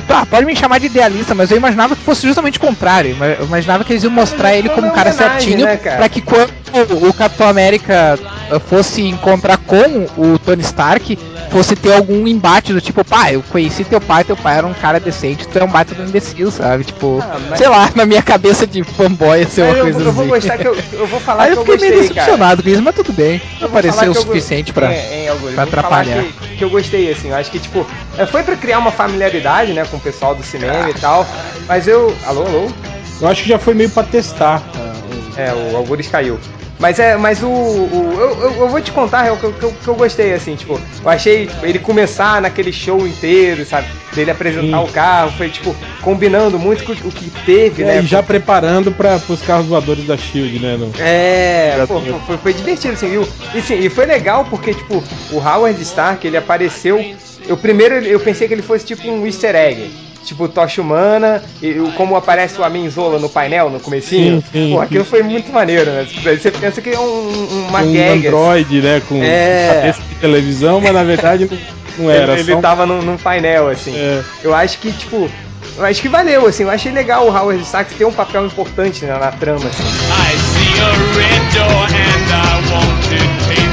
tá, 0.08 0.26
pode 0.26 0.45
me 0.45 0.56
chamar 0.56 0.80
de 0.80 0.86
idealista, 0.88 1.34
mas 1.34 1.50
eu 1.52 1.58
imaginava 1.58 1.95
que 1.95 2.02
fosse 2.04 2.28
justamente 2.28 2.58
o 2.58 2.62
contrário. 2.62 3.12
Eu 3.12 3.15
ima- 3.15 3.26
Eu 3.28 3.45
imaginava 3.45 3.84
que 3.84 3.93
eles 3.93 4.04
iam 4.04 4.12
mostrar 4.12 4.54
ele 4.56 4.69
como 4.69 4.88
um 4.88 4.91
cara 4.91 5.12
certinho, 5.13 5.65
né, 5.65 5.78
pra 5.98 6.10
que 6.10 6.21
quando 6.21 6.50
o 7.08 7.13
Capitão 7.13 7.48
América 7.48 8.19
fosse 8.67 9.01
encontrar 9.03 9.58
com 9.58 10.05
o 10.17 10.38
Tony 10.39 10.62
Stark, 10.62 11.17
fosse 11.51 11.75
ter 11.75 11.93
algum 11.93 12.27
embate 12.27 12.73
do 12.73 12.81
tipo, 12.81 13.03
pá, 13.03 13.31
eu 13.31 13.41
conheci 13.51 13.84
teu 13.84 14.01
pai, 14.01 14.23
teu 14.23 14.36
pai 14.36 14.58
era 14.58 14.67
um 14.67 14.73
cara 14.73 14.99
decente, 14.99 15.47
tu 15.47 15.58
é 15.58 15.63
um 15.63 15.67
baita 15.69 15.95
do 15.95 16.03
imbecil, 16.03 16.51
sabe? 16.51 16.84
Tipo, 16.84 17.19
Ah, 17.21 17.38
mas- 17.49 17.58
sei 17.60 17.67
lá, 17.69 17.89
na 17.95 18.05
minha 18.05 18.21
cabeça 18.21 18.65
de 18.67 18.84
fanboy 18.84 19.39
ia 19.39 19.47
ser 19.47 19.62
uma 19.63 19.73
eu, 19.73 19.84
coisa 19.86 19.99
eu 20.01 20.12
vou 20.12 20.23
assim. 20.23 20.29
gostar 20.34 20.58
que 20.58 20.67
eu, 20.67 20.77
eu 20.93 21.08
vou 21.08 21.19
falar 21.19 21.43
Aí 21.43 21.51
que 21.51 21.58
eu 21.58 21.62
eu 21.62 21.65
fiquei 21.65 21.77
meio 21.89 21.93
gostei, 22.01 22.15
cara. 22.15 22.25
decepcionado 22.27 22.63
com 22.63 22.69
isso, 22.69 22.81
mas 22.81 22.95
tudo 22.95 23.13
bem. 23.13 23.41
Não 23.60 23.67
Eu 23.67 23.69
vou 23.69 23.69
falar 23.69 23.71
pareceu 23.81 24.12
o 24.12 24.13
que 24.13 24.19
eu 24.19 24.23
go- 24.25 24.27
suficiente 24.34 24.73
pra. 24.73 24.91
É, 24.93 25.25
é, 25.27 25.36
pra 25.41 25.51
eu 25.51 25.60
atrapalhar. 25.67 26.23
Que, 26.23 26.58
que 26.58 26.63
eu 26.63 26.69
gostei, 26.69 27.12
assim. 27.12 27.29
Eu 27.29 27.36
acho 27.36 27.49
que, 27.51 27.60
tipo, 27.60 27.86
é, 28.17 28.25
foi 28.25 28.43
pra 28.43 28.55
criar 28.55 28.79
uma 28.79 28.91
familiaridade, 28.91 29.73
né, 29.73 29.86
com 29.89 29.97
o 29.97 29.99
pessoal 29.99 30.36
do 30.36 30.43
cinema 30.43 30.89
e 30.89 30.93
tal. 30.93 31.25
Mas 31.67 31.88
eu. 31.88 32.15
Alô, 32.25 32.45
alô? 32.45 32.67
Eu 33.21 33.27
acho 33.29 33.43
que 33.43 33.49
já 33.49 33.58
foi 33.58 33.73
meio 33.73 33.89
pra 33.89 34.03
testar. 34.03 34.62
ah, 34.75 34.93
É, 35.38 35.54
o 35.54 35.76
Algures 35.78 36.08
caiu. 36.08 36.39
Mas 36.80 37.00
é, 37.00 37.15
mas 37.15 37.41
o. 37.41 37.48
o- 37.48 38.17
eu, 38.19 38.41
eu, 38.41 38.54
eu 38.63 38.69
vou 38.69 38.82
te 38.82 38.91
contar 38.91 39.32
o 39.32 39.38
que, 39.38 39.45
eu- 39.45 39.54
que, 39.54 39.71
que 39.71 39.88
eu 39.88 39.95
gostei, 39.95 40.34
assim, 40.34 40.56
tipo, 40.56 40.74
eu 41.04 41.10
achei 41.10 41.48
tipo, 41.48 41.65
ele 41.65 41.80
começar 41.80 42.41
naquele 42.41 42.71
show 42.74 43.08
inteiro, 43.08 43.65
sabe? 43.65 43.88
Dele 44.13 44.32
apresentar 44.32 44.80
Sim. 44.80 44.84
o 44.84 44.88
carro, 44.91 45.32
foi 45.38 45.50
tipo, 45.50 45.74
combinando 46.02 46.60
muito 46.60 46.84
com 46.84 46.91
o 46.91 47.12
que 47.12 47.30
teve, 47.45 47.84
É, 47.84 47.86
né? 47.86 48.02
e 48.02 48.06
já 48.06 48.21
preparando 48.21 48.91
para 48.91 49.19
os 49.30 49.41
carros 49.41 49.67
voadores 49.67 50.06
da 50.06 50.17
Shield, 50.17 50.60
né? 50.60 50.76
no- 50.78 50.91
É, 51.00 51.78
pô, 51.88 52.02
foi. 52.02 52.19
foi, 52.26 52.38
foi 52.38 52.54
divertido, 52.54 52.93
assim, 52.93 53.10
viu? 53.10 53.28
E, 53.54 53.62
sim, 53.62 53.76
e 53.80 53.89
foi 53.89 54.06
legal 54.06 54.45
porque, 54.50 54.74
tipo, 54.74 55.02
o 55.32 55.38
Howard 55.38 55.82
Stark, 55.82 56.26
ele 56.28 56.38
apareceu. 56.38 56.98
Eu 57.47 57.58
primeiro 57.58 57.95
eu 57.95 58.19
pensei 58.19 58.47
que 58.47 58.53
ele 58.53 58.62
fosse 58.62 58.86
tipo 58.86 59.08
um 59.10 59.25
easter 59.25 59.55
egg. 59.55 59.91
Tipo, 60.25 60.47
tocha 60.47 60.81
humana, 60.81 61.43
e 61.62 61.75
como 61.95 62.15
aparece 62.15 62.60
o 62.60 62.63
Aminzola 62.63 63.19
no 63.19 63.29
painel, 63.29 63.69
no 63.69 63.79
comecinho. 63.79 64.41
Sim, 64.41 64.43
sim, 64.51 64.71
Pô, 64.73 64.79
sim. 64.79 64.84
aquilo 64.84 65.05
foi 65.05 65.21
muito 65.21 65.53
maneiro, 65.53 65.86
né? 65.91 66.08
Você 66.36 66.49
pensa 66.49 66.81
que 66.81 66.89
é 66.89 66.99
um, 66.99 67.67
uma 67.69 67.81
um 67.84 67.93
gag. 67.93 68.25
Android, 68.27 68.81
né? 68.81 69.01
Com 69.08 69.21
É. 69.23 69.73
cabeça 69.75 70.01
de 70.10 70.15
televisão, 70.15 70.81
mas 70.81 70.93
na 70.93 71.03
verdade 71.03 71.45
não, 71.47 72.10
assim. 72.10 72.10
era. 72.10 72.31
Ele, 72.34 72.41
ele 72.41 72.51
só 72.53 72.58
um- 72.58 72.62
tava 72.62 72.88
num, 72.88 73.03
num 73.03 73.17
painel, 73.17 73.67
assim. 73.69 73.95
É. 73.95 74.23
Eu 74.43 74.55
acho 74.55 74.79
que, 74.79 74.91
tipo. 74.93 75.29
Eu 75.77 75.86
acho 75.86 76.01
que 76.01 76.10
valeu, 76.10 76.47
assim. 76.47 76.63
Eu 76.63 76.71
achei 76.71 76.91
legal 76.91 77.27
o 77.27 77.29
Howard 77.29 77.62
Stark 77.62 77.93
ter 77.93 78.05
um 78.05 78.12
papel 78.12 78.47
importante 78.47 79.05
né, 79.05 79.15
na 79.19 79.31
trama, 79.31 79.60
assim. 79.67 79.84
I 79.84 80.38
see 80.38 80.81
a 80.81 80.89
red 81.13 81.60
door 81.60 81.86
and 81.86 82.31
I 82.31 82.73
want 82.73 83.10
painted 83.10 83.45
black. 83.45 83.64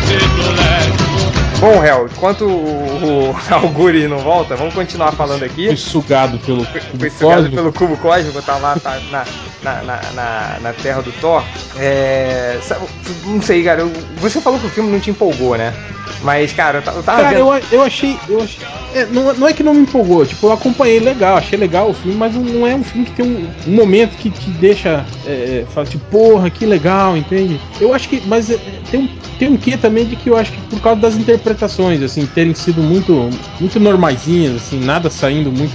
Bom, 1.63 1.81
Hel, 1.81 2.09
enquanto 2.13 2.45
o, 2.45 3.31
o 3.31 3.37
Alguri 3.55 4.09
não 4.09 4.19
volta, 4.19 4.57
vamos 4.57 4.75
continuar 4.75 5.13
falando 5.13 5.45
aqui. 5.45 5.69
Foi 5.69 5.77
sugado 5.77 6.37
pelo 6.41 6.65
Foi 6.65 6.81
cubo 6.81 7.09
sugado 7.09 7.35
cósmico. 7.37 7.55
pelo 7.55 7.73
cubo 7.73 7.97
cósmico, 7.99 8.43
tá 8.43 8.57
lá 8.57 8.75
tá 8.81 8.99
na, 9.13 9.25
na, 9.63 9.83
na, 10.13 10.59
na, 10.61 10.73
terra 10.73 11.03
do 11.03 11.13
Thor. 11.21 11.41
É, 11.79 12.59
não 13.25 13.41
sei, 13.41 13.63
cara. 13.63 13.83
eu- 13.83 13.93
Você 14.17 14.41
falou 14.41 14.59
que 14.59 14.67
o 14.67 14.71
filme 14.71 14.91
não 14.91 14.99
te 14.99 15.11
empolgou, 15.11 15.57
né? 15.57 15.73
Mas, 16.25 16.53
cara, 16.53 16.79
eu 16.85 16.93
eu 16.95 17.03
tava 17.05 17.23
Cara, 17.23 17.29
vendo. 17.37 17.55
eu, 17.55 17.63
eu 17.71 17.83
achei. 17.83 18.19
Eu 18.29 18.43
achei 18.43 18.67
é, 18.95 19.07
não, 19.07 19.33
não 19.35 19.49
é 19.49 19.53
que 19.55 19.63
não 19.63 19.73
me 19.73 19.81
empolgou, 19.83 20.25
tipo, 20.27 20.47
eu 20.47 20.53
acompanhei 20.53 21.01
legal, 21.01 21.39
achei 21.39 21.59
legal 21.59 21.91
o 21.91 21.95
filme, 21.95 22.17
mas 22.17 22.35
não, 22.35 22.43
não 22.43 22.67
é 22.67 22.75
um 22.75 22.85
filme 22.85 23.07
que 23.07 23.13
tem 23.13 23.25
um, 23.25 23.49
um 23.67 23.75
momento 23.75 24.17
que 24.19 24.31
te 24.31 24.51
deixa. 24.51 25.05
É, 25.27 25.65
fala 25.71 25.87
tipo, 25.87 26.05
porra, 26.11 26.51
que 26.51 26.67
legal, 26.67 27.17
entende? 27.17 27.59
Eu 27.81 27.95
acho 27.95 28.09
que. 28.09 28.21
Mas 28.27 28.51
é, 28.51 28.59
tem 28.91 29.01
um, 29.01 29.09
tem 29.39 29.49
um 29.49 29.57
quê 29.57 29.77
também 29.77 30.05
de 30.05 30.15
que 30.17 30.29
eu 30.29 30.37
acho 30.37 30.53
que 30.53 30.61
por 30.63 30.81
causa 30.81 31.01
das 31.01 31.15
interpretações 31.15 31.52
interpretações, 31.53 32.03
assim, 32.03 32.27
terem 32.27 32.55
sido 32.55 32.83
muito, 32.83 33.29
muito 33.61 33.79
normaisinhas, 33.79 34.57
assim, 34.57 34.81
nada 34.81 35.11
saindo 35.11 35.53
muito 35.53 35.73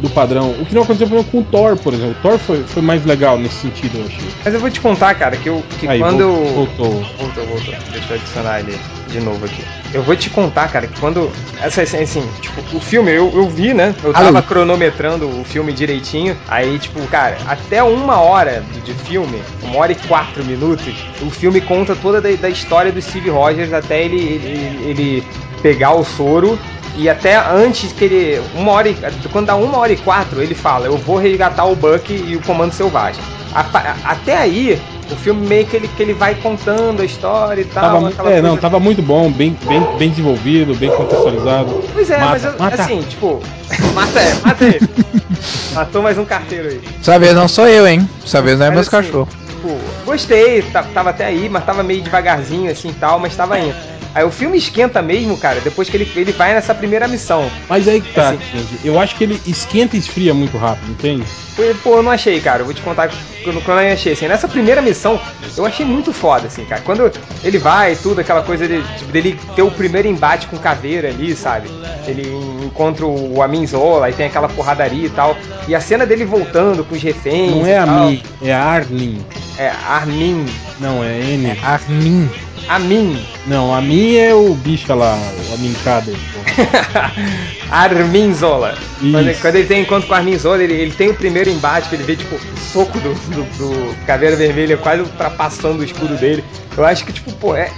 do 0.00 0.10
padrão. 0.10 0.50
O 0.60 0.66
que 0.66 0.74
não 0.74 0.82
aconteceu 0.82 1.06
exemplo, 1.06 1.24
com 1.30 1.38
o 1.38 1.44
Thor, 1.44 1.76
por 1.76 1.94
exemplo. 1.94 2.16
O 2.18 2.22
Thor 2.22 2.38
foi, 2.38 2.62
foi 2.64 2.82
mais 2.82 3.04
legal 3.04 3.38
nesse 3.38 3.56
sentido, 3.56 3.98
eu 3.98 4.06
achei. 4.06 4.28
Mas 4.44 4.54
eu 4.54 4.60
vou 4.60 4.70
te 4.70 4.80
contar, 4.80 5.14
cara, 5.14 5.36
que, 5.36 5.48
eu, 5.48 5.62
que 5.78 5.88
Aí, 5.88 5.98
quando 5.98 6.20
eu. 6.20 6.34
voltou. 6.34 6.90
Voltou, 7.18 7.46
voltou. 7.46 7.74
Deixa 7.92 8.12
eu 8.12 8.16
adicionar 8.16 8.60
ele 8.60 8.78
de 9.08 9.20
novo 9.20 9.44
aqui. 9.44 9.62
Eu 9.94 10.02
vou 10.02 10.16
te 10.16 10.28
contar, 10.30 10.68
cara, 10.68 10.86
que 10.86 10.98
quando. 11.00 11.30
Essa, 11.62 11.82
assim, 11.82 12.02
assim, 12.02 12.28
tipo, 12.40 12.76
o 12.76 12.80
filme 12.80 13.10
eu, 13.10 13.32
eu 13.34 13.48
vi, 13.48 13.72
né? 13.72 13.94
Eu 14.02 14.12
tava 14.12 14.28
Alô. 14.28 14.42
cronometrando 14.42 15.28
o 15.28 15.44
filme 15.44 15.72
direitinho. 15.72 16.36
Aí, 16.48 16.78
tipo, 16.78 17.00
cara, 17.08 17.36
até 17.46 17.82
uma 17.82 18.20
hora 18.20 18.62
de 18.84 18.92
filme, 18.92 19.40
uma 19.62 19.78
hora 19.78 19.92
e 19.92 19.94
quatro 19.94 20.44
minutos, 20.44 20.94
o 21.22 21.30
filme 21.30 21.60
conta 21.60 21.96
toda 21.96 22.20
da, 22.20 22.30
da 22.32 22.48
história 22.48 22.92
do 22.92 23.00
Steve 23.00 23.30
Rogers 23.30 23.72
até 23.72 24.04
ele, 24.04 24.16
ele, 24.16 24.90
ele 24.90 25.24
pegar 25.62 25.94
o 25.94 26.04
soro. 26.04 26.58
E 26.96 27.08
até 27.08 27.36
antes 27.36 27.92
que 27.92 28.04
ele. 28.04 28.42
Uma 28.54 28.72
hora 28.72 28.88
e, 28.88 28.96
Quando 29.32 29.46
dá 29.46 29.56
uma 29.56 29.78
hora 29.78 29.92
e 29.92 29.96
quatro, 29.96 30.42
ele 30.42 30.54
fala: 30.54 30.86
Eu 30.86 30.96
vou 30.96 31.16
resgatar 31.18 31.64
o 31.64 31.74
Buck 31.74 32.12
e 32.12 32.36
o 32.36 32.40
Comando 32.42 32.72
Selvagem. 32.72 33.20
A 33.54 33.64
pa- 33.64 33.96
até 34.04 34.36
aí, 34.36 34.78
o 35.10 35.16
filme 35.16 35.46
meio 35.46 35.64
que 35.66 35.76
ele, 35.76 35.88
que 35.88 36.02
ele 36.02 36.12
vai 36.12 36.34
contando 36.34 37.00
a 37.00 37.04
história 37.04 37.62
e 37.62 37.64
tal. 37.64 38.10
Tava, 38.12 38.30
é, 38.30 38.40
não, 38.42 38.50
coisa- 38.50 38.60
tava 38.62 38.78
muito 38.80 39.00
bom, 39.02 39.30
bem, 39.30 39.56
bem, 39.66 39.86
bem 39.98 40.10
desenvolvido, 40.10 40.74
bem 40.74 40.90
contextualizado. 40.90 41.82
Pois 41.92 42.10
é, 42.10 42.18
Mata, 42.18 42.30
mas 42.32 42.44
eu- 42.44 42.54
mata. 42.58 42.82
assim, 42.82 43.00
tipo, 43.02 43.42
mata 43.94 44.18
é, 44.20 44.34
mata 44.44 44.64
ele. 44.64 44.88
Matou 45.74 46.02
mais 46.02 46.16
um 46.18 46.24
carteiro 46.24 46.68
aí. 46.68 46.80
Dessa 46.98 47.18
vez 47.18 47.34
não 47.34 47.48
sou 47.48 47.66
eu, 47.68 47.86
hein? 47.86 48.08
Dessa 48.22 48.40
vez 48.42 48.58
não 48.58 48.66
é 48.66 48.70
Mas, 48.70 48.74
meus 48.76 48.88
assim, 48.94 49.06
cachorros. 49.06 49.28
Tipo, 49.48 49.78
gostei, 50.04 50.62
ta- 50.62 50.82
tava 50.94 51.10
até 51.10 51.26
aí, 51.26 51.48
mas 51.50 51.64
tava 51.64 51.82
meio 51.82 52.00
devagarzinho 52.02 52.70
assim 52.70 52.88
e 52.88 52.94
tal, 52.94 53.18
mas 53.18 53.34
tava 53.36 53.58
indo. 53.58 53.74
Aí 54.14 54.24
o 54.24 54.30
filme 54.30 54.56
esquenta 54.56 55.02
mesmo, 55.02 55.36
cara, 55.36 55.60
depois 55.60 55.90
que 55.90 55.96
ele, 55.98 56.10
ele 56.16 56.32
vai 56.32 56.54
nessa 56.54 56.74
primeira 56.76 57.08
missão. 57.08 57.50
Mas 57.68 57.88
aí 57.88 58.00
que 58.00 58.12
tá, 58.12 58.30
Assim. 58.30 58.38
gente. 58.54 58.86
Eu 58.86 59.00
acho 59.00 59.16
que 59.16 59.24
ele 59.24 59.40
esquenta 59.46 59.96
e 59.96 59.98
esfria 59.98 60.32
muito 60.32 60.56
rápido, 60.56 60.90
entende? 60.92 61.24
Foi- 61.56 61.74
Pô, 61.82 61.96
eu 61.96 62.02
não 62.02 62.10
achei, 62.12 62.38
cara. 62.40 62.60
Eu 62.60 62.66
vou 62.66 62.74
te 62.74 62.82
contar 62.82 63.10
quando, 63.42 63.64
quando 63.64 63.80
eu 63.80 63.92
achei. 63.92 64.12
Assim, 64.12 64.28
nessa 64.28 64.46
primeira 64.46 64.80
missão, 64.82 65.18
eu 65.56 65.64
achei 65.66 65.84
muito 65.86 66.12
foda, 66.12 66.46
assim, 66.46 66.64
cara. 66.64 66.82
Quando 66.82 67.10
ele 67.42 67.58
vai 67.58 67.92
e 67.92 67.96
tudo, 67.96 68.20
aquela 68.20 68.42
coisa 68.42 68.68
de, 68.68 68.82
tipo, 68.98 69.10
dele 69.10 69.38
ter 69.54 69.62
o 69.62 69.70
primeiro 69.70 70.06
embate 70.06 70.46
com 70.46 70.56
caveira 70.58 71.08
ali, 71.08 71.34
sabe? 71.34 71.68
Ele 72.06 72.30
encontra 72.64 73.06
o 73.06 73.42
Amin 73.42 73.66
Zola 73.66 74.10
e 74.10 74.12
tem 74.12 74.26
aquela 74.26 74.48
porradaria 74.48 75.06
e 75.06 75.10
tal. 75.10 75.36
E 75.66 75.74
a 75.74 75.80
cena 75.80 76.04
dele 76.06 76.24
voltando 76.24 76.84
com 76.84 76.94
os 76.94 77.02
reféns. 77.02 77.50
Não 77.50 77.66
é 77.66 77.78
a 77.78 77.86
tal. 77.86 78.10
Mi, 78.10 78.22
é 78.42 78.52
Armin. 78.54 79.24
É 79.58 79.72
Armin. 79.88 80.46
Não, 80.78 81.02
é 81.02 81.18
N. 81.20 81.58
Armin. 81.64 82.30
Amin. 82.68 83.24
Não, 83.46 83.72
a 83.72 83.80
Min 83.80 84.16
é 84.16 84.34
o 84.34 84.54
bicho 84.54 84.92
lá, 84.94 85.14
a 85.14 85.56
Mincada. 85.58 86.12
Armin 87.70 88.34
Zola. 88.34 88.74
Quando, 88.98 89.40
quando 89.40 89.54
ele 89.56 89.68
tem 89.68 89.82
encontro 89.82 90.08
com 90.08 90.14
o 90.14 90.16
Armin 90.16 90.38
Zola, 90.38 90.62
ele, 90.62 90.74
ele 90.74 90.92
tem 90.92 91.08
o 91.08 91.14
primeiro 91.14 91.48
embate, 91.48 91.88
que 91.88 91.94
ele 91.94 92.02
vê, 92.02 92.16
tipo, 92.16 92.34
o 92.34 92.58
soco 92.72 92.98
do, 92.98 93.14
do, 93.14 93.42
do 93.58 94.06
Caveira 94.06 94.34
Vermelha 94.36 94.76
quase 94.76 95.02
ultrapassando 95.02 95.80
o 95.80 95.84
escudo 95.84 96.16
dele. 96.16 96.44
Eu 96.76 96.84
acho 96.84 97.04
que, 97.04 97.12
tipo, 97.12 97.32
pô, 97.34 97.54
é. 97.54 97.70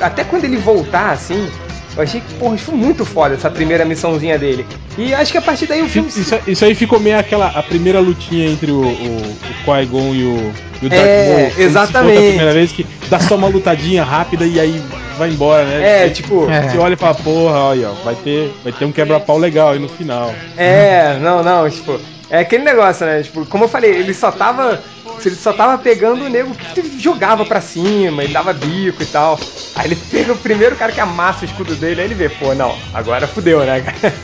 Até 0.00 0.24
quando 0.24 0.44
ele 0.44 0.56
voltar, 0.56 1.10
assim, 1.10 1.48
eu 1.96 2.02
achei 2.02 2.20
que, 2.20 2.34
porra, 2.34 2.56
isso 2.56 2.66
foi 2.66 2.74
muito 2.74 3.04
foda, 3.04 3.34
essa 3.34 3.50
primeira 3.50 3.84
missãozinha 3.84 4.38
dele. 4.38 4.66
E 4.98 5.14
acho 5.14 5.32
que 5.32 5.38
a 5.38 5.42
partir 5.42 5.66
daí 5.66 5.82
o 5.82 5.88
filme. 5.88 6.08
Isso, 6.08 6.38
isso 6.46 6.64
aí 6.64 6.74
ficou 6.74 7.00
meio 7.00 7.18
aquela 7.18 7.46
a 7.46 7.62
primeira 7.62 8.00
lutinha 8.00 8.48
entre 8.48 8.70
o, 8.70 8.82
o, 8.82 8.82
o 8.82 9.64
Qui-Gon 9.64 10.14
e 10.14 10.22
o, 10.24 10.52
e 10.82 10.86
o 10.86 10.90
Darth 10.90 11.02
É, 11.02 11.28
Maul. 11.28 11.66
Exatamente. 11.66 12.18
A 12.18 12.28
primeira 12.28 12.52
vez 12.52 12.72
que 12.72 12.86
dá 13.08 13.18
só 13.18 13.36
uma 13.36 13.48
lutadinha 13.48 14.04
rápida 14.04 14.44
e 14.44 14.60
aí 14.60 14.82
vai 15.16 15.30
embora, 15.30 15.64
né? 15.64 16.00
É, 16.00 16.02
Aí 16.04 16.10
tipo. 16.10 16.50
É. 16.50 16.68
Você 16.68 16.78
olha 16.78 16.94
e 16.94 16.96
fala, 16.96 17.14
porra, 17.14 17.58
olha, 17.58 17.88
vai 18.04 18.14
ter, 18.14 18.52
vai 18.62 18.72
ter 18.72 18.84
um 18.84 18.92
quebra-pau 18.92 19.38
legal 19.38 19.70
aí 19.70 19.78
no 19.78 19.88
final. 19.88 20.34
É, 20.56 21.18
não, 21.20 21.42
não, 21.42 21.68
tipo, 21.70 21.98
é 22.30 22.40
aquele 22.40 22.64
negócio, 22.64 23.06
né? 23.06 23.22
Tipo, 23.22 23.46
como 23.46 23.64
eu 23.64 23.68
falei, 23.68 23.90
ele 23.90 24.12
só 24.14 24.30
tava. 24.32 24.82
Ele 25.24 25.34
só 25.34 25.52
tava 25.52 25.78
pegando 25.78 26.26
o 26.26 26.28
nego 26.28 26.54
que 26.74 27.00
jogava 27.00 27.44
pra 27.44 27.60
cima, 27.60 28.22
ele 28.22 28.32
dava 28.34 28.52
bico 28.52 29.02
e 29.02 29.06
tal. 29.06 29.38
Aí 29.74 29.86
ele 29.86 29.96
pega 29.96 30.32
o 30.32 30.36
primeiro 30.36 30.76
cara 30.76 30.92
que 30.92 31.00
amassa 31.00 31.42
o 31.42 31.44
escudo 31.46 31.74
dele, 31.74 32.00
aí 32.02 32.06
ele 32.06 32.14
vê, 32.14 32.28
pô, 32.28 32.54
não, 32.54 32.76
agora 32.92 33.26
fudeu, 33.26 33.60
né, 33.64 33.80
cara? 33.80 34.14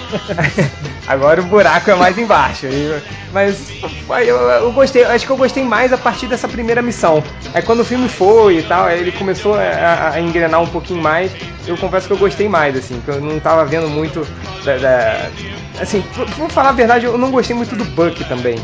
agora 1.07 1.41
o 1.41 1.45
buraco 1.45 1.91
é 1.91 1.95
mais 1.95 2.19
embaixo. 2.19 2.67
Mas 3.33 3.73
eu, 4.27 4.37
eu 4.37 4.73
gostei, 4.73 5.05
acho 5.05 5.25
que 5.25 5.33
eu 5.33 5.37
gostei 5.37 5.63
mais 5.65 5.93
a 5.93 5.99
partir 5.99 6.27
dessa 6.27 6.47
primeira 6.49 6.83
missão. 6.83 7.23
Aí 7.55 7.63
quando 7.63 7.81
o 7.81 7.85
filme 7.85 8.09
foi 8.09 8.59
e 8.59 8.63
tal, 8.63 8.85
aí 8.87 9.01
ele 9.01 9.13
começou 9.13 9.55
a, 9.55 9.61
a- 9.63 10.11
a 10.15 10.21
engrenar 10.21 10.61
um 10.61 10.67
pouquinho 10.67 11.03
mais, 11.03 11.33
eu 11.67 11.77
confesso 11.77 12.07
que 12.07 12.13
eu 12.13 12.19
gostei 12.19 12.49
mais, 12.49 12.77
assim, 12.77 13.01
que 13.05 13.11
eu 13.11 13.21
não 13.21 13.41
tava 13.41 13.65
vendo 13.65 13.89
muito 13.89 14.27
da. 14.65 14.77
da- 14.79 15.31
assim, 15.81 16.03
pra 16.37 16.49
falar 16.49 16.71
a 16.71 16.73
verdade, 16.73 17.07
eu 17.07 17.17
não 17.19 17.31
gostei 17.31 17.55
muito 17.57 17.75
do 17.77 17.85
Buck 17.87 18.23
também. 18.25 18.57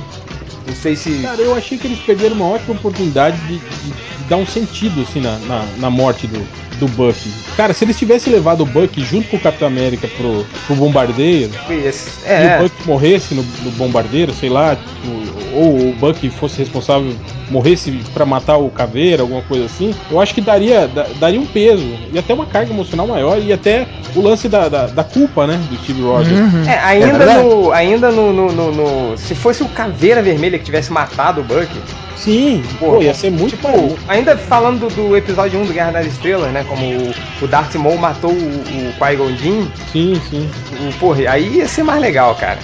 Não 0.67 0.75
sei 0.75 0.95
se. 0.97 1.11
Cara, 1.23 1.41
eu 1.41 1.55
achei 1.55 1.79
que 1.79 1.87
eles 1.87 1.99
perderam 2.01 2.37
uma 2.37 2.47
ótima 2.49 2.75
oportunidade 2.75 3.37
de, 3.47 3.59
de- 3.59 3.59
de 3.59 4.25
dar 4.29 4.37
um 4.37 4.47
sentido 4.47 5.01
assim 5.03 5.21
na, 5.21 5.39
na, 5.47 5.65
na 5.79 5.91
morte 5.91 6.27
do, 6.27 6.39
do 6.79 6.87
Buck. 6.89 7.17
Cara, 7.57 7.73
se 7.73 7.85
eles 7.85 7.99
tivessem 7.99 8.33
levado 8.33 8.61
o 8.63 8.67
Buck 8.67 9.03
junto 9.03 9.29
com 9.29 9.37
o 9.37 9.41
Capitão 9.41 9.67
América 9.69 10.07
pro, 10.17 10.45
pro 10.67 10.77
bombardeiro, 10.77 11.51
Esse- 11.71 12.27
e 12.27 12.31
É, 12.31 12.59
o 12.59 12.63
Buck 12.65 12.75
morresse 12.87 13.35
no, 13.35 13.43
no 13.63 13.71
bombardeiro, 13.73 14.33
sei 14.35 14.49
lá, 14.51 14.77
tipo, 14.77 15.39
ou 15.55 15.89
o 15.91 15.95
Buck 15.99 16.29
fosse 16.31 16.59
responsável, 16.59 17.11
morresse 17.51 17.91
pra 18.13 18.27
matar 18.27 18.59
o 18.59 18.69
Caveira, 18.69 19.23
alguma 19.23 19.41
coisa 19.43 19.65
assim, 19.65 19.95
eu 20.11 20.21
acho 20.21 20.35
que 20.35 20.41
daria, 20.43 20.87
da- 20.87 21.07
daria 21.19 21.41
um 21.41 21.47
peso 21.47 21.87
e 22.13 22.19
até 22.19 22.35
uma 22.35 22.45
carga 22.45 22.71
emocional 22.71 23.07
maior 23.07 23.41
e 23.43 23.51
até 23.53 23.87
o 24.15 24.21
lance 24.21 24.47
da, 24.49 24.69
da, 24.69 24.87
da 24.87 25.03
culpa, 25.05 25.47
né, 25.47 25.59
do 25.71 25.77
Steve 25.83 26.03
Rogers. 26.03 26.39
Uhum. 26.39 26.65
é, 26.69 26.79
ainda 26.81 27.19
verdade. 27.19 27.43
no. 27.43 27.73
Ainda 27.73 28.11
no, 28.11 28.33
no, 28.33 28.53
no- 28.53 28.73
no- 28.73 29.17
Se 29.19 29.35
fosse 29.35 29.63
o 29.63 29.69
Caveira 29.69 30.21
Vermelha 30.39 30.59
que 30.59 30.65
tivesse 30.65 30.93
matado 30.93 31.41
o 31.41 31.45
Buck. 31.45 31.69
Sim, 32.17 32.63
Porra, 32.79 32.97
pô, 32.97 33.03
ia 33.03 33.15
ser 33.15 33.31
muito 33.31 33.57
Tipo, 33.57 33.69
bom. 33.69 33.97
ainda 34.09 34.37
falando 34.37 34.89
do, 34.93 35.17
episódio 35.17 35.61
1 35.61 35.67
do 35.67 35.73
Guerra 35.73 35.93
das 35.93 36.07
Estrelas, 36.07 36.51
né? 36.53 36.65
Como 36.69 36.83
o, 36.85 37.15
o 37.43 37.47
Darth 37.47 37.75
Maul 37.77 37.97
matou 37.99 38.33
o, 38.33 38.35
o 38.35 38.93
Qui-Gon 38.99 39.37
Jinn, 39.37 39.67
Sim, 39.93 40.21
sim. 40.29 40.51
o, 40.81 40.93
porra, 40.99 41.31
aí 41.31 41.59
ia 41.59 41.69
ser 41.69 41.83
mais 41.85 42.01
legal, 42.01 42.35
cara. 42.35 42.59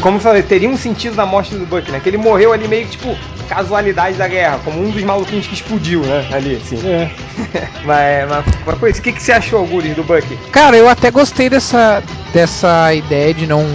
Como 0.00 0.16
eu 0.16 0.20
falei, 0.20 0.42
teria 0.42 0.68
um 0.68 0.76
sentido 0.76 1.16
na 1.16 1.26
morte 1.26 1.54
do 1.54 1.66
Buck, 1.66 1.90
né? 1.90 2.00
Que 2.02 2.08
ele 2.08 2.16
morreu 2.16 2.52
ali 2.52 2.66
meio 2.68 2.84
que, 2.86 2.92
tipo, 2.92 3.14
casualidade 3.48 4.16
da 4.16 4.26
guerra, 4.28 4.58
como 4.64 4.80
um 4.82 4.90
dos 4.90 5.02
maluquinhos 5.02 5.46
que 5.46 5.54
explodiu, 5.54 6.00
né? 6.00 6.26
Ali, 6.32 6.56
assim. 6.56 6.78
É. 6.86 7.10
mas, 7.84 8.28
mas, 8.28 8.44
uma 8.66 8.76
coisa, 8.76 8.98
o 8.98 9.02
que, 9.02 9.12
que 9.12 9.22
você 9.22 9.32
achou, 9.32 9.66
Guris, 9.66 9.94
do 9.96 10.02
Buck? 10.04 10.24
Cara, 10.50 10.76
eu 10.76 10.88
até 10.88 11.10
gostei 11.10 11.50
dessa, 11.50 12.02
dessa 12.32 12.92
ideia 12.94 13.34
de 13.34 13.46
não. 13.46 13.66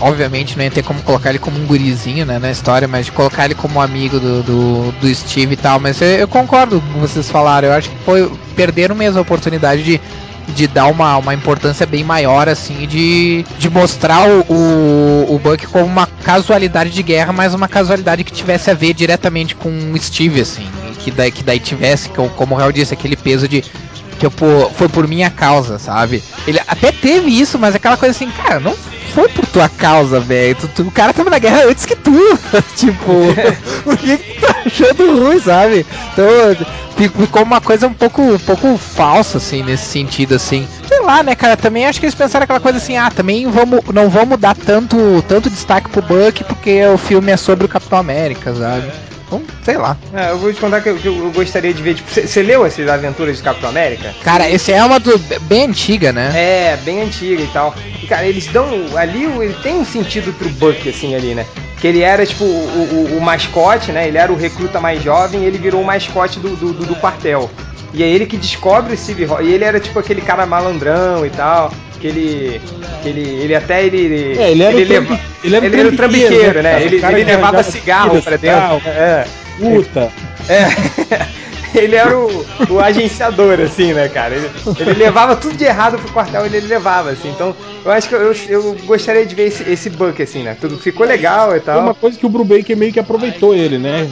Obviamente 0.00 0.56
não 0.56 0.64
ia 0.64 0.70
ter 0.70 0.82
como 0.82 1.02
colocar 1.02 1.30
ele 1.30 1.38
como 1.38 1.58
um 1.58 1.66
gurizinho 1.66 2.26
né, 2.26 2.38
na 2.38 2.50
história, 2.50 2.86
mas 2.86 3.06
de 3.06 3.12
colocar 3.12 3.46
ele 3.46 3.54
como 3.54 3.80
amigo 3.80 4.20
do, 4.20 4.42
do, 4.42 4.92
do 4.92 5.14
Steve 5.14 5.54
e 5.54 5.56
tal. 5.56 5.80
Mas 5.80 6.00
eu, 6.00 6.08
eu 6.08 6.28
concordo 6.28 6.82
com 6.92 7.00
vocês 7.00 7.30
falaram. 7.30 7.68
Eu 7.68 7.74
acho 7.74 7.88
que 7.88 7.96
foi. 8.04 8.30
Perderam 8.54 8.94
mesmo 8.94 9.18
a 9.18 9.22
oportunidade 9.22 9.82
de, 9.82 10.00
de 10.54 10.66
dar 10.66 10.86
uma, 10.86 11.16
uma 11.16 11.34
importância 11.34 11.86
bem 11.86 12.04
maior, 12.04 12.48
assim, 12.48 12.86
de, 12.86 13.44
de 13.58 13.70
mostrar 13.70 14.28
o, 14.28 14.40
o, 14.48 15.34
o 15.34 15.38
Buck 15.38 15.66
como 15.66 15.84
uma 15.84 16.06
casualidade 16.06 16.90
de 16.90 17.02
guerra, 17.02 17.32
mas 17.32 17.54
uma 17.54 17.68
casualidade 17.68 18.24
que 18.24 18.32
tivesse 18.32 18.70
a 18.70 18.74
ver 18.74 18.92
diretamente 18.92 19.54
com 19.54 19.70
o 19.92 19.98
Steve, 19.98 20.40
assim. 20.40 20.66
Que 20.98 21.10
daí, 21.10 21.30
que 21.30 21.42
daí 21.42 21.60
tivesse, 21.60 22.08
como 22.08 22.54
o 22.54 22.58
Real 22.58 22.72
disse, 22.72 22.92
aquele 22.92 23.16
peso 23.16 23.48
de 23.48 23.64
que 24.18 24.24
eu, 24.24 24.30
pô, 24.30 24.70
foi 24.74 24.88
por 24.88 25.06
minha 25.06 25.30
causa, 25.30 25.78
sabe? 25.78 26.22
Ele 26.46 26.58
até 26.66 26.90
teve 26.90 27.30
isso, 27.30 27.58
mas 27.58 27.74
aquela 27.74 27.96
coisa 27.96 28.14
assim, 28.14 28.30
cara, 28.30 28.58
não 28.58 28.74
foi 29.16 29.30
por 29.30 29.46
tua 29.46 29.66
causa, 29.66 30.20
velho. 30.20 30.54
O 30.80 30.90
cara 30.90 31.14
tava 31.14 31.30
na 31.30 31.38
guerra 31.38 31.64
antes 31.64 31.86
que 31.86 31.96
tu. 31.96 32.12
tipo, 32.76 33.12
por 33.82 33.96
que, 33.96 34.18
que 34.18 34.34
tu 34.34 34.40
tá 34.46 34.56
achando 34.66 35.24
ruim, 35.24 35.40
sabe? 35.40 35.86
Então, 36.12 36.26
fi- 36.98 37.08
ficou 37.08 37.42
uma 37.42 37.58
coisa 37.58 37.86
um 37.86 37.94
pouco, 37.94 38.20
um 38.20 38.38
pouco 38.38 38.76
falsa, 38.76 39.38
assim, 39.38 39.62
nesse 39.62 39.86
sentido, 39.86 40.34
assim. 40.34 40.68
Sei 40.86 41.00
lá, 41.00 41.22
né, 41.22 41.34
cara? 41.34 41.56
Também 41.56 41.86
acho 41.86 41.98
que 41.98 42.04
eles 42.04 42.14
pensaram 42.14 42.44
aquela 42.44 42.60
coisa 42.60 42.76
assim, 42.76 42.98
ah, 42.98 43.10
também 43.10 43.50
vamos, 43.50 43.80
não 43.94 44.10
vamos 44.10 44.38
dar 44.38 44.54
tanto, 44.54 45.24
tanto 45.26 45.48
destaque 45.48 45.88
pro 45.88 46.02
Buck 46.02 46.44
porque 46.44 46.84
o 46.84 46.98
filme 46.98 47.32
é 47.32 47.38
sobre 47.38 47.64
o 47.64 47.68
Capitão 47.68 47.98
América, 47.98 48.54
sabe? 48.54 48.92
Então, 49.26 49.42
sei 49.64 49.76
lá. 49.76 49.96
É, 50.14 50.30
eu 50.30 50.38
vou 50.38 50.52
te 50.52 50.60
contar 50.60 50.80
que 50.80 50.88
eu, 50.88 50.96
que 50.96 51.06
eu 51.06 51.30
gostaria 51.32 51.74
de 51.74 51.82
ver, 51.82 51.94
tipo, 51.94 52.08
você 52.10 52.42
leu 52.42 52.64
essas 52.64 52.88
aventuras 52.88 53.36
de 53.36 53.42
Capitão 53.42 53.68
América? 53.70 54.14
Cara, 54.22 54.48
esse 54.48 54.72
é 54.72 54.82
uma 54.84 55.00
do, 55.00 55.18
bem 55.42 55.64
antiga, 55.64 56.12
né? 56.12 56.30
É, 56.34 56.76
bem 56.84 57.02
antiga 57.02 57.42
e 57.42 57.46
tal. 57.48 57.74
E, 58.02 58.06
cara, 58.06 58.26
eles 58.26 58.46
dão. 58.46 58.68
Ali, 58.96 59.24
ele 59.24 59.54
tem 59.62 59.74
um 59.74 59.84
sentido 59.84 60.32
pro 60.32 60.48
Buck, 60.50 60.88
assim, 60.88 61.14
ali, 61.14 61.34
né? 61.34 61.44
Que 61.80 61.88
ele 61.88 62.02
era, 62.02 62.24
tipo, 62.24 62.44
o, 62.44 63.08
o- 63.12 63.18
o 63.18 63.20
mascote, 63.20 63.90
né? 63.92 64.06
Ele 64.08 64.16
era 64.16 64.32
o 64.32 64.36
recruta 64.36 64.80
mais 64.80 65.02
jovem 65.02 65.42
e 65.42 65.44
ele 65.44 65.58
virou 65.58 65.82
o 65.82 65.84
mascote 65.84 66.38
do, 66.38 66.50
do, 66.56 66.72
do- 66.72 66.86
do 66.86 66.94
quartel. 66.96 67.50
E 67.96 68.02
é 68.02 68.06
ele 68.08 68.26
que 68.26 68.36
descobre 68.36 68.92
o 68.92 68.96
Steve 68.98 69.24
Rogers. 69.24 69.48
E 69.48 69.54
ele 69.54 69.64
era, 69.64 69.80
tipo, 69.80 69.98
aquele 69.98 70.20
cara 70.20 70.44
malandrão 70.44 71.24
e 71.24 71.30
tal. 71.30 71.72
Que 71.98 72.08
ele. 72.08 72.60
Que 73.02 73.08
ele, 73.08 73.22
ele 73.42 73.54
até 73.54 73.86
ele. 73.86 74.36
É, 74.38 74.50
ele 74.50 74.62
era 74.62 74.76
o 74.76 74.78
leva- 74.78 75.20
ele 75.42 75.56
era 75.56 75.66
ele 75.66 75.80
era 75.80 75.88
o 75.88 75.96
trambiqueiro, 75.96 76.62
né, 76.62 76.74
né? 76.74 76.82
Ele, 76.82 76.96
ele 76.96 77.24
levava 77.24 77.62
cigarro 77.62 78.20
pra 78.22 78.34
e 78.34 78.38
tal. 78.38 78.74
dentro. 78.80 78.90
É. 78.90 79.24
Puta. 79.58 80.12
É. 80.48 81.26
ele 81.80 81.96
era 81.96 82.18
o, 82.18 82.46
o 82.70 82.80
agenciador, 82.80 83.60
assim, 83.60 83.92
né, 83.92 84.08
cara? 84.08 84.34
Ele, 84.34 84.50
ele 84.80 84.92
levava 84.94 85.36
tudo 85.36 85.56
de 85.56 85.64
errado 85.64 85.98
pro 85.98 86.12
quartel, 86.12 86.46
ele, 86.46 86.56
ele 86.56 86.66
levava, 86.66 87.10
assim. 87.10 87.30
Então, 87.30 87.54
eu 87.84 87.92
acho 87.92 88.08
que 88.08 88.14
eu, 88.14 88.32
eu 88.48 88.76
gostaria 88.84 89.24
de 89.24 89.34
ver 89.34 89.46
esse, 89.46 89.62
esse 89.70 89.90
Buck, 89.90 90.20
assim, 90.20 90.42
né? 90.42 90.56
Tudo 90.60 90.78
ficou 90.78 91.06
legal 91.06 91.56
e 91.56 91.60
tal. 91.60 91.80
uma 91.80 91.94
coisa 91.94 92.18
que 92.18 92.26
o 92.26 92.28
Brubaker 92.28 92.76
meio 92.76 92.92
que 92.92 92.98
aproveitou 92.98 93.54
ele, 93.54 93.78
né? 93.78 94.08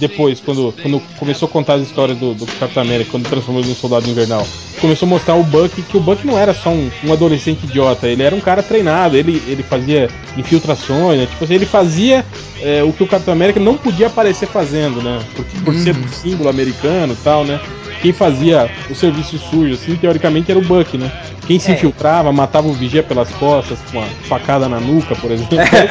Depois, 0.00 0.40
quando, 0.40 0.74
quando 0.82 1.00
começou 1.18 1.46
a 1.46 1.50
contar 1.50 1.74
as 1.74 1.82
histórias 1.82 2.18
do, 2.18 2.34
do 2.34 2.46
Capitão 2.46 2.82
América, 2.82 3.10
quando 3.12 3.28
transformou 3.28 3.62
ele 3.62 3.70
em 3.70 3.74
soldado 3.74 4.08
invernal. 4.08 4.46
Começou 4.80 5.06
a 5.06 5.10
mostrar 5.10 5.34
o 5.34 5.44
Buck, 5.44 5.80
que 5.82 5.96
o 5.96 6.00
Buck 6.00 6.26
não 6.26 6.36
era 6.36 6.52
só 6.52 6.70
um, 6.70 6.90
um 7.04 7.12
adolescente 7.12 7.64
idiota, 7.64 8.08
ele 8.08 8.22
era 8.22 8.34
um 8.34 8.40
cara 8.40 8.62
treinado, 8.62 9.16
ele, 9.16 9.40
ele 9.46 9.62
fazia 9.62 10.08
infiltrações, 10.36 11.20
né? 11.20 11.26
Tipo 11.26 11.44
assim, 11.44 11.54
ele 11.54 11.66
fazia 11.66 12.24
é, 12.60 12.82
o 12.82 12.92
que 12.92 13.02
o 13.02 13.06
Capitão 13.06 13.34
América 13.34 13.60
não 13.60 13.76
podia 13.76 14.08
aparecer 14.08 14.48
fazendo, 14.48 15.02
né? 15.02 15.20
Porque 15.36 15.58
por 15.60 15.74
ser 15.74 15.94
um 15.96 16.08
símbolo 16.08 16.48
americano 16.48 17.01
e 17.10 17.16
tal, 17.16 17.44
né? 17.44 17.58
Quem 18.00 18.12
fazia 18.12 18.68
o 18.90 18.94
serviço 18.94 19.38
sujo, 19.38 19.74
assim, 19.74 19.94
teoricamente 19.94 20.50
era 20.50 20.58
o 20.58 20.62
Buck, 20.62 20.98
né? 20.98 21.10
Quem 21.46 21.58
se 21.58 21.70
É. 21.70 21.74
infiltrava, 21.74 22.32
matava 22.32 22.66
o 22.66 22.72
vigia 22.72 23.02
pelas 23.02 23.28
costas, 23.30 23.78
com 23.90 23.98
uma 23.98 24.06
facada 24.28 24.68
na 24.68 24.80
nuca, 24.80 25.14
por 25.14 25.30
exemplo, 25.30 25.56
era 25.58 25.62
o 25.62 25.84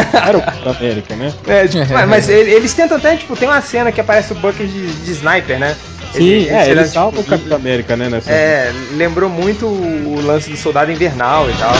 né? 0.00 0.06
era 0.26 0.38
o 0.38 0.42
Capitão 0.42 0.72
América, 0.72 1.14
né? 1.16 1.32
É, 1.46 1.66
tipo, 1.68 1.92
mas, 1.92 2.08
mas 2.08 2.28
ele- 2.28 2.50
eles 2.52 2.72
tentam 2.72 2.96
até, 2.96 3.16
tipo, 3.16 3.36
tem 3.36 3.46
uma 3.48 3.60
cena 3.60 3.92
que 3.92 4.00
aparece 4.00 4.32
o 4.32 4.36
Buck 4.36 4.56
de, 4.66 4.86
de 4.92 5.12
sniper, 5.12 5.58
né? 5.58 5.76
Sim, 6.12 6.48
é, 6.48 6.70
ele 6.70 6.86
salva 6.86 7.18
tipo, 7.18 7.28
o 7.28 7.30
Capitão 7.30 7.56
América, 7.58 7.96
né? 7.96 8.08
Nessa... 8.08 8.30
É, 8.32 8.72
lembrou 8.96 9.28
muito 9.28 9.66
o 9.66 10.20
lance 10.24 10.48
do 10.48 10.56
soldado 10.56 10.90
invernal 10.90 11.50
e 11.50 11.52
tal. 11.54 11.72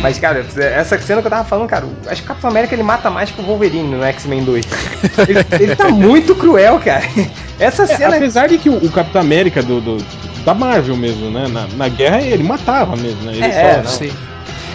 Mas, 0.00 0.18
cara, 0.18 0.46
essa 0.56 0.96
cena 0.98 1.20
que 1.20 1.26
eu 1.26 1.30
tava 1.30 1.44
falando, 1.44 1.68
cara, 1.68 1.84
acho 2.06 2.22
que 2.22 2.26
o 2.26 2.28
Capitão 2.28 2.50
América 2.50 2.74
ele 2.74 2.84
mata 2.84 3.10
mais 3.10 3.30
que 3.30 3.40
o 3.40 3.44
Wolverine 3.44 3.96
no 3.96 4.04
X-Men 4.04 4.44
2. 4.44 4.64
Ele, 5.28 5.46
ele 5.64 5.76
tá 5.76 5.88
muito 5.88 6.34
cruel, 6.36 6.78
cara. 6.78 7.02
Essa 7.58 7.82
É, 7.82 7.86
cena. 7.96 8.16
apesar 8.16 8.48
de 8.48 8.58
que 8.58 8.68
o, 8.70 8.76
o 8.76 8.90
Capitão 8.90 9.20
América 9.20 9.60
do, 9.62 9.80
do- 9.80 10.04
da 10.44 10.54
Marvel 10.54 10.96
mesmo, 10.96 11.30
né? 11.30 11.46
Na, 11.48 11.66
na 11.76 11.88
guerra 11.88 12.22
ele 12.22 12.44
matava 12.44 12.94
mesmo, 12.96 13.22
né? 13.24 13.32
Ele 13.34 13.44
É, 13.44 13.74
só, 13.74 13.82
não. 13.82 13.90
Sim. 13.90 14.12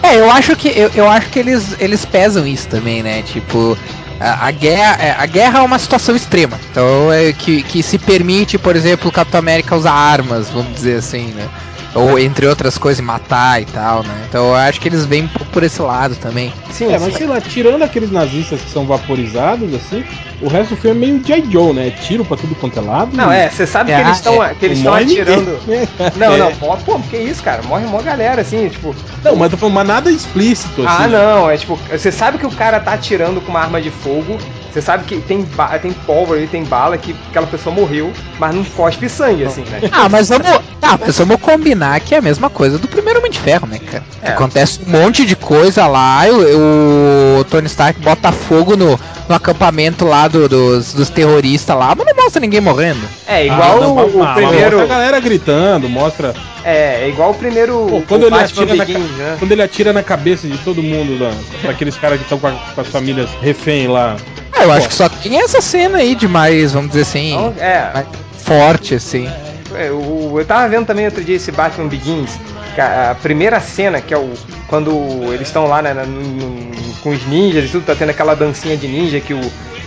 É, 0.02 0.20
eu 0.20 0.30
acho 0.30 0.54
que 0.54 0.68
eu, 0.68 0.90
eu 0.94 1.08
acho 1.08 1.30
que 1.30 1.38
eles, 1.38 1.74
eles 1.80 2.04
pesam 2.04 2.46
isso 2.46 2.68
também, 2.68 3.02
né? 3.02 3.22
Tipo, 3.22 3.76
a, 4.20 4.48
a 4.48 4.50
guerra 4.50 5.02
é, 5.02 5.16
a 5.18 5.24
guerra 5.24 5.60
é 5.60 5.62
uma 5.62 5.78
situação 5.78 6.14
extrema. 6.14 6.60
Então 6.70 7.10
é 7.10 7.32
que, 7.32 7.62
que 7.62 7.82
se 7.82 7.96
permite, 7.98 8.58
por 8.58 8.76
exemplo, 8.76 9.08
o 9.08 9.12
Capitão 9.12 9.38
América 9.38 9.74
usar 9.74 9.92
armas, 9.92 10.50
vamos 10.50 10.74
dizer 10.74 10.98
assim, 10.98 11.28
né? 11.28 11.48
Ou 11.94 12.18
entre 12.18 12.46
outras 12.46 12.76
coisas, 12.76 13.04
matar 13.04 13.62
e 13.62 13.64
tal, 13.64 14.02
né? 14.02 14.24
Então 14.28 14.48
eu 14.48 14.54
acho 14.56 14.80
que 14.80 14.88
eles 14.88 15.04
vêm 15.06 15.24
um 15.24 15.28
pouco 15.28 15.50
por 15.52 15.62
esse 15.62 15.80
lado 15.80 16.16
também. 16.16 16.52
Sim, 16.70 16.92
É, 16.92 16.98
mas 16.98 17.14
sei 17.14 17.26
lá, 17.26 17.40
tirando 17.40 17.82
aqueles 17.82 18.10
nazistas 18.10 18.60
que 18.60 18.68
são 18.70 18.84
vaporizados, 18.84 19.72
assim, 19.74 20.04
o 20.40 20.48
resto 20.48 20.70
do 20.74 20.76
filme 20.80 20.96
é 20.96 21.10
meio 21.10 21.20
J. 21.22 21.44
Joe, 21.50 21.72
né? 21.72 21.92
Tiro 22.02 22.24
pra 22.24 22.36
tudo 22.36 22.54
quanto 22.56 22.78
é 22.78 22.82
lado. 22.82 23.16
Não, 23.16 23.30
é, 23.30 23.48
você 23.48 23.66
sabe 23.66 23.92
que 23.92 23.96
É, 23.96 24.00
eles 24.00 24.16
estão 24.16 24.42
é, 24.42 24.54
que 24.54 24.64
eles 24.64 24.78
estão 24.78 24.92
morre 24.92 25.04
atirando. 25.04 25.60
ninguém. 25.66 25.88
Não, 26.16 26.32
É. 26.32 26.38
não, 26.38 26.52
pô, 26.56 26.76
pô, 26.78 26.98
que 27.00 27.16
isso, 27.16 27.42
cara? 27.42 27.62
Morre 27.62 27.84
uma 27.86 28.02
galera, 28.02 28.42
assim, 28.42 28.68
tipo. 28.68 28.94
Não, 29.22 29.36
mas 29.36 29.52
mas 29.54 29.86
nada 29.86 30.10
explícito, 30.10 30.84
assim. 30.86 31.04
Ah, 31.04 31.08
não, 31.08 31.50
é 31.50 31.56
tipo, 31.56 31.78
você 31.90 32.10
sabe 32.10 32.38
que 32.38 32.46
o 32.46 32.50
cara 32.50 32.80
tá 32.80 32.92
atirando 32.92 33.40
com 33.40 33.50
uma 33.50 33.60
arma 33.60 33.80
de 33.80 33.90
fogo, 33.90 34.38
você 34.74 34.82
sabe 34.82 35.04
que 35.04 35.18
tem, 35.20 35.46
tem 35.80 35.92
pólvora 35.92 36.40
e 36.40 36.46
tem 36.48 36.64
bala, 36.64 36.98
que 36.98 37.14
aquela 37.30 37.46
pessoa 37.46 37.74
morreu, 37.74 38.12
mas 38.38 38.54
não 38.54 38.64
cospe 38.64 39.08
sangue, 39.08 39.44
assim, 39.44 39.62
né? 39.70 39.80
Ah, 39.92 40.08
mas 40.08 40.28
vamos, 40.28 40.46
ah, 40.82 40.98
mas 41.00 41.16
vamos 41.18 41.36
combinar 41.40 42.00
que 42.00 42.14
é 42.14 42.18
a 42.18 42.22
mesma 42.22 42.50
coisa 42.50 42.76
do 42.76 42.88
primeiro 42.88 43.20
Homem 43.20 43.30
de 43.30 43.38
Ferro, 43.38 43.66
né, 43.68 43.78
cara? 43.78 44.02
É. 44.20 44.30
Acontece 44.30 44.80
um 44.86 44.90
monte 44.90 45.24
de 45.24 45.36
coisa 45.36 45.86
lá, 45.86 46.26
e 46.28 46.32
o, 46.32 47.38
o 47.40 47.44
Tony 47.44 47.66
Stark 47.68 48.00
bota 48.00 48.32
fogo 48.32 48.76
no, 48.76 48.98
no 49.28 49.34
acampamento 49.34 50.04
lá 50.04 50.26
do- 50.26 50.48
dos, 50.48 50.92
dos 50.92 51.08
terroristas 51.08 51.76
lá, 51.76 51.94
mas 51.96 52.06
não 52.06 52.24
mostra 52.24 52.40
ninguém 52.40 52.60
morrendo. 52.60 53.00
É, 53.28 53.36
Ah, 53.36 53.44
igual 53.44 53.80
não, 53.80 53.96
o, 53.96 54.22
o 54.22 54.34
primeiro. 54.34 54.78
Mostra 54.78 54.82
a 54.82 54.86
galera 54.86 55.20
gritando, 55.20 55.88
mostra. 55.88 56.34
É, 56.64 57.04
é 57.04 57.08
igual 57.08 57.30
o 57.30 57.34
primeiro. 57.34 57.86
Pô, 57.88 57.96
o 57.98 58.02
quando, 58.02 58.22
ele 58.22 58.30
Batman 58.30 58.62
atira 58.62 58.74
na, 58.76 58.84
Begins, 58.84 59.10
né? 59.18 59.36
quando 59.38 59.52
ele 59.52 59.62
atira 59.62 59.92
na 59.92 60.02
cabeça 60.02 60.48
de 60.48 60.56
todo 60.58 60.82
mundo 60.82 61.22
lá, 61.22 61.30
daqueles 61.62 61.96
caras 61.96 62.16
que 62.18 62.24
estão 62.24 62.38
com, 62.38 62.50
com 62.74 62.80
as 62.80 62.88
famílias 62.88 63.28
refém 63.40 63.86
lá. 63.86 64.16
Eu 64.64 64.72
acho 64.72 64.88
que 64.88 64.94
só 64.94 65.08
tem 65.08 65.38
essa 65.40 65.60
cena 65.60 65.98
aí 65.98 66.14
de 66.14 66.26
mais, 66.28 66.72
vamos 66.72 66.88
dizer 66.90 67.02
assim, 67.02 67.32
Então, 67.32 67.54
é, 67.58 68.04
forte, 68.38 68.94
assim. 68.94 69.28
É, 69.76 69.90
o- 69.90 70.34
eu 70.38 70.44
tava 70.44 70.68
vendo 70.68 70.86
também 70.86 71.04
outro 71.06 71.22
dia 71.24 71.36
esse 71.36 71.50
Batman 71.50 71.88
Begins, 71.88 72.30
a 72.78 73.14
primeira 73.22 73.60
cena, 73.60 74.00
que 74.00 74.12
é 74.14 74.18
o. 74.18 74.32
Quando 74.68 74.90
eles 75.32 75.48
estão 75.48 75.66
lá 75.66 75.82
né, 75.82 75.92
no- 75.94 76.06
no- 76.06 76.94
com 77.02 77.10
os 77.10 77.26
ninjas 77.26 77.64
e 77.64 77.68
tudo, 77.68 77.84
tá 77.84 77.94
tendo 77.94 78.10
aquela 78.10 78.34
dancinha 78.34 78.76
de 78.76 78.86
ninja 78.88 79.20
que 79.20 79.34
o. 79.34 79.40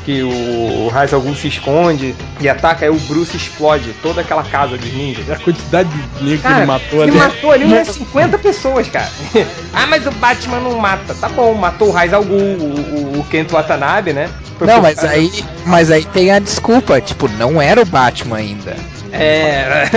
Que 0.08 0.24
o 0.24 0.88
Raiz 0.88 1.14
Algum 1.14 1.36
se 1.36 1.50
esconde 1.50 2.16
e 2.40 2.48
ataca, 2.48 2.86
aí 2.86 2.90
o 2.90 2.98
Bruce 2.98 3.36
explode 3.36 3.94
toda 4.02 4.22
aquela 4.22 4.42
casa 4.42 4.78
dos 4.78 4.94
ninjas. 4.94 5.30
A 5.30 5.36
quantidade 5.36 5.90
de 5.90 6.24
negro 6.24 6.48
que 6.48 6.48
ele 6.48 6.66
matou 6.66 7.04
ele 7.04 7.12
ali. 7.12 7.20
matou 7.20 7.52
ali 7.52 7.66
umas 7.66 7.88
50 7.90 8.38
pessoas, 8.38 8.88
cara. 8.88 9.10
ah, 9.74 9.86
mas 9.86 10.08
o 10.08 10.12
Batman 10.12 10.62
não 10.62 10.78
mata. 10.78 11.14
Tá 11.14 11.28
bom, 11.28 11.54
matou 11.56 11.90
o 11.90 11.92
Raiz 11.92 12.14
Algum, 12.14 12.38
o, 12.38 13.18
o, 13.18 13.20
o 13.20 13.24
Kento 13.26 13.54
Watanabe, 13.54 14.14
né? 14.14 14.30
Foi 14.58 14.66
Não, 14.66 14.82
mas 14.82 15.04
aí, 15.04 15.44
mas 15.66 15.92
aí 15.92 16.06
tem 16.06 16.32
a 16.32 16.40
desculpa, 16.40 17.02
tipo, 17.02 17.28
não 17.28 17.62
era 17.62 17.82
o 17.82 17.86
Batman 17.86 18.38
ainda. 18.38 18.78
É. 19.12 19.90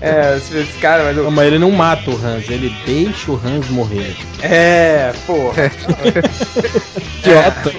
é, 0.00 0.36
esse, 0.38 0.56
esse 0.56 0.78
cara, 0.78 1.04
mas. 1.04 1.16
Não, 1.16 1.30
mas 1.30 1.46
ele 1.46 1.58
não 1.58 1.70
mata 1.70 2.10
o 2.10 2.14
Hans, 2.14 2.48
ele 2.48 2.74
deixa 2.86 3.30
o 3.30 3.34
Hans 3.44 3.68
morrer. 3.68 4.16
É, 4.42 5.12
pô. 5.26 5.52
Idiota. 7.20 7.72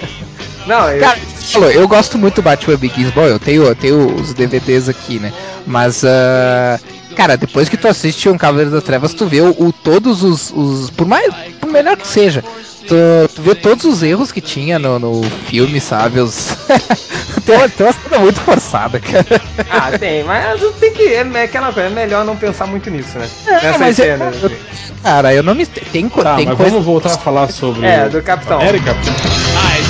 Não, 0.66 0.88
eu, 0.90 1.00
Cara, 1.00 1.18
falou, 1.52 1.70
eu 1.70 1.88
gosto 1.88 2.18
muito 2.18 2.36
do 2.36 2.42
Batman 2.42 2.76
Begins. 2.76 3.10
Bom, 3.10 3.22
eu 3.24 3.38
tenho, 3.38 3.64
eu 3.64 3.74
tenho 3.74 4.14
os 4.14 4.32
DVDs 4.34 4.88
aqui, 4.88 5.18
né? 5.18 5.32
Mas, 5.66 6.04
ah, 6.04 6.78
cara, 7.16 7.36
depois 7.36 7.68
que 7.68 7.76
tu 7.76 7.88
assiste 7.88 8.28
um 8.28 8.36
Cavaleiro 8.38 8.70
das 8.70 8.84
Trevas, 8.84 9.14
tu 9.14 9.26
vê 9.26 9.40
o, 9.40 9.50
o- 9.58 9.72
todos 9.72 10.22
os, 10.22 10.52
os- 10.54 10.90
Por 10.90 11.06
mais. 11.06 11.32
Por 11.60 11.70
melhor 11.70 11.96
que 11.96 12.06
seja, 12.06 12.44
tu, 12.86 12.94
tu 13.34 13.42
vê 13.42 13.54
todos 13.54 13.84
os 13.84 14.02
erros 14.02 14.30
que 14.32 14.40
tinha 14.40 14.78
no, 14.78 14.98
no 14.98 15.22
filme, 15.48 15.80
sabe? 15.80 16.20
Os... 16.20 16.56
tem, 17.46 17.56
uma, 17.56 17.68
tem 17.68 17.86
uma 17.86 17.92
cena 17.92 18.18
muito 18.18 18.40
forçada, 18.40 19.00
cara. 19.00 19.40
Ah, 19.70 19.96
tem, 19.98 20.22
mas 20.24 20.60
tem 20.78 20.92
que. 20.92 21.02
É 21.04 21.26
é 21.34 21.42
aquela 21.44 21.72
coisa, 21.72 21.88
é 21.88 21.92
melhor 21.92 22.24
não 22.24 22.36
pensar 22.36 22.66
muito 22.66 22.90
nisso, 22.90 23.18
né? 23.18 23.28
É, 23.46 23.78
mas 23.78 23.98
é- 23.98 24.04
cenas. 24.16 24.42
eu- 24.42 24.50
Cara, 25.02 25.32
eu 25.34 25.42
não 25.42 25.54
me. 25.54 25.64
Tem, 25.64 26.06
Tá, 26.10 26.36
tem 26.36 26.46
mas 26.46 26.56
coisa. 26.56 26.70
vamos 26.72 26.84
voltar 26.86 27.14
a 27.14 27.18
falar 27.18 27.50
sobre 27.50 27.86
É, 27.86 28.06
do 28.08 28.20
Capitão. 28.22 28.60
América. 28.60 28.90
I 28.92 29.89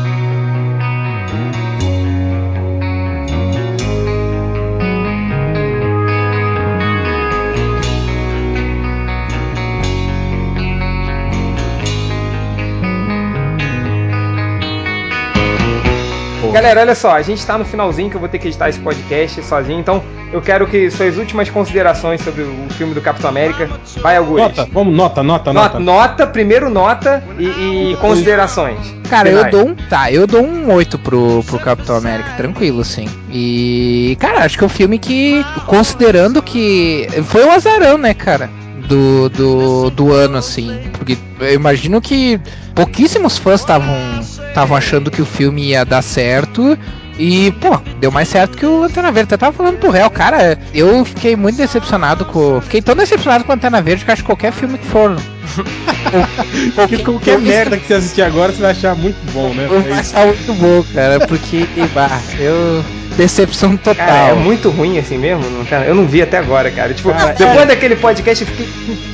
Galera, 16.51 16.81
olha 16.81 16.95
só, 16.95 17.11
a 17.15 17.21
gente 17.21 17.45
tá 17.45 17.57
no 17.57 17.63
finalzinho 17.63 18.09
que 18.09 18.15
eu 18.15 18.19
vou 18.19 18.27
ter 18.27 18.37
que 18.37 18.47
editar 18.49 18.67
esse 18.69 18.79
podcast 18.79 19.41
sozinho, 19.43 19.79
então 19.79 20.03
eu 20.33 20.41
quero 20.41 20.67
que 20.67 20.91
suas 20.91 21.17
últimas 21.17 21.49
considerações 21.49 22.21
sobre 22.21 22.41
o 22.43 22.69
filme 22.71 22.93
do 22.93 23.01
Capitão 23.01 23.29
América. 23.29 23.69
Vai, 24.01 24.17
Augusto. 24.17 24.41
Nota, 24.57 24.67
vamos, 24.71 24.93
nota, 24.95 25.23
nota, 25.23 25.53
Nota, 25.53 25.79
nota. 25.79 25.79
nota, 25.79 26.27
primeiro 26.27 26.69
nota 26.69 27.23
e, 27.39 27.45
e 27.45 27.85
Depois- 27.93 27.99
considerações. 27.99 28.77
Cara, 29.09 29.29
eu 29.29 29.49
dou 29.49 29.67
um. 29.69 29.75
Tá, 29.75 30.11
eu 30.11 30.25
dou 30.27 30.41
um 30.41 30.71
8 30.73 30.97
pro, 30.99 31.43
pro 31.43 31.59
Capitão 31.59 31.95
América, 31.97 32.29
tranquilo, 32.37 32.81
assim. 32.81 33.07
E. 33.29 34.15
Cara, 34.19 34.45
acho 34.45 34.57
que 34.57 34.63
é 34.63 34.67
um 34.67 34.69
filme 34.69 34.97
que. 34.99 35.43
Considerando 35.65 36.41
que. 36.41 37.07
Foi 37.25 37.43
um 37.45 37.51
azarão, 37.51 37.97
né, 37.97 38.13
cara? 38.13 38.49
Do, 38.91 39.29
do, 39.29 39.89
do 39.89 40.11
ano, 40.11 40.37
assim. 40.37 40.77
Porque 40.91 41.17
eu 41.39 41.53
imagino 41.53 42.01
que 42.01 42.37
pouquíssimos 42.75 43.37
fãs 43.37 43.61
estavam 43.61 44.75
achando 44.75 45.09
que 45.09 45.21
o 45.21 45.25
filme 45.25 45.67
ia 45.67 45.85
dar 45.85 46.01
certo. 46.01 46.77
E, 47.17 47.51
pô, 47.53 47.79
deu 47.99 48.11
mais 48.11 48.27
certo 48.27 48.57
que 48.57 48.65
o 48.65 48.81
Lanterna 48.81 49.11
Verde. 49.11 49.33
Eu 49.33 49.37
tava 49.37 49.55
falando 49.55 49.77
pro 49.77 49.91
réu, 49.91 50.09
cara, 50.09 50.59
eu 50.73 51.05
fiquei 51.05 51.35
muito 51.35 51.55
decepcionado 51.55 52.25
com. 52.25 52.59
Fiquei 52.61 52.81
tão 52.81 52.95
decepcionado 52.95 53.43
com 53.43 53.51
o 53.51 53.55
Lanterna 53.55 53.81
Verde 53.81 54.03
que 54.03 54.11
acho 54.11 54.23
que 54.23 54.27
qualquer 54.27 54.51
filme 54.51 54.77
que 54.77 54.87
for. 54.87 55.15
Porque 56.75 56.97
qualquer 56.99 57.39
merda 57.39 57.77
que 57.77 57.87
você 57.87 57.95
assistir 57.95 58.21
agora 58.21 58.51
você 58.51 58.61
vai 58.61 58.71
achar 58.71 58.95
muito 58.95 59.17
bom, 59.31 59.53
né? 59.53 59.67
Vai 59.67 59.99
achar 59.99 60.25
muito 60.27 60.53
bom, 60.53 60.83
cara, 60.93 61.19
porque 61.27 61.65
bah, 61.93 62.19
eu, 62.39 62.83
decepção 63.17 63.77
total. 63.77 63.95
Cara, 64.05 64.29
é 64.29 64.33
muito 64.33 64.69
ruim 64.69 64.97
assim 64.99 65.17
mesmo? 65.17 65.43
Não 65.49 65.65
tá- 65.65 65.85
eu 65.85 65.95
não 65.95 66.05
vi 66.05 66.21
até 66.21 66.37
agora, 66.37 66.69
cara. 66.71 66.93
Tipo, 66.93 67.11
Cara, 67.11 67.33
depois 67.33 67.61
é- 67.61 67.65
daquele 67.65 67.95
podcast 67.95 68.43
eu 68.43 68.49
fiquei. 68.49 68.67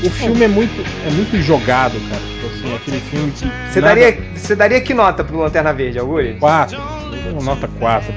O 0.04 0.10
filme 0.10 0.44
é 0.44 0.48
muito, 0.48 0.84
é 1.06 1.12
muito 1.12 1.42
jogado, 1.42 1.94
cara. 2.10 2.22
Tipo 2.22 2.48
assim, 2.48 2.76
aquele 2.76 3.00
filme 3.12 3.32
que. 3.32 3.52
Você 3.72 3.82
nada- 3.82 3.96
daria, 3.96 4.20
você 4.36 4.56
daria 4.56 4.82
que 4.82 4.94
nota 4.94 5.24
pro 5.24 5.38
Lanterna 5.38 5.74
Verde, 5.74 6.00
Alguri? 6.00 6.36
Quatro. 6.40 6.98
Nota 7.44 7.70
4 7.80 8.12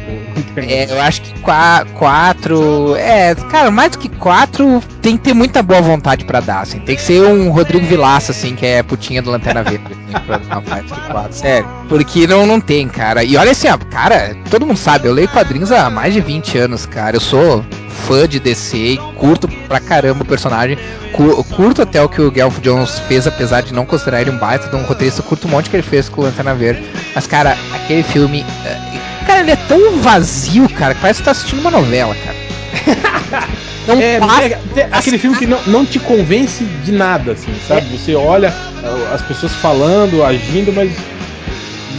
pro 0.54 0.62
É, 0.62 0.86
eu 0.90 1.00
acho 1.02 1.20
que 1.20 1.32
4. 1.40 2.94
É, 2.96 3.34
cara, 3.50 3.70
mais 3.70 3.90
do 3.92 3.98
que 3.98 4.08
4, 4.08 4.80
tem 5.02 5.16
que 5.16 5.24
ter 5.24 5.34
muita 5.34 5.62
boa 5.62 5.80
vontade 5.82 6.24
pra 6.24 6.40
dar, 6.40 6.60
assim. 6.60 6.78
Tem 6.80 6.96
que 6.96 7.02
ser 7.02 7.20
um 7.22 7.50
Rodrigo 7.50 7.86
Vilaça, 8.00 8.32
assim, 8.32 8.54
que 8.56 8.64
é 8.64 8.82
putinha 8.82 9.20
do 9.20 9.30
Lanterna 9.30 9.62
Verde, 9.62 9.84
assim, 9.92 10.24
pra 10.26 10.40
mais 10.70 10.84
do 10.86 10.94
4. 11.12 11.32
Sério. 11.34 11.68
Porque 11.86 12.26
não, 12.26 12.46
não 12.46 12.58
tem, 12.58 12.88
cara. 12.88 13.22
E 13.22 13.36
olha 13.36 13.50
assim, 13.50 13.68
ó, 13.68 13.76
cara, 13.76 14.34
todo 14.50 14.64
mundo 14.66 14.78
sabe, 14.78 15.06
eu 15.06 15.12
leio 15.12 15.28
quadrinhos 15.28 15.70
há 15.70 15.90
mais 15.90 16.14
de 16.14 16.20
20 16.22 16.56
anos, 16.56 16.86
cara. 16.86 17.16
Eu 17.16 17.20
sou 17.20 17.62
fã 18.06 18.26
de 18.26 18.40
DC 18.40 18.98
curto 19.16 19.46
pra 19.68 19.78
caramba 19.80 20.22
o 20.22 20.26
personagem. 20.26 20.78
Cu- 21.12 21.44
curto 21.44 21.82
até 21.82 22.00
o 22.02 22.08
que 22.08 22.22
o 22.22 22.32
Gelf 22.34 22.58
Jones 22.60 22.98
fez, 23.00 23.26
apesar 23.26 23.60
de 23.60 23.74
não 23.74 23.84
considerar 23.84 24.22
ele 24.22 24.30
um 24.30 24.38
baita 24.38 24.68
de 24.68 24.76
um 24.76 24.82
roteirista. 24.84 25.22
Curto 25.22 25.46
um 25.46 25.50
monte 25.50 25.68
que 25.68 25.76
ele 25.76 25.82
fez 25.82 26.08
com 26.08 26.22
o 26.22 26.24
Lanterna 26.24 26.54
Verde. 26.54 26.82
Mas, 27.14 27.26
cara, 27.26 27.54
aquele 27.74 28.02
filme. 28.02 28.46
eh, 28.64 29.00
Cara, 29.26 29.40
ele 29.40 29.50
é 29.50 29.56
tão 29.68 29.98
vazio, 29.98 30.66
cara, 30.70 30.94
que 30.94 31.00
parece 31.02 31.18
que 31.20 31.26
tá 31.26 31.32
assistindo 31.32 31.60
uma 31.60 31.70
novela, 31.70 32.14
cara. 32.24 32.36
Não 33.94 34.00
É, 34.00 34.16
é, 34.46 34.80
é 34.80 34.88
aquele 34.92 35.18
filme 35.18 35.36
que 35.36 35.46
não, 35.46 35.60
não 35.66 35.86
te 35.86 35.98
convence 35.98 36.64
de 36.84 36.92
nada, 36.92 37.32
assim, 37.32 37.52
sabe? 37.66 37.86
Você 37.96 38.14
olha 38.14 38.50
uh, 38.50 39.14
as 39.14 39.22
pessoas 39.22 39.52
falando, 39.54 40.24
agindo, 40.24 40.72
mas 40.72 40.90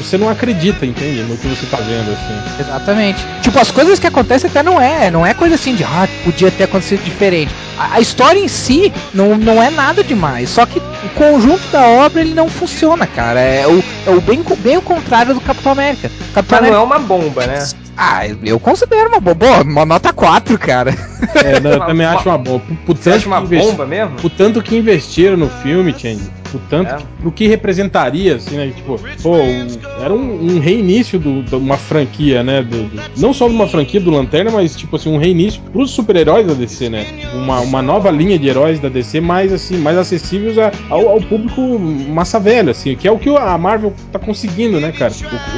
você 0.01 0.17
não 0.17 0.29
acredita, 0.29 0.85
entende? 0.85 1.21
No 1.23 1.37
que 1.37 1.47
você 1.47 1.65
tá 1.67 1.77
vendo, 1.77 2.11
assim. 2.11 2.61
Exatamente. 2.61 3.25
Tipo, 3.41 3.59
as 3.59 3.71
coisas 3.71 3.99
que 3.99 4.07
acontecem 4.07 4.49
até 4.49 4.63
não 4.63 4.81
é. 4.81 5.11
Não 5.11 5.25
é 5.25 5.33
coisa 5.33 5.55
assim 5.55 5.75
de, 5.75 5.83
ah, 5.83 6.07
podia 6.23 6.49
ter 6.49 6.63
acontecido 6.63 7.03
diferente. 7.03 7.53
A, 7.77 7.95
a 7.95 7.99
história 7.99 8.39
em 8.39 8.47
si 8.47 8.91
não, 9.13 9.37
não 9.37 9.61
é 9.61 9.69
nada 9.69 10.03
demais. 10.03 10.49
Só 10.49 10.65
que 10.65 10.79
o 10.79 11.09
conjunto 11.15 11.61
da 11.71 11.85
obra 11.85 12.21
ele 12.21 12.33
não 12.33 12.49
funciona, 12.49 13.05
cara. 13.05 13.39
É 13.39 13.67
o, 13.67 13.83
é 14.07 14.09
o 14.09 14.21
bem, 14.21 14.43
bem 14.59 14.77
o 14.77 14.81
contrário 14.81 15.33
do 15.33 15.41
Capitão 15.41 15.71
América. 15.71 16.09
Capitão 16.33 16.59
Mas 16.61 16.69
não 16.69 16.79
é 16.79 16.83
América. 16.83 16.99
uma 16.99 16.99
bomba, 16.99 17.47
né? 17.47 17.59
Ah, 17.97 18.27
eu 18.27 18.59
considero 18.59 19.09
uma 19.09 19.19
boa. 19.19 19.35
Boa, 19.35 19.61
uma 19.63 19.85
nota 19.85 20.11
4, 20.13 20.57
cara. 20.57 20.93
É, 21.35 21.59
não, 21.59 21.71
eu 21.71 21.85
também 21.85 22.05
acho 22.05 22.27
uma 22.29 22.37
boa. 22.37 22.59
Por, 22.59 22.75
por 22.77 22.97
Você 22.97 23.09
tanto 23.11 23.17
acha 23.19 23.27
uma 23.27 23.41
investi- 23.41 23.69
bomba 23.71 23.85
mesmo? 23.85 24.15
O 24.23 24.29
tanto 24.29 24.61
que 24.61 24.75
investiram 24.77 25.37
no 25.37 25.49
filme, 25.49 25.93
Change, 25.97 26.21
o 26.57 26.61
tanto 26.69 26.93
É. 26.93 26.97
que, 26.97 27.03
pro 27.21 27.31
que 27.31 27.47
representaria, 27.47 28.35
assim, 28.35 28.55
né? 28.57 28.71
Tipo, 28.75 28.99
pô, 29.21 29.37
o- 29.37 30.03
era 30.03 30.13
um, 30.13 30.55
um 30.55 30.59
reinício 30.59 31.19
do- 31.19 31.43
de 31.43 31.55
uma 31.55 31.77
franquia, 31.77 32.43
né? 32.43 32.61
do- 32.61 32.83
do- 32.89 33.01
não 33.17 33.33
só 33.33 33.47
de 33.47 33.53
uma 33.53 33.67
franquia 33.67 33.99
do 33.99 34.11
Lanterna, 34.11 34.51
mas 34.51 34.75
tipo 34.75 34.95
assim, 34.95 35.11
um 35.13 35.17
reinício 35.17 35.61
pros 35.71 35.91
super-heróis 35.91 36.45
da 36.47 36.53
DC, 36.53 36.89
né? 36.89 37.05
Uma, 37.33 37.59
uma 37.61 37.81
nova 37.81 38.09
linha 38.11 38.37
de 38.37 38.47
heróis 38.47 38.79
da 38.79 38.89
DC 38.89 39.19
mais 39.21 39.51
assim, 39.53 39.77
mais 39.77 39.97
acessíveis 39.97 40.57
a- 40.57 40.71
ao, 40.89 41.07
ao 41.09 41.21
público 41.21 41.61
massa 41.79 42.39
velha, 42.39 42.71
assim, 42.71 42.95
que 42.95 43.07
é 43.07 43.11
o 43.11 43.17
que 43.17 43.29
a 43.35 43.57
Marvel 43.57 43.93
tá 44.11 44.19
conseguindo, 44.19 44.79
né, 44.79 44.91
cara? 44.91 45.11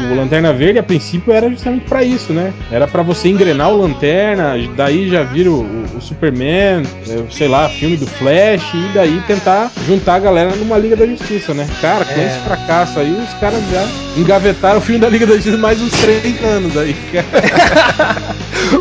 O, 0.10 0.14
o 0.14 0.16
Lanterna 0.16 0.54
Verde, 0.54 0.80
a 0.80 0.84
princípio, 0.84 1.34
era 1.34 1.50
justamente 1.50 1.86
pra 1.86 2.04
isso, 2.04 2.34
né? 2.34 2.54
Era 2.72 2.88
pra 2.88 3.02
você 3.04 3.28
engrenar 3.30 3.72
o 3.72 3.78
Lanterna, 3.78 4.54
daí 4.76 5.10
já 5.10 5.24
vira 5.24 5.50
o, 5.52 5.62
o- 5.62 5.98
o 5.98 6.02
Superman, 6.02 6.84
é, 7.10 7.24
sei 7.32 7.48
lá, 7.48 7.68
filme 7.70 7.98
do 7.98 8.08
Flash, 8.08 8.74
e 8.74 8.94
daí 8.94 9.22
tentar 9.28 9.72
juntar 9.86 10.16
a 10.16 10.20
galera 10.20 10.56
numa 10.56 10.78
Liga 10.84 10.96
da 10.96 11.06
Justiça, 11.06 11.54
né? 11.54 11.68
Cara, 11.82 12.04
com 12.06 12.20
É. 12.20 12.26
esse 12.28 12.40
fracasso 12.40 13.00
aí, 13.00 13.12
os 13.12 13.34
caras 13.40 13.60
já 13.72 13.88
engavetaram 14.18 14.78
o 14.78 14.82
filme 14.82 15.00
da 15.00 15.10
Liga 15.10 15.26
da 15.26 15.36
Justiça 15.36 15.58
mais 15.58 15.82
uns 15.82 15.92
três 15.92 16.44
anos 16.44 16.76
aí, 16.78 16.94
cara. 17.12 18.34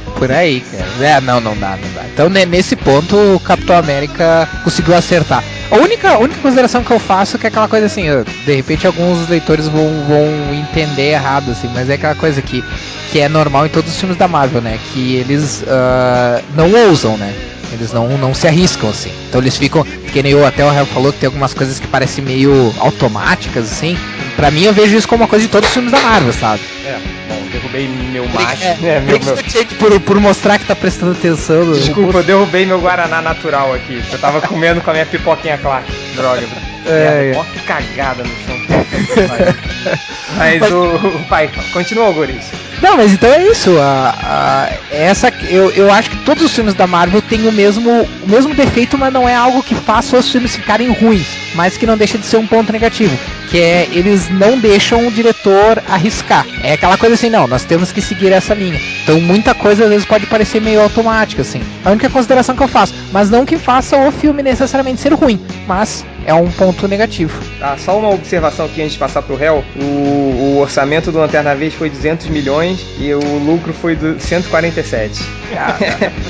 Por 0.19 0.31
aí, 0.31 0.61
cara. 0.61 0.85
É, 1.01 1.21
não, 1.21 1.41
não 1.41 1.57
dá, 1.57 1.71
não 1.71 1.93
dá. 1.95 2.03
Então, 2.13 2.29
ne- 2.29 2.47
nesse 2.47 2.77
ponto, 2.77 3.17
o 3.17 3.41
Capitão 3.41 3.77
América 3.77 4.49
conseguiu 4.65 4.95
acertar. 4.95 5.43
A 5.71 5.77
única, 5.77 6.11
a 6.11 6.19
única 6.19 6.39
consideração 6.41 6.85
que 6.85 6.91
eu 6.91 6.99
faço 6.99 7.37
é 7.37 7.39
que 7.39 7.47
é 7.47 7.49
aquela 7.49 7.67
coisa 7.69 7.87
assim, 7.87 8.05
de 8.45 8.55
repente 8.55 8.87
alguns 8.87 9.29
leitores 9.29 9.67
vão, 9.69 9.89
vão 10.07 10.55
entender 10.55 11.13
errado, 11.13 11.51
assim, 11.51 11.69
mas 11.75 11.89
é 11.89 11.95
aquela 11.95 12.15
coisa 12.15 12.43
que, 12.43 12.63
que 13.11 13.19
é 13.21 13.29
normal 13.29 13.67
em 13.67 13.71
todos 13.71 13.91
os 13.93 13.99
filmes 13.99 14.19
da 14.19 14.29
Marvel, 14.29 14.61
né? 14.61 14.79
Que 14.93 15.17
eles 15.17 15.65
ah, 15.67 16.41
não 16.55 16.71
ousam, 16.89 17.17
né? 17.17 17.33
Eles 17.73 17.93
não, 17.93 18.09
não 18.19 18.35
se 18.35 18.47
arriscam, 18.47 18.91
assim. 18.91 19.11
Então 19.29 19.41
eles 19.41 19.57
ficam, 19.57 19.85
que 20.13 20.23
nem 20.23 20.35
o 20.35 20.45
até 20.47 20.65
o 20.65 20.71
Real 20.71 20.87
falou, 20.87 21.13
que 21.13 21.19
tem 21.21 21.27
algumas 21.27 21.55
coisas 21.55 21.81
que 21.81 21.87
parecem 21.87 22.23
meio 22.25 22.73
automáticas, 22.79 23.71
assim. 23.73 23.97
Pra 24.37 24.51
mim, 24.51 24.65
eu 24.65 24.73
vejo 24.73 24.97
isso 24.97 25.09
como 25.09 25.23
uma 25.23 25.29
coisa 25.29 25.45
de 25.45 25.51
todos 25.51 25.69
os 25.69 25.75
filmes 25.75 25.93
da 25.93 26.01
Marvel, 26.01 26.33
sabe? 26.33 26.61
É, 26.85 26.99
bom, 27.29 27.43
derrubei 27.51 27.89
meu 27.89 28.27
macho. 28.29 28.63
É, 28.65 28.77
É, 28.83 29.01
meu, 29.01 29.19
meu- 29.21 29.37
Por, 29.79 30.01
por 30.01 30.21
mostrar 30.21 30.59
que 30.59 30.65
tá 30.67 30.75
prestando 30.75 31.13
atenção. 31.13 31.73
Desculpa, 31.73 32.19
eu 32.19 32.23
derrubei 32.25 32.67
meu 32.67 32.81
Guaraná 32.81 33.21
natural 33.23 33.73
aqui. 33.75 34.03
Eu 34.13 34.19
tava 34.19 34.41
comendo 34.41 34.81
com 34.81 34.91
a 34.91 34.93
minha 34.93 35.07
pipoquinha 35.07 35.59
clássica. 35.59 35.93
Droga. 36.15 36.43
É, 36.87 37.33
é. 37.33 37.37
Ó, 37.37 37.45
que 37.45 37.61
cagada 37.61 38.23
no 38.23 38.31
chão. 38.45 38.53
Mas 40.37 40.71
o, 40.73 40.85
o 40.97 41.25
pai, 41.29 41.51
continua, 41.73 42.11
Goris. 42.13 42.45
Não, 42.81 42.97
mas 42.97 43.13
então 43.13 43.31
é 43.31 43.43
isso. 43.49 43.77
A, 43.79 44.15
a- 44.23 44.69
essa, 44.95 45.33
eu, 45.49 45.71
eu 45.73 45.91
acho 45.93 46.11
que 46.11 46.17
todos 46.25 46.43
os 46.45 46.53
filmes 46.55 46.75
da 46.75 46.87
Marvel 46.87 47.23
têm 47.23 47.47
o 47.47 47.53
mesmo, 47.53 47.91
o 48.23 48.29
mesmo 48.29 48.55
defeito, 48.55 48.99
mas 48.99 49.13
não 49.13 49.29
é 49.29 49.35
algo 49.35 49.63
que 49.63 49.75
faça 49.75 50.17
os 50.17 50.31
filmes 50.31 50.57
ficarem 50.57 50.91
ruins, 50.93 51.27
mas 51.55 51.77
que 51.77 51.87
não 51.87 51.97
deixa 51.97 52.19
de 52.19 52.27
ser 52.27 52.39
um 52.39 52.47
ponto 52.47 52.73
negativo. 52.73 53.17
Que 53.53 53.61
é 53.61 53.89
eles 53.93 54.29
não 54.31 54.59
deixam 54.59 55.07
o 55.07 55.13
diretor 55.13 55.81
arriscar. 55.89 56.45
É 56.65 56.73
aquela 56.73 56.99
coisa 56.99 57.15
assim, 57.15 57.31
não, 57.31 57.47
nós 57.47 57.65
temos 57.65 57.93
que 57.93 58.01
seguir 58.01 58.33
essa 58.33 58.55
linha. 58.55 58.81
Então 59.05 59.21
muita 59.21 59.55
coisa 59.55 59.85
às 59.85 59.91
vezes 59.91 60.05
pode 60.05 60.27
parecer 60.27 60.61
meio 60.61 60.81
automática, 60.81 61.43
assim. 61.43 61.63
A 61.85 61.91
única 61.91 62.11
consideração 62.11 62.57
que 62.57 62.63
eu 62.63 62.69
faço. 62.69 62.95
Mas 63.13 63.31
não 63.31 63.45
que 63.45 63.59
faça 63.59 63.97
o 63.97 64.11
filme 64.11 64.43
necessariamente 64.43 65.01
ser 65.01 65.13
ruim, 65.13 65.39
mas 65.67 66.05
é 66.25 66.33
um 66.33 66.51
ponto 66.51 66.89
negativo. 66.89 67.39
Tá, 67.59 67.77
só 67.77 67.99
uma 67.99 68.11
observação 68.11 68.67
aqui 68.67 68.81
antes 68.81 68.95
de 68.95 68.99
passar 68.99 69.23
pro 69.23 69.37
réu. 69.37 69.65
O, 69.77 69.85
o 69.85 70.59
orçamento 70.59 71.13
do 71.13 71.19
Lanterna 71.19 71.55
Verde 71.55 71.77
foi 71.77 71.91
200 71.91 72.29
milhões 72.29 72.85
e 72.99 73.13
o 73.13 73.39
lucro 73.39 73.73
foi 73.73 73.95
do 73.95 74.19
147. 74.19 75.23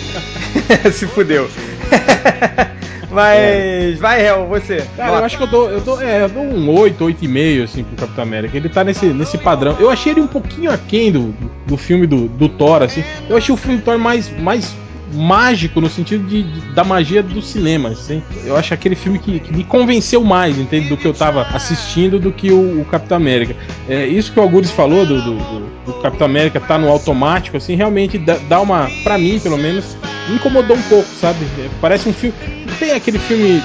Se 0.92 1.06
fudeu. 1.06 1.48
Mas 3.10 3.98
vai, 4.00 4.22
réu, 4.22 4.46
você. 4.46 4.86
Cara, 4.96 5.18
eu 5.18 5.24
acho 5.24 5.36
que 5.36 5.42
eu 5.42 5.46
dou, 5.46 5.70
eu 5.70 5.80
dou, 5.82 6.00
é, 6.00 6.22
eu 6.24 6.28
dou 6.30 6.42
um 6.42 6.70
8, 6.70 7.04
8,5 7.04 7.64
assim 7.64 7.84
pro 7.84 8.06
Capitão 8.06 8.24
América. 8.24 8.56
Ele 8.56 8.70
tá 8.70 8.82
nesse, 8.82 9.06
nesse 9.06 9.36
padrão. 9.36 9.76
Eu 9.78 9.90
achei 9.90 10.12
ele 10.12 10.22
um 10.22 10.26
pouquinho 10.26 10.70
aquém 10.72 11.12
do, 11.12 11.34
do 11.66 11.76
filme 11.76 12.06
do, 12.06 12.26
do 12.26 12.48
Thor, 12.48 12.82
assim. 12.82 13.04
Eu 13.28 13.36
achei 13.36 13.54
o 13.54 13.58
filme 13.58 13.78
do 13.78 13.84
Thor 13.84 13.98
mais, 13.98 14.30
mais 14.40 14.74
mágico 15.12 15.80
no 15.80 15.88
sentido 15.90 16.26
de, 16.26 16.42
de- 16.42 16.60
da 16.72 16.82
magia 16.84 17.22
do 17.22 17.40
cinema, 17.42 17.90
assim. 17.90 18.22
Eu 18.44 18.56
acho 18.56 18.72
aquele 18.74 18.94
filme 18.94 19.18
que, 19.18 19.38
que 19.40 19.52
me 19.52 19.64
convenceu 19.64 20.22
mais, 20.24 20.58
entende? 20.58 20.88
Do 20.88 20.96
que 20.96 21.06
eu 21.06 21.12
tava 21.14 21.42
assistindo 21.52 22.18
do 22.18 22.32
que 22.32 22.50
o, 22.50 22.80
o 22.80 22.84
Capitão 22.84 23.16
América. 23.16 23.54
É, 23.88 24.06
isso 24.06 24.32
que 24.32 24.38
o 24.40 24.42
Algures 24.42 24.70
falou 24.70 25.04
do, 25.06 25.20
do, 25.22 25.34
do- 25.36 25.72
Capitão 26.02 26.26
América 26.26 26.60
tá 26.60 26.78
no 26.78 26.88
automático, 26.88 27.56
assim, 27.56 27.74
realmente 27.74 28.16
dá, 28.16 28.36
dá 28.48 28.60
uma, 28.60 28.88
pra 29.02 29.18
mim, 29.18 29.38
pelo 29.40 29.58
menos, 29.58 29.96
me 30.28 30.36
incomodou 30.36 30.76
um 30.76 30.82
pouco, 30.82 31.08
sabe? 31.20 31.38
É, 31.58 31.68
parece 31.80 32.08
um 32.08 32.12
filme. 32.12 32.34
Tem 32.78 32.92
aquele 32.92 33.18
filme 33.18 33.60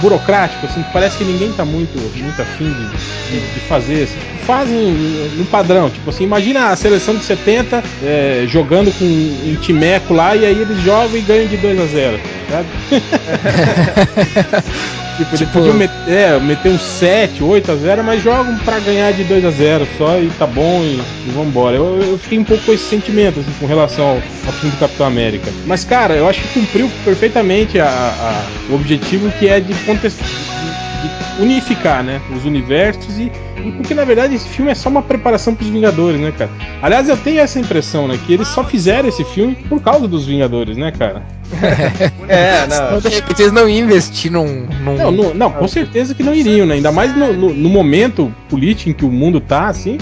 burocrático, 0.00 0.66
assim, 0.66 0.82
que 0.82 0.92
parece 0.92 1.18
que 1.18 1.24
ninguém 1.24 1.52
tá 1.52 1.64
muito, 1.64 1.98
muito 2.18 2.42
afim 2.42 2.72
de, 2.72 2.86
de, 3.30 3.54
de 3.54 3.60
fazer. 3.60 4.04
Assim. 4.04 4.18
Fazem 4.46 4.92
no 5.36 5.44
padrão, 5.46 5.90
tipo 5.90 6.10
assim, 6.10 6.24
imagina 6.24 6.68
a 6.68 6.76
seleção 6.76 7.16
de 7.16 7.24
70 7.24 7.82
é, 8.02 8.44
jogando 8.48 8.92
com 8.98 9.04
um 9.04 9.56
timeco 9.56 10.12
lá 10.14 10.34
e 10.34 10.44
aí 10.44 10.60
eles 10.60 10.82
jogam 10.82 11.16
e 11.16 11.20
ganham 11.20 11.46
de 11.46 11.56
2 11.56 11.80
a 11.80 11.86
0 11.86 12.20
sabe? 12.50 12.68
tipo, 15.16 15.34
eles 15.34 15.48
podiam 15.48 15.74
met- 15.74 15.90
é, 16.08 16.38
meter 16.40 16.70
um 16.70 16.78
7, 16.78 17.42
8 17.42 17.70
a 17.72 17.76
0 17.76 18.04
mas 18.04 18.22
jogam 18.22 18.56
pra 18.58 18.78
ganhar 18.80 19.12
de 19.12 19.24
2 19.24 19.44
a 19.44 19.50
0 19.50 19.86
só 19.98 20.18
e 20.18 20.28
tá 20.30 20.46
bom 20.46 20.82
e, 20.82 20.96
e 21.28 21.30
vambora. 21.32 21.76
Eu, 21.76 21.98
eu 22.00 22.18
fiquei 22.18 22.38
um 22.38 22.44
pouco 22.44 22.64
com 22.64 22.72
esse 22.72 22.84
sentimento, 22.84 23.40
assim, 23.40 23.52
com 23.60 23.66
relação 23.66 24.06
ao, 24.06 24.52
filme 24.52 24.70
do 24.74 24.78
Capitão 24.78 25.06
América. 25.06 25.50
Mas, 25.66 25.84
cara, 25.84 26.14
eu 26.14 26.28
acho 26.28 26.40
que 26.42 26.48
cumpriu 26.60 26.90
perfeitamente 27.04 27.78
a- 27.80 27.86
a- 27.86 28.44
o 28.70 28.74
objetivo 28.74 29.30
que 29.38 29.48
é 29.48 29.60
de 29.60 29.72
contexto. 29.84 30.22
Unificar, 31.38 32.02
né, 32.02 32.20
os 32.36 32.44
universos 32.44 33.18
e, 33.18 33.30
e 33.64 33.72
porque 33.72 33.94
na 33.94 34.04
verdade 34.04 34.34
esse 34.34 34.48
filme 34.48 34.70
é 34.70 34.74
só 34.74 34.88
uma 34.88 35.02
preparação 35.02 35.54
para 35.54 35.64
os 35.64 35.70
Vingadores, 35.70 36.20
né, 36.20 36.32
cara? 36.36 36.50
Aliás, 36.82 37.08
eu 37.08 37.16
tenho 37.16 37.40
essa 37.40 37.58
impressão, 37.58 38.06
né, 38.08 38.18
que 38.26 38.32
eles 38.32 38.48
só 38.48 38.62
fizeram 38.64 39.08
esse 39.08 39.24
filme 39.24 39.54
por 39.68 39.80
causa 39.80 40.06
dos 40.08 40.26
Vingadores, 40.26 40.76
né, 40.76 40.90
cara? 40.92 41.22
É, 42.28 42.66
não. 42.66 42.98
eles 43.38 43.52
não 43.52 43.68
iam 43.68 43.84
investir 43.84 44.30
num. 44.32 44.66
Não, 44.82 45.10
não, 45.12 45.34
não, 45.34 45.50
com 45.50 45.68
certeza 45.68 46.14
que 46.14 46.22
não 46.22 46.34
iriam, 46.34 46.64
né? 46.66 46.76
Ainda 46.76 46.90
mais 46.90 47.14
no, 47.14 47.32
no- 47.32 47.52
no 47.54 47.68
momento 47.68 48.32
político 48.48 48.88
em 48.88 48.92
que 48.94 49.04
o 49.04 49.10
mundo 49.10 49.38
tá, 49.40 49.66
assim, 49.68 49.98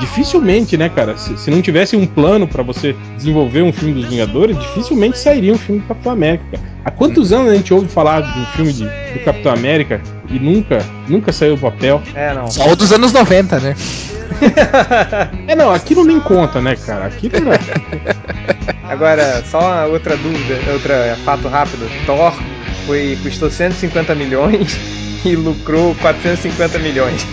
dificilmente, 0.00 0.76
né, 0.76 0.88
cara? 0.88 1.16
Se, 1.16 1.36
se 1.36 1.50
não 1.50 1.60
tivesse 1.60 1.96
um 1.96 2.06
plano 2.06 2.46
pra 2.46 2.62
você 2.62 2.94
desenvolver 3.16 3.62
um 3.62 3.72
filme 3.72 3.94
dos 3.94 4.08
Vingadores, 4.08 4.56
dificilmente 4.58 5.18
sairia 5.18 5.52
um 5.52 5.58
filme 5.58 5.80
do 5.80 5.86
Capitão 5.88 6.12
América. 6.12 6.44
cara. 6.52 6.71
Há 6.84 6.90
quantos 6.90 7.32
anos 7.32 7.52
a 7.52 7.54
gente 7.54 7.72
ouve 7.72 7.88
falar 7.88 8.20
de 8.20 8.40
um 8.40 8.46
filme 8.46 8.72
de, 8.72 8.84
do 8.84 9.24
Capitão 9.24 9.52
América 9.52 10.00
e 10.28 10.38
nunca, 10.38 10.78
nunca 11.08 11.32
saiu 11.32 11.54
do 11.54 11.60
papel? 11.60 12.02
É, 12.14 12.34
não. 12.34 12.48
Só 12.48 12.70
o 12.70 12.76
dos 12.76 12.92
anos 12.92 13.12
90, 13.12 13.60
né? 13.60 13.74
É, 15.46 15.54
não, 15.54 15.70
aquilo 15.70 16.04
nem 16.04 16.18
conta, 16.18 16.60
né, 16.60 16.74
cara? 16.74 17.06
Aquilo 17.06 17.36
era... 17.36 17.60
Agora, 18.82 19.44
só 19.44 19.60
uma 19.60 19.84
outra 19.84 20.16
dúvida, 20.16 20.58
outra 20.72 21.16
fato 21.24 21.46
rápido. 21.46 21.88
Thor 22.06 22.32
foi, 22.86 23.16
custou 23.22 23.48
150 23.48 24.14
milhões 24.16 25.11
e 25.28 25.34
lucrou 25.36 25.94
450 25.96 26.78
milhões. 26.78 27.26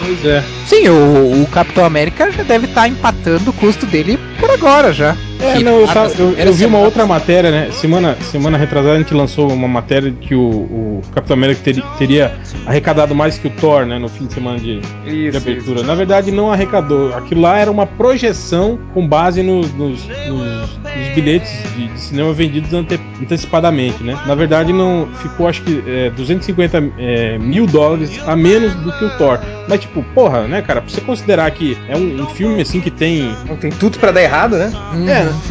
Pois 0.00 0.24
é. 0.24 0.42
Sim, 0.66 0.88
o, 0.88 1.42
o 1.42 1.46
Capitão 1.50 1.84
América 1.84 2.30
já 2.30 2.42
deve 2.42 2.66
estar 2.66 2.88
empatando 2.88 3.50
o 3.50 3.52
custo 3.52 3.86
dele 3.86 4.18
por 4.38 4.50
agora 4.50 4.92
já. 4.92 5.16
É, 5.42 5.54
Que 5.56 5.64
não, 5.64 5.80
eu, 5.80 5.86
tava- 5.86 6.12
eu- 6.18 6.32
eu 6.32 6.52
vi 6.52 6.66
uma 6.66 6.78
outra 6.78 7.06
matéria, 7.06 7.50
né? 7.50 7.70
Semana, 7.72 8.14
semana 8.30 8.58
retrasada 8.58 8.94
a 8.94 8.98
gente 8.98 9.14
lançou 9.14 9.50
uma 9.50 9.66
matéria 9.66 10.12
que 10.12 10.34
o, 10.34 10.40
o 10.40 11.02
Capitão 11.14 11.34
América 11.34 11.60
teria, 11.64 11.82
teria 11.98 12.32
arrecadado 12.66 13.14
mais 13.14 13.38
que 13.38 13.46
o 13.46 13.50
Thor, 13.50 13.86
né? 13.86 13.98
No 13.98 14.08
fim 14.08 14.26
de 14.26 14.34
semana 14.34 14.58
de, 14.58 14.80
de 14.80 15.28
Isso, 15.28 15.38
abertura. 15.38 15.82
Na 15.82 15.94
verdade, 15.94 16.30
não 16.30 16.52
arrecadou. 16.52 17.14
Aquilo 17.14 17.40
lá 17.40 17.58
era 17.58 17.70
uma 17.70 17.86
projeção 17.86 18.78
com 18.92 19.06
base 19.06 19.42
no- 19.42 19.62
nos, 19.62 20.04
nos- 20.06 20.08
nos 20.28 21.08
bilhetes 21.14 21.50
de, 21.74 21.88
de 21.88 22.00
cinema 22.00 22.34
vendidos 22.34 22.74
ante- 22.74 23.00
antecipadamente, 23.22 24.02
né? 24.04 24.18
Na 24.26 24.34
verdade, 24.34 24.74
não 24.74 25.08
ficou, 25.22 25.48
acho 25.48 25.62
que, 25.62 25.82
é, 25.86 26.10
250 26.10 26.59
é, 26.98 27.38
mil 27.38 27.66
dólares 27.66 28.20
a 28.26 28.34
menos 28.36 28.74
do 28.74 28.92
que 28.92 29.04
o 29.04 29.10
Thor. 29.10 29.38
Mas, 29.68 29.80
tipo, 29.80 30.02
porra, 30.14 30.46
né, 30.46 30.62
cara? 30.62 30.80
Pra 30.80 30.90
você 30.90 31.00
considerar 31.00 31.50
que 31.52 31.76
é 31.88 31.96
um, 31.96 32.22
um 32.22 32.26
filme 32.26 32.60
assim 32.60 32.80
que 32.80 32.90
tem 32.90 33.34
Não 33.48 33.56
tem 33.56 33.70
tudo 33.70 33.98
pra 33.98 34.10
dar 34.10 34.22
errado, 34.22 34.56
né? 34.56 34.70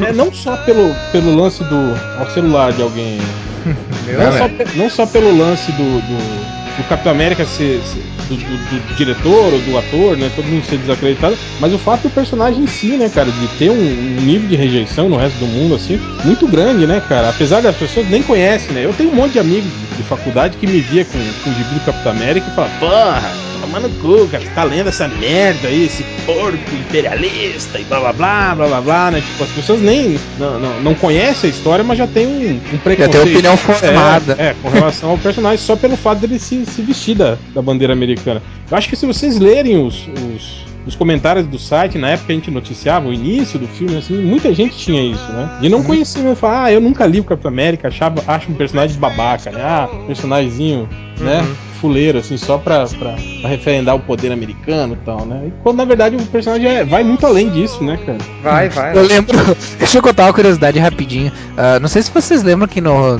é, 0.01 0.09
é 0.09 0.11
não 0.13 0.31
só 0.33 0.55
pelo, 0.57 0.93
pelo 1.11 1.35
lance 1.35 1.63
do. 1.63 1.93
ao 2.19 2.29
celular 2.29 2.71
de 2.73 2.81
alguém. 2.81 3.19
Não, 4.09 4.31
só, 4.37 4.47
pe- 4.47 4.65
não 4.77 4.89
só 4.89 5.05
pelo 5.05 5.37
lance 5.37 5.71
do, 5.73 5.83
do, 6.01 6.58
do 6.81 6.87
Capitão 6.89 7.11
América 7.11 7.45
ser. 7.45 7.79
ser- 7.83 8.01
do, 8.29 8.35
do- 8.35 8.87
do 8.87 8.95
diretor 8.95 9.53
ou 9.53 9.59
do 9.61 9.75
ator, 9.75 10.15
né? 10.15 10.29
Todo 10.35 10.45
mundo 10.45 10.63
ser 10.63 10.77
desacreditado, 10.77 11.35
mas 11.59 11.73
o 11.73 11.79
fato 11.79 12.03
do 12.03 12.09
personagem 12.11 12.61
em 12.61 12.67
si, 12.67 12.89
né, 12.95 13.09
cara, 13.09 13.31
de 13.31 13.47
ter 13.57 13.71
um, 13.71 13.73
um 13.73 14.21
nível 14.21 14.47
de 14.47 14.55
rejeição 14.55 15.09
no 15.09 15.17
resto 15.17 15.39
do 15.39 15.47
mundo, 15.47 15.73
assim, 15.73 15.99
muito 16.23 16.47
grande, 16.47 16.85
né, 16.85 17.01
cara? 17.09 17.29
Apesar 17.29 17.59
das 17.61 17.75
pessoas 17.75 18.07
nem 18.07 18.21
conhecem, 18.21 18.71
né? 18.71 18.85
Eu 18.85 18.93
tenho 18.93 19.09
um 19.11 19.15
monte 19.15 19.31
de 19.33 19.39
amigos 19.39 19.71
de 19.97 20.03
faculdade 20.03 20.57
que 20.57 20.67
me 20.67 20.79
via 20.79 21.03
com, 21.05 21.17
com 21.43 21.49
o 21.49 21.53
gibi 21.55 21.73
do 21.73 21.79
Capitão 21.85 22.11
América 22.11 22.45
e 22.51 22.55
fala, 22.55 22.69
porra, 22.79 23.31
toma 23.61 23.79
no 23.79 23.89
cu, 23.99 24.27
cara, 24.27 24.43
você 24.43 24.49
tá 24.51 24.63
lendo 24.63 24.89
essa 24.89 25.07
merda 25.07 25.67
aí, 25.67 25.85
esse 25.87 26.03
porco 26.27 26.57
imperialista 27.03 27.79
e 27.79 27.83
blá 27.83 27.99
blá 27.99 28.13
blá 28.13 28.55
blá 28.55 28.67
blá 28.67 28.81
blá, 28.81 29.11
né? 29.11 29.21
Tipo, 29.21 29.43
as 29.43 29.49
pessoas 29.51 29.81
nem 29.81 30.19
não, 30.37 30.59
não, 30.59 30.79
não 30.81 30.93
conhecem 30.95 31.49
a 31.49 31.53
história, 31.53 31.83
mas 31.83 31.97
já 31.97 32.05
tem 32.07 32.27
um, 32.27 32.59
um 32.73 32.77
preconceito. 32.77 33.11
tem 33.11 33.21
opinião 33.33 33.57
formada. 33.57 34.35
É, 34.37 34.47
é, 34.49 34.55
com 34.61 34.69
relação 34.69 35.09
ao 35.11 35.17
personagem, 35.17 35.57
só 35.57 35.75
pelo 35.75 35.97
fato 35.97 36.19
dele 36.19 36.37
se, 36.39 36.63
se 36.69 36.81
vestir 36.81 37.15
da, 37.15 37.37
da 37.53 37.61
bandeira 37.61 37.93
americana. 37.93 38.41
Eu 38.69 38.77
acho 38.77 38.87
que 38.89 38.95
se 38.95 39.05
vocês 39.05 39.37
lerem 39.39 39.83
os, 39.83 40.07
os, 40.35 40.65
os 40.85 40.95
comentários 40.95 41.45
do 41.47 41.57
site, 41.59 41.97
na 41.97 42.09
época 42.11 42.27
que 42.27 42.31
a 42.31 42.35
gente 42.35 42.51
noticiava 42.51 43.07
o 43.07 43.13
início 43.13 43.59
do 43.59 43.67
filme, 43.67 43.97
assim, 43.97 44.21
muita 44.21 44.53
gente 44.53 44.77
tinha 44.77 45.01
isso, 45.03 45.31
né? 45.31 45.49
De 45.61 45.69
não 45.69 45.83
conhecer, 45.83 46.19
né? 46.19 46.35
Falar, 46.35 46.65
ah, 46.65 46.71
eu 46.71 46.79
nunca 46.81 47.05
li 47.05 47.19
o 47.19 47.23
Capitão 47.23 47.51
América, 47.51 47.87
achava, 47.89 48.23
acho 48.27 48.51
um 48.51 48.55
personagem 48.55 48.97
babaca, 48.99 49.51
né? 49.51 49.61
Ah, 49.61 49.89
personagemzinho, 50.07 50.87
né? 51.19 51.45
Fuleiro, 51.81 52.19
assim, 52.19 52.35
só 52.35 52.57
pra, 52.57 52.85
pra, 52.87 53.15
pra 53.39 53.49
referendar 53.49 53.95
o 53.95 53.99
poder 54.01 54.33
americano 54.33 54.95
e 55.01 55.05
tal, 55.05 55.25
né? 55.25 55.43
E 55.47 55.53
quando 55.63 55.77
na 55.77 55.85
verdade 55.85 56.17
o 56.17 56.25
personagem 56.25 56.67
é- 56.67 56.83
vai 56.83 57.05
muito 57.05 57.25
além 57.25 57.49
disso, 57.49 57.81
né, 57.81 57.97
cara? 58.05 58.17
Vai, 58.43 58.67
vai. 58.67 58.97
Eu 58.97 59.03
lembro. 59.03 59.37
Deixa 59.79 59.97
eu 59.97 60.01
contar 60.01 60.25
uma 60.25 60.33
curiosidade 60.33 60.77
rapidinho. 60.77 61.31
Ah, 61.55 61.79
não 61.79 61.87
sei 61.87 62.01
se 62.01 62.11
vocês 62.11 62.43
lembram 62.43 62.67
que 62.67 62.81
no 62.81 63.17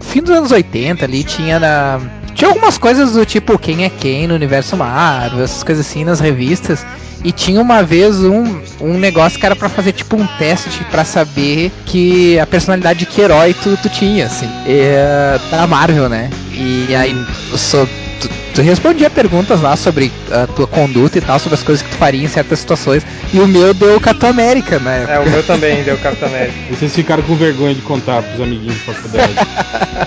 fim 0.00 0.20
dos 0.20 0.30
anos 0.30 0.50
80 0.52 1.02
ali 1.06 1.24
tinha 1.24 1.58
na. 1.58 2.00
Tinha 2.34 2.48
algumas 2.48 2.78
coisas 2.78 3.12
do 3.12 3.24
tipo 3.26 3.58
quem 3.58 3.84
é 3.84 3.90
quem 3.90 4.26
no 4.26 4.34
universo 4.34 4.76
Marvel, 4.76 5.42
essas 5.44 5.62
coisas 5.62 5.86
assim 5.86 6.04
nas 6.04 6.18
revistas. 6.20 6.84
E 7.24 7.30
tinha 7.30 7.60
uma 7.60 7.84
vez 7.84 8.16
um, 8.24 8.60
um 8.80 8.98
negócio 8.98 9.38
que 9.38 9.46
era 9.46 9.54
pra 9.54 9.68
fazer 9.68 9.92
tipo 9.92 10.16
um 10.16 10.26
teste 10.38 10.82
pra 10.90 11.04
saber 11.04 11.70
que 11.86 12.36
a 12.40 12.46
personalidade 12.46 12.98
de 13.00 13.06
que 13.06 13.20
herói 13.20 13.54
tu, 13.54 13.78
tu 13.80 13.88
tinha, 13.88 14.26
assim. 14.26 14.48
É, 14.66 15.38
da 15.50 15.64
Marvel, 15.68 16.08
né? 16.08 16.30
E 16.50 16.92
aí 16.96 17.16
sou- 17.56 17.86
tu, 18.20 18.28
tu 18.56 18.60
respondia 18.62 19.08
perguntas 19.08 19.60
lá 19.60 19.76
sobre 19.76 20.10
a 20.32 20.48
tua 20.48 20.66
conduta 20.66 21.16
e 21.16 21.20
tal, 21.20 21.38
sobre 21.38 21.54
as 21.54 21.62
coisas 21.62 21.84
que 21.86 21.90
tu 21.92 21.96
faria 21.96 22.24
em 22.24 22.28
certas 22.28 22.58
situações. 22.58 23.06
E 23.32 23.38
o 23.38 23.46
meu 23.46 23.72
deu 23.72 24.00
Capitão 24.00 24.30
América, 24.30 24.80
né? 24.80 25.06
É, 25.08 25.20
o 25.20 25.30
meu 25.30 25.44
também 25.44 25.84
deu 25.84 25.96
Capitão 25.98 26.26
América. 26.28 26.58
E 26.72 26.74
vocês 26.74 26.92
ficaram 26.92 27.22
com 27.22 27.36
vergonha 27.36 27.74
de 27.76 27.82
contar 27.82 28.20
pros 28.22 28.40
amiguinhos 28.40 28.74
de 28.74 28.80
faculdade. 28.80 29.34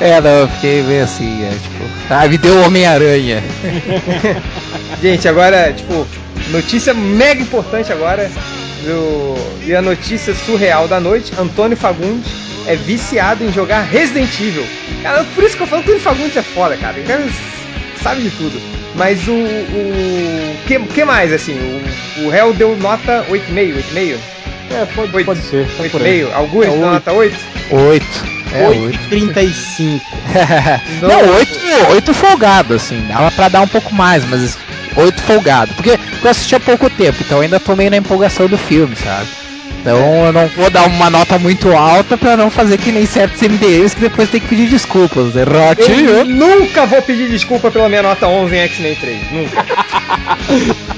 É, 0.00 0.20
não, 0.20 0.30
eu 0.30 0.48
fiquei 0.48 0.82
meio 0.82 1.04
assim, 1.04 1.44
é, 1.44 1.50
tipo, 1.50 1.84
ah, 2.10 2.26
me 2.28 2.36
deu 2.38 2.62
Homem-Aranha. 2.62 3.42
Gente, 5.02 5.26
agora, 5.26 5.72
tipo, 5.72 6.06
notícia 6.50 6.92
mega 6.94 7.40
importante 7.40 7.92
agora. 7.92 8.30
Do... 8.84 9.34
E 9.66 9.74
a 9.74 9.82
notícia 9.82 10.34
surreal 10.34 10.86
da 10.86 11.00
noite: 11.00 11.32
Antônio 11.38 11.76
Fagundes 11.76 12.30
é 12.66 12.76
viciado 12.76 13.44
em 13.44 13.52
jogar 13.52 13.82
Resident 13.82 14.38
Evil. 14.40 14.66
Cara, 15.02 15.24
por 15.34 15.44
isso 15.44 15.56
que 15.56 15.62
eu 15.62 15.66
falo 15.66 15.82
que 15.82 15.90
o 15.90 15.94
Antônio 15.94 16.16
Fagundes 16.16 16.36
é 16.36 16.42
foda, 16.42 16.76
cara. 16.76 17.00
O 17.00 17.04
cara 17.04 17.26
sabe 18.02 18.22
de 18.22 18.30
tudo. 18.30 18.60
Mas 18.94 19.26
o. 19.26 19.32
O 19.32 20.66
que, 20.66 20.78
que 20.78 21.04
mais, 21.04 21.32
assim? 21.32 21.54
O, 22.18 22.26
o 22.26 22.30
réu 22.30 22.52
deu 22.52 22.76
nota 22.76 23.24
8,5, 23.30 23.76
8,5? 23.94 24.16
é, 24.70 24.84
pode, 24.94 25.16
Oito. 25.16 25.26
pode 25.26 25.40
ser. 25.40 25.66
tá 25.76 25.84
por 25.90 26.02
aí. 26.02 26.22
8,5? 26.22 26.34
Augusto 26.34 26.72
É 26.72 26.76
nota 26.76 27.12
8? 27.12 27.38
Oito. 27.70 28.35
É, 28.52 28.68
oito. 28.68 28.98
8,35. 29.10 30.00
Não, 31.02 31.34
oito, 31.34 31.58
oito 31.90 32.14
folgado, 32.14 32.74
assim, 32.74 33.04
dava 33.06 33.30
pra 33.30 33.48
dar 33.48 33.60
um 33.62 33.68
pouco 33.68 33.94
mais, 33.94 34.24
mas 34.24 34.58
oito 34.96 35.20
folgado. 35.22 35.72
Porque 35.74 35.98
eu 36.22 36.30
assisti 36.30 36.54
há 36.54 36.60
pouco 36.60 36.88
tempo, 36.90 37.18
então 37.20 37.38
eu 37.38 37.42
ainda 37.42 37.60
tô 37.60 37.74
meio 37.76 37.90
na 37.90 37.96
empolgação 37.96 38.46
do 38.46 38.56
filme, 38.56 38.94
sabe? 38.96 39.28
Então 39.80 40.26
eu 40.26 40.32
não 40.32 40.48
vou 40.48 40.68
dar 40.68 40.88
uma 40.88 41.08
nota 41.08 41.38
muito 41.38 41.72
alta 41.72 42.18
pra 42.18 42.36
não 42.36 42.50
fazer 42.50 42.76
que 42.76 42.90
nem 42.90 43.06
certos 43.06 43.40
MDs 43.40 43.94
que 43.94 44.00
depois 44.00 44.28
tem 44.28 44.40
que 44.40 44.48
pedir 44.48 44.66
desculpas. 44.68 45.36
Eu 45.36 45.46
Derrote. 45.46 46.24
nunca 46.24 46.86
vou 46.86 47.00
pedir 47.02 47.28
desculpa 47.28 47.70
pela 47.70 47.88
minha 47.88 48.02
nota 48.02 48.26
11 48.26 48.56
em 48.56 48.58
X-Men 48.58 48.96
3. 48.96 49.30
Nunca. 49.30 49.64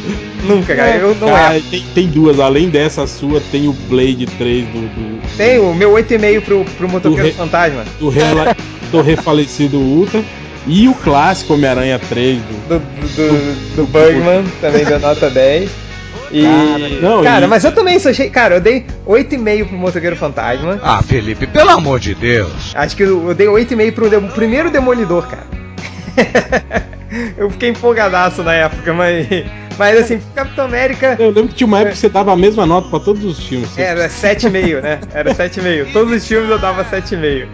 nunca, 0.49 0.75
cara. 0.75 0.97
Eu 0.97 1.15
não 1.15 1.29
Cara, 1.29 1.57
é. 1.57 1.63
tem, 1.71 1.85
tem 1.95 2.07
duas, 2.09 2.41
além 2.41 2.69
dessa 2.69 3.07
sua, 3.07 3.41
tem 3.53 3.69
o 3.69 3.73
Blade 3.73 4.27
3 4.39 4.67
do, 4.67 4.81
do, 4.81 5.37
Tem 5.37 5.59
o 5.59 5.75
meu 5.75 5.93
8,5 5.93 6.41
pro, 6.43 6.65
pro 6.65 6.89
Motoqueiro 6.89 7.23
Do 7.25 7.29
re- 7.29 7.33
Fantasma. 7.35 7.85
do, 8.01 8.09
rela- 8.09 8.57
do 8.91 9.01
refalecido 9.03 9.79
Ultra 9.79 10.23
e 10.67 10.89
o 10.89 10.95
clássico 10.95 11.55
Homem-Aranha 11.55 11.99
3 12.09 12.39
do. 12.43 12.69
Do, 12.69 12.79
do, 12.79 13.09
do, 13.17 13.77
do 13.77 13.87
Bugman, 13.87 14.45
também 14.61 14.85
deu 14.85 14.99
nota 14.99 15.29
10. 15.31 15.71
E. 16.31 16.43
Cara, 16.43 16.89
não, 17.01 17.23
cara, 17.23 17.47
e- 17.47 17.49
mas 17.49 17.65
eu 17.65 17.73
também 17.73 17.99
só 17.99 18.11
achei. 18.11 18.29
Cara, 18.29 18.57
eu 18.57 18.61
dei 18.61 18.85
8,5 19.07 19.69
pro 19.69 19.79
Motoqueiro 19.79 20.15
Fantasma. 20.17 20.79
Ah, 20.83 21.03
Felipe, 21.03 21.47
pelo 21.47 21.71
amor 21.71 21.99
de 21.99 22.15
Deus. 22.15 22.73
Acho 22.75 22.95
que 22.95 23.03
eu, 23.03 23.29
eu 23.29 23.35
dei 23.35 23.47
8,5 23.47 23.93
pro 23.93 24.11
de- 24.11 24.21
primeiro 24.35 24.71
Demolidor, 24.71 25.27
cara. 25.27 25.47
eu 27.37 27.51
fiquei 27.51 27.71
empolgadaço 27.71 28.43
na 28.43 28.53
época, 28.55 28.93
mas. 28.93 29.27
Mas 29.79 29.97
assim, 29.99 30.21
Capitão 30.35 30.65
América. 30.65 31.17
Eu 31.19 31.29
lembro 31.31 31.49
que 31.49 31.55
tinha 31.55 31.67
uma 31.67 31.79
época 31.79 31.93
que 31.93 31.99
você 31.99 32.09
dava 32.09 32.33
a 32.33 32.37
mesma 32.37 32.67
nota 32.67 32.89
pra 32.89 32.99
todos 32.99 33.25
os 33.25 33.39
filmes. 33.39 33.69
Você- 33.71 33.83
Era 33.83 34.09
7,5, 34.09 34.81
né? 34.83 34.99
Era 35.15 35.33
7,5. 35.33 35.93
Todos 35.93 36.13
os 36.13 36.27
filmes 36.27 36.51
eu 36.51 36.59
dava 36.59 36.85
7,5. 36.85 37.47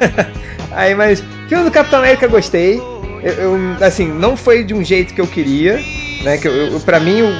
Aí, 0.72 0.94
mas 0.94 1.22
filme 1.48 1.64
do 1.64 1.70
Capitão 1.70 1.98
América 1.98 2.24
eu 2.26 2.30
gostei. 2.30 2.80
Eu, 3.22 3.32
eu, 3.34 3.76
assim, 3.84 4.06
não 4.08 4.36
foi 4.36 4.64
de 4.64 4.72
um 4.72 4.82
jeito 4.82 5.12
que 5.12 5.20
eu 5.20 5.26
queria, 5.26 5.78
né? 6.24 6.38
Que 6.38 6.48
eu, 6.48 6.52
eu, 6.72 6.80
pra 6.80 6.98
mim, 6.98 7.20
o 7.20 7.30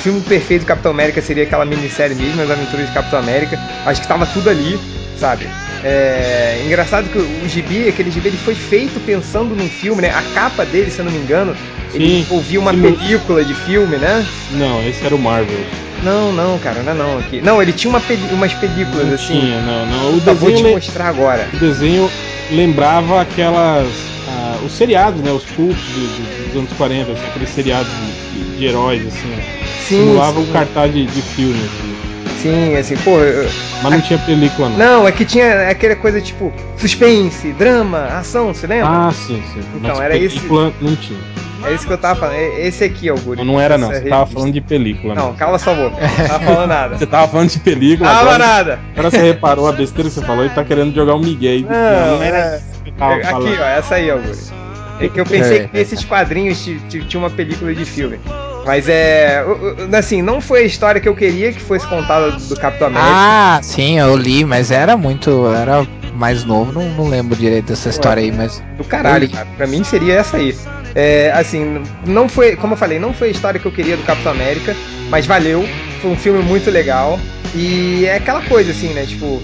filme 0.00 0.20
perfeito 0.20 0.62
do 0.62 0.66
Capitão 0.66 0.92
América 0.92 1.20
seria 1.20 1.42
aquela 1.42 1.64
minissérie 1.64 2.14
mesmo, 2.14 2.40
As 2.42 2.50
Aventuras 2.50 2.86
de 2.86 2.92
Capitão 2.92 3.18
América. 3.18 3.58
Acho 3.86 4.00
que 4.02 4.06
tava 4.06 4.26
tudo 4.26 4.48
ali, 4.50 4.78
sabe? 5.16 5.46
É 5.82 6.62
engraçado 6.64 7.08
que 7.10 7.18
o 7.18 7.48
gibi, 7.48 7.88
aquele 7.88 8.10
gibi, 8.10 8.28
ele 8.28 8.36
foi 8.38 8.54
feito 8.54 8.98
pensando 9.00 9.54
num 9.54 9.68
filme, 9.68 10.02
né? 10.02 10.10
A 10.10 10.22
capa 10.34 10.64
dele, 10.64 10.90
se 10.90 11.00
eu 11.00 11.04
não 11.04 11.12
me 11.12 11.18
engano, 11.18 11.54
ele 11.92 12.06
Sim. 12.06 12.26
ouvia 12.30 12.58
uma 12.58 12.72
Sim. 12.72 12.80
película 12.82 13.44
de 13.44 13.54
filme, 13.54 13.96
né? 13.98 14.24
Não, 14.50 14.86
esse 14.88 15.04
era 15.04 15.14
o 15.14 15.18
Marvel. 15.18 15.58
Não, 16.02 16.32
não, 16.32 16.58
cara, 16.58 16.82
não 16.82 16.92
é 16.92 16.94
não 16.94 17.18
aqui. 17.18 17.40
Não, 17.42 17.62
ele 17.62 17.72
tinha 17.72 17.90
uma 17.90 18.02
umas 18.32 18.52
películas 18.54 19.06
Não 19.08 19.14
assim. 19.14 19.40
tinha, 19.40 19.60
não, 19.60 19.86
não. 19.86 20.16
O 20.16 20.20
Tá, 20.20 20.32
vou 20.32 20.50
te 20.50 20.54
desenho, 20.56 20.74
mostrar 20.74 21.08
agora. 21.08 21.48
o 21.52 21.56
desenho 21.58 22.10
lembrava 22.50 23.20
aquelas. 23.20 23.86
ah, 24.28 24.58
os 24.64 24.72
seriados, 24.72 25.20
né? 25.22 25.32
Os 25.32 25.44
do- 25.44 25.66
do- 25.68 26.46
dos 26.48 26.56
anos 26.56 26.72
40, 26.74 27.12
assim, 27.12 27.26
aqueles 27.26 27.50
seriados 27.50 27.90
de, 28.32 28.58
de 28.58 28.66
heróis, 28.66 29.06
assim. 29.06 29.34
Sim, 29.80 29.96
Simulava 29.98 30.40
sim. 30.40 30.48
o 30.48 30.52
cartaz 30.52 30.92
de, 30.92 31.06
de 31.06 31.22
filme, 31.22 31.60
assim. 31.64 32.03
Sim, 32.44 32.76
assim, 32.76 32.94
pô. 32.98 33.12
Mas 33.82 33.92
não 33.92 34.00
tinha 34.02 34.18
película, 34.18 34.68
não. 34.68 34.76
Não, 34.76 35.08
é 35.08 35.12
que 35.12 35.24
tinha 35.24 35.70
aquela 35.70 35.96
coisa 35.96 36.20
tipo 36.20 36.52
suspense, 36.76 37.52
drama, 37.52 38.04
ação, 38.18 38.52
você 38.52 38.66
lembra? 38.66 38.86
Ah, 39.08 39.10
sim, 39.10 39.42
sim. 39.52 39.60
Então, 39.76 39.92
Mas 39.96 40.00
era 40.00 40.16
esse- 40.16 40.36
película 40.36 40.72
não 40.80 40.94
tinha. 40.96 41.18
É 41.66 41.72
isso 41.72 41.86
que 41.86 41.92
eu 41.94 41.96
tava 41.96 42.20
falando. 42.20 42.36
É 42.36 42.66
Esse 42.66 42.84
aqui, 42.84 43.08
Augusto. 43.08 43.36
Não, 43.42 43.54
não 43.54 43.58
era, 43.60 43.78
não. 43.78 43.88
Você 43.88 44.02
tava 44.02 44.26
falando 44.26 44.52
de 44.52 44.60
película. 44.60 45.14
Não, 45.14 45.22
mesmo. 45.28 45.38
cala 45.38 45.58
sua 45.58 45.72
boca. 45.74 45.96
Não 45.98 46.26
tava 46.28 46.44
falando 46.44 46.68
nada. 46.68 46.98
Você 46.98 47.06
tava 47.06 47.28
falando 47.28 47.48
de 47.48 47.58
película. 47.60 48.06
Tava 48.10 48.20
agora, 48.20 48.46
nada. 48.46 48.78
agora 48.92 49.10
você 49.10 49.16
reparou 49.22 49.66
a 49.66 49.72
besteira 49.72 50.10
que 50.10 50.14
você 50.14 50.20
falou 50.26 50.44
e 50.44 50.50
tá 50.50 50.62
querendo 50.62 50.94
jogar 50.94 51.14
um 51.14 51.20
Miguel. 51.20 51.60
Não, 51.62 52.22
era 52.22 52.36
é- 52.38 52.56
isso 52.58 52.82
que 52.84 52.90
eu 52.90 52.94
tava 52.94 53.14
Aqui, 53.14 53.24
falando. 53.30 53.58
ó, 53.58 53.64
essa 53.64 53.94
aí, 53.94 54.10
Augusto. 54.10 54.52
É 55.00 55.08
que 55.08 55.18
eu 55.18 55.24
pensei 55.24 55.56
É. 55.60 55.66
que 55.66 55.74
nesses 55.78 56.04
quadrinhos 56.04 56.62
ti- 56.62 56.80
ti- 56.90 57.04
tinha 57.06 57.18
uma 57.18 57.30
película 57.30 57.74
de 57.74 57.84
filme. 57.86 58.20
Mas 58.64 58.88
é. 58.88 59.44
Assim, 59.96 60.22
não 60.22 60.40
foi 60.40 60.60
a 60.60 60.64
história 60.64 61.00
que 61.00 61.08
eu 61.08 61.14
queria 61.14 61.52
que 61.52 61.60
fosse 61.60 61.86
contada 61.86 62.30
do 62.32 62.56
Capitão 62.56 62.88
América. 62.88 63.10
Ah, 63.10 63.60
sim, 63.62 63.98
eu 63.98 64.16
li, 64.16 64.44
mas 64.44 64.70
era 64.70 64.96
muito. 64.96 65.46
Era 65.54 65.86
mais 66.14 66.44
novo, 66.44 66.72
não, 66.72 66.88
não 66.90 67.08
lembro 67.08 67.36
direito 67.36 67.66
dessa 67.66 67.88
história 67.88 68.22
aí, 68.22 68.32
mas. 68.32 68.62
Do 68.76 68.84
caralho, 68.84 69.28
cara. 69.28 69.46
Pra 69.56 69.66
mim 69.66 69.84
seria 69.84 70.14
essa 70.14 70.36
aí. 70.36 70.54
É, 70.94 71.32
assim, 71.34 71.82
não 72.06 72.28
foi, 72.28 72.54
como 72.56 72.74
eu 72.74 72.78
falei, 72.78 72.98
não 72.98 73.12
foi 73.12 73.28
a 73.28 73.30
história 73.32 73.58
que 73.58 73.66
eu 73.66 73.72
queria 73.72 73.96
do 73.96 74.04
Capitão 74.04 74.32
América, 74.32 74.74
mas 75.10 75.26
valeu. 75.26 75.66
Foi 76.00 76.10
um 76.10 76.16
filme 76.16 76.42
muito 76.42 76.70
legal. 76.70 77.18
E 77.54 78.04
é 78.06 78.16
aquela 78.16 78.42
coisa, 78.42 78.70
assim, 78.72 78.88
né? 78.88 79.04
Tipo, 79.06 79.40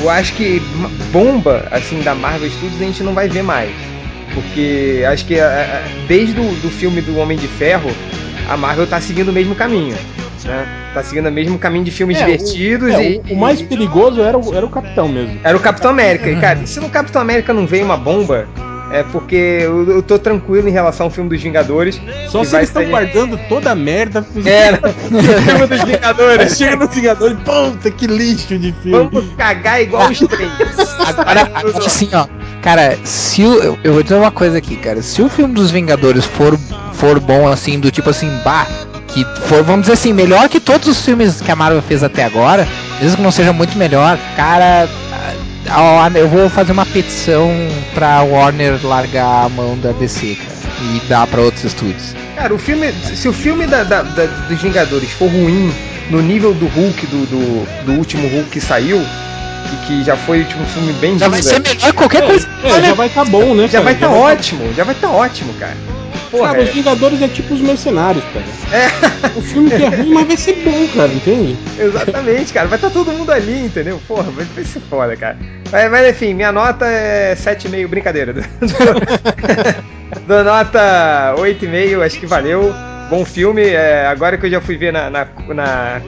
eu 0.00 0.10
acho 0.10 0.32
que 0.34 0.60
bomba, 1.12 1.66
assim, 1.70 2.00
da 2.02 2.14
Marvel 2.14 2.50
Studios 2.50 2.80
a 2.80 2.84
gente 2.84 3.02
não 3.02 3.14
vai 3.14 3.28
ver 3.28 3.42
mais. 3.42 3.72
Porque 4.34 5.04
acho 5.08 5.24
que 5.24 5.36
desde 6.06 6.38
o 6.38 6.54
do 6.56 6.70
filme 6.70 7.00
do 7.00 7.16
Homem 7.16 7.38
de 7.38 7.48
Ferro, 7.48 7.90
a 8.48 8.56
Marvel 8.56 8.86
tá 8.86 9.00
seguindo 9.00 9.28
o 9.28 9.32
mesmo 9.32 9.54
caminho. 9.54 9.96
Né? 10.44 10.66
Tá 10.94 11.02
seguindo 11.02 11.28
o 11.28 11.32
mesmo 11.32 11.58
caminho 11.58 11.84
de 11.84 11.90
filmes 11.90 12.16
É, 12.18 12.22
o- 12.22 12.26
divertidos 12.26 12.94
É, 12.94 13.10
e. 13.10 13.18
o, 13.30 13.32
o 13.34 13.36
mais 13.36 13.60
perigoso 13.62 14.22
era 14.22 14.38
o, 14.38 14.54
era 14.54 14.64
o 14.64 14.68
Capitão 14.70 15.08
mesmo. 15.08 15.38
Era 15.42 15.56
o 15.56 15.60
Capitão 15.60 15.90
América. 15.90 16.30
E, 16.30 16.36
cara, 16.40 16.64
se 16.66 16.78
no 16.80 16.88
Capitão 16.88 17.20
América 17.20 17.52
não 17.52 17.66
veio 17.66 17.84
uma 17.84 17.96
bomba, 17.96 18.46
é 18.92 19.02
porque 19.02 19.34
eu, 19.62 19.90
eu 19.90 20.02
tô 20.02 20.16
tranquilo 20.18 20.68
em 20.68 20.70
relação 20.72 21.06
ao 21.06 21.10
filme 21.10 21.28
dos 21.28 21.42
Vingadores. 21.42 22.00
Só 22.28 22.40
que 22.40 22.46
se 22.46 22.56
eles 22.56 22.68
estão 22.68 22.82
sair- 22.82 22.90
guardando 22.90 23.36
toda 23.48 23.72
a 23.72 23.74
merda 23.74 24.24
É, 24.44 24.72
né? 24.72 24.78
o 24.84 25.22
filme 25.42 25.66
dos 25.66 25.82
Vingadores. 25.82 26.54
chega 26.56 26.76
no 26.76 26.86
Vingadores, 26.88 27.36
puta 27.44 27.90
que 27.90 28.06
lixo 28.06 28.56
de 28.56 28.72
filme. 28.82 29.08
Vamos 29.12 29.34
cagar 29.36 29.82
igual 29.82 30.08
os 30.08 30.18
três. 30.20 30.50
Agora, 31.16 31.50
agora 31.52 31.78
assim, 31.86 32.08
ó. 32.12 32.26
Cara, 32.66 32.98
se 33.04 33.44
o, 33.44 33.62
eu, 33.62 33.78
eu 33.84 33.92
vou 33.92 34.02
dizer 34.02 34.16
uma 34.16 34.32
coisa 34.32 34.58
aqui, 34.58 34.74
cara. 34.74 35.00
Se 35.00 35.22
o 35.22 35.28
filme 35.28 35.54
dos 35.54 35.70
Vingadores 35.70 36.24
for, 36.24 36.58
for 36.94 37.20
bom, 37.20 37.46
assim, 37.46 37.78
do 37.78 37.92
tipo 37.92 38.10
assim, 38.10 38.28
bah, 38.44 38.66
que 39.06 39.24
for, 39.46 39.62
vamos 39.62 39.82
dizer 39.82 39.92
assim, 39.92 40.12
melhor 40.12 40.48
que 40.48 40.58
todos 40.58 40.88
os 40.88 41.00
filmes 41.00 41.40
que 41.40 41.48
a 41.48 41.54
Marvel 41.54 41.80
fez 41.80 42.02
até 42.02 42.24
agora, 42.24 42.66
mesmo 43.00 43.18
que 43.18 43.22
não 43.22 43.30
seja 43.30 43.52
muito 43.52 43.78
melhor, 43.78 44.18
cara, 44.34 44.88
eu 46.16 46.28
vou 46.28 46.50
fazer 46.50 46.72
uma 46.72 46.84
petição 46.84 47.48
pra 47.94 48.22
Warner 48.24 48.84
largar 48.84 49.44
a 49.44 49.48
mão 49.48 49.78
da 49.78 49.92
DC, 49.92 50.34
cara, 50.34 50.50
e 50.92 51.00
dar 51.08 51.24
pra 51.28 51.42
outros 51.42 51.66
estúdios. 51.66 52.16
Cara, 52.34 52.52
o 52.52 52.58
filme. 52.58 52.92
Se 53.14 53.28
o 53.28 53.32
filme 53.32 53.68
da, 53.68 53.84
da- 53.84 54.02
da- 54.02 54.26
dos 54.48 54.60
Vingadores 54.60 55.12
for 55.12 55.28
ruim 55.30 55.72
no 56.10 56.20
nível 56.20 56.52
do 56.52 56.66
Hulk, 56.66 57.06
do, 57.06 57.26
do, 57.26 57.68
do 57.84 57.92
último 57.92 58.26
Hulk 58.26 58.50
que 58.50 58.60
saiu, 58.60 59.06
e 59.72 59.86
que 59.86 60.04
já 60.04 60.16
foi 60.16 60.44
tipo, 60.44 60.62
um 60.62 60.66
filme 60.66 60.92
bem 60.94 61.18
Já 61.18 61.28
vai 61.28 61.42
ser 61.42 61.60
melhor 61.60 61.76
que 61.76 61.92
qualquer 61.92 62.26
coisa. 62.26 62.48
É, 62.64 62.82
já 62.82 62.94
vai 62.94 63.08
tá 63.08 63.24
bom, 63.24 63.54
né? 63.54 63.64
já 63.64 63.72
cara? 63.72 63.84
vai 63.84 63.94
estar 63.94 64.08
tá- 64.08 64.14
ótimo, 64.14 64.74
já 64.74 64.84
vai 64.84 64.94
estar 64.94 65.10
ótimo, 65.10 65.54
cara. 65.54 65.76
Porra, 66.30 66.48
Cara, 66.48 66.62
os 66.62 66.68
é. 66.68 66.72
Vingadores 66.72 67.22
é 67.22 67.28
tipo 67.28 67.54
os 67.54 67.60
mercenários, 67.60 68.24
cara. 68.32 68.44
É. 68.72 69.38
O 69.38 69.42
filme 69.42 69.70
que 69.70 69.84
é 69.84 69.88
ruim, 69.88 70.12
mas 70.12 70.26
vai 70.26 70.36
ser 70.36 70.54
bom, 70.64 70.88
cara, 70.88 71.12
entende? 71.12 71.56
Exatamente, 71.78 72.52
cara. 72.52 72.68
Vai 72.68 72.78
estar 72.78 72.90
todo 72.90 73.12
mundo 73.12 73.30
ali, 73.30 73.66
entendeu? 73.66 74.00
Porra, 74.08 74.24
vai, 74.24 74.44
vai 74.44 74.64
ser 74.64 74.80
foda, 74.80 75.16
cara. 75.16 75.38
Mas, 75.70 75.90
mas, 75.90 76.08
enfim, 76.10 76.34
minha 76.34 76.52
nota 76.52 76.86
é 76.86 77.34
7,5, 77.34 77.88
brincadeira. 77.88 78.34
Dou 80.26 80.44
nota 80.44 81.34
8,5, 81.38 82.04
acho 82.04 82.18
que 82.18 82.26
valeu. 82.26 82.74
Bom 83.08 83.24
filme. 83.24 83.62
é, 83.62 84.06
agora 84.06 84.36
que 84.36 84.46
eu 84.46 84.50
já 84.50 84.60
fui 84.60 84.76
ver 84.76 84.92
na, 84.92 85.08
na, 85.08 85.26
na, 85.48 86.02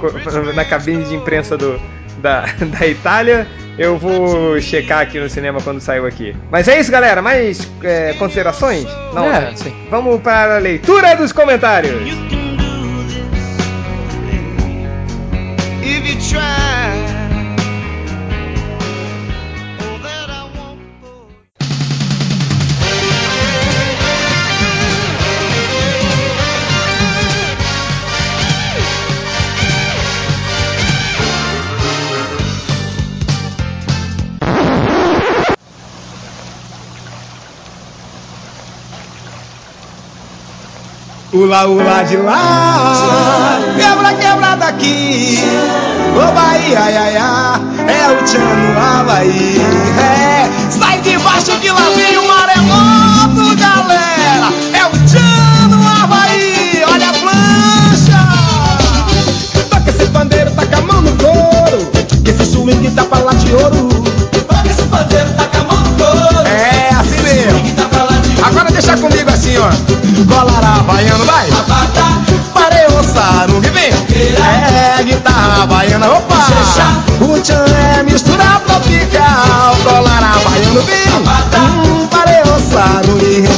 na 0.54 0.64
cabine 0.64 1.04
de 1.04 1.14
imprensa 1.14 1.56
do, 1.56 1.80
da, 2.18 2.46
da 2.78 2.86
Itália, 2.86 3.46
eu 3.78 3.96
vou 3.96 4.60
checar 4.60 5.00
aqui 5.00 5.20
no 5.20 5.28
cinema 5.28 5.60
quando 5.60 5.80
saiu 5.80 6.04
aqui. 6.04 6.34
Mas 6.50 6.66
é 6.68 6.80
isso, 6.80 6.90
galera. 6.90 7.22
Mais 7.22 7.70
é, 7.82 8.12
considerações? 8.14 8.84
Não. 9.14 9.24
É, 9.24 9.40
né? 9.40 9.52
sim. 9.54 9.74
Vamos 9.90 10.20
para 10.20 10.56
a 10.56 10.58
leitura 10.58 11.14
dos 11.14 11.32
comentários. 11.32 11.92
You 12.06 12.16
can 12.28 12.56
do 12.56 13.04
this 13.06 13.18
if 15.82 16.06
you 16.06 16.16
try. 16.28 16.87
Ula, 41.38 41.66
ula 41.68 42.02
de 42.02 42.16
lá, 42.16 43.60
quebra, 43.76 44.12
quebra 44.14 44.56
daqui. 44.56 45.38
Ô 46.16 46.32
Bahia, 46.32 46.80
é 47.86 48.10
o 48.10 48.24
tchan 48.24 48.40
no 48.40 48.76
Havaí. 48.76 49.56
É, 50.00 50.50
sai 50.68 51.00
debaixo 51.00 51.52
que 51.60 51.70
lá 51.70 51.90
vem 51.94 52.18
o 52.18 52.26
maremoto, 52.26 53.54
galera. 53.54 54.52
É 54.72 54.84
o 54.84 54.90
tchan 55.06 55.68
no 55.68 55.86
Havaí, 55.86 56.82
olha 56.92 57.08
a 57.08 57.12
plancha. 57.12 58.20
Toca 59.70 59.90
esse 59.90 60.06
pandeiro, 60.10 60.50
taca 60.56 60.78
a 60.78 60.80
mão 60.80 61.02
no 61.02 61.12
couro. 61.18 61.88
Que 62.24 62.30
esse 62.32 62.46
swing 62.50 62.90
dá 62.90 63.04
pra 63.04 63.20
lá 63.20 63.32
de 63.34 63.54
ouro. 63.54 63.87
Ó. 69.68 70.34
Colará 70.34 70.82
baiano, 70.82 71.24
vai. 71.24 71.48
Parei 72.54 72.86
o 72.86 73.04
sarungue, 73.04 73.70
vem. 73.70 73.90
É 74.98 75.02
guitarra 75.04 75.66
baiana, 75.66 76.08
opa. 76.10 76.36
O 77.20 77.40
tchan 77.40 77.64
é 77.98 78.02
mistura 78.02 78.60
tropical. 78.66 79.76
Colará 79.84 80.32
baiano, 80.44 80.82
vem. 80.82 81.08
Hum, 81.58 82.06
parei 82.10 82.42
o 82.42 82.58
sarungue. 82.72 83.48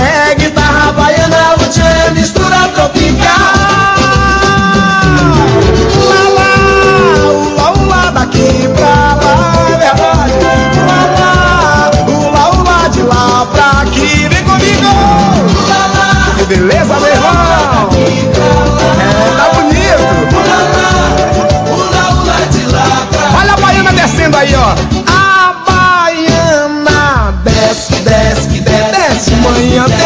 É 0.00 0.34
guitarra 0.34 0.92
baiana, 0.92 1.54
o 1.54 1.68
tchan 1.68 2.09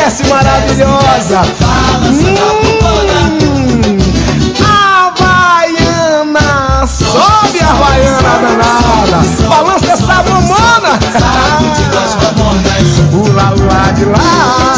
desce 0.04 0.24
maravilhosa. 0.28 1.40
Hum, 2.04 2.36
a 4.62 5.10
baiana 5.18 6.86
sobe 6.86 7.60
a 7.60 7.72
baiana 7.80 8.34
danada. 8.42 9.18
Balança 9.48 9.92
essa 9.92 10.22
mamona. 10.22 10.92
Pula 13.10 13.48
lá 13.66 13.84
de 13.92 14.04
lá. 14.04 14.74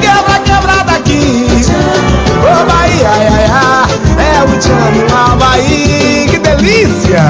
Quebra, 0.00 0.38
quebra 0.44 0.84
daqui. 0.84 1.46
Ô 2.42 2.64
Bahia, 2.66 3.10
ai, 3.10 3.26
ai, 3.26 3.46
ai, 3.50 3.88
é 4.18 4.42
o 4.44 4.58
tchan 4.58 4.94
Havaí, 5.12 6.28
que 6.30 6.38
delícia! 6.38 7.22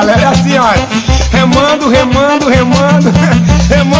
Galera, 0.00 0.20
é 0.20 0.26
assim, 0.26 0.58
ó. 0.58 0.72
Remando, 1.32 1.88
remando, 1.88 2.48
remando, 2.48 3.10
remando, 3.68 3.95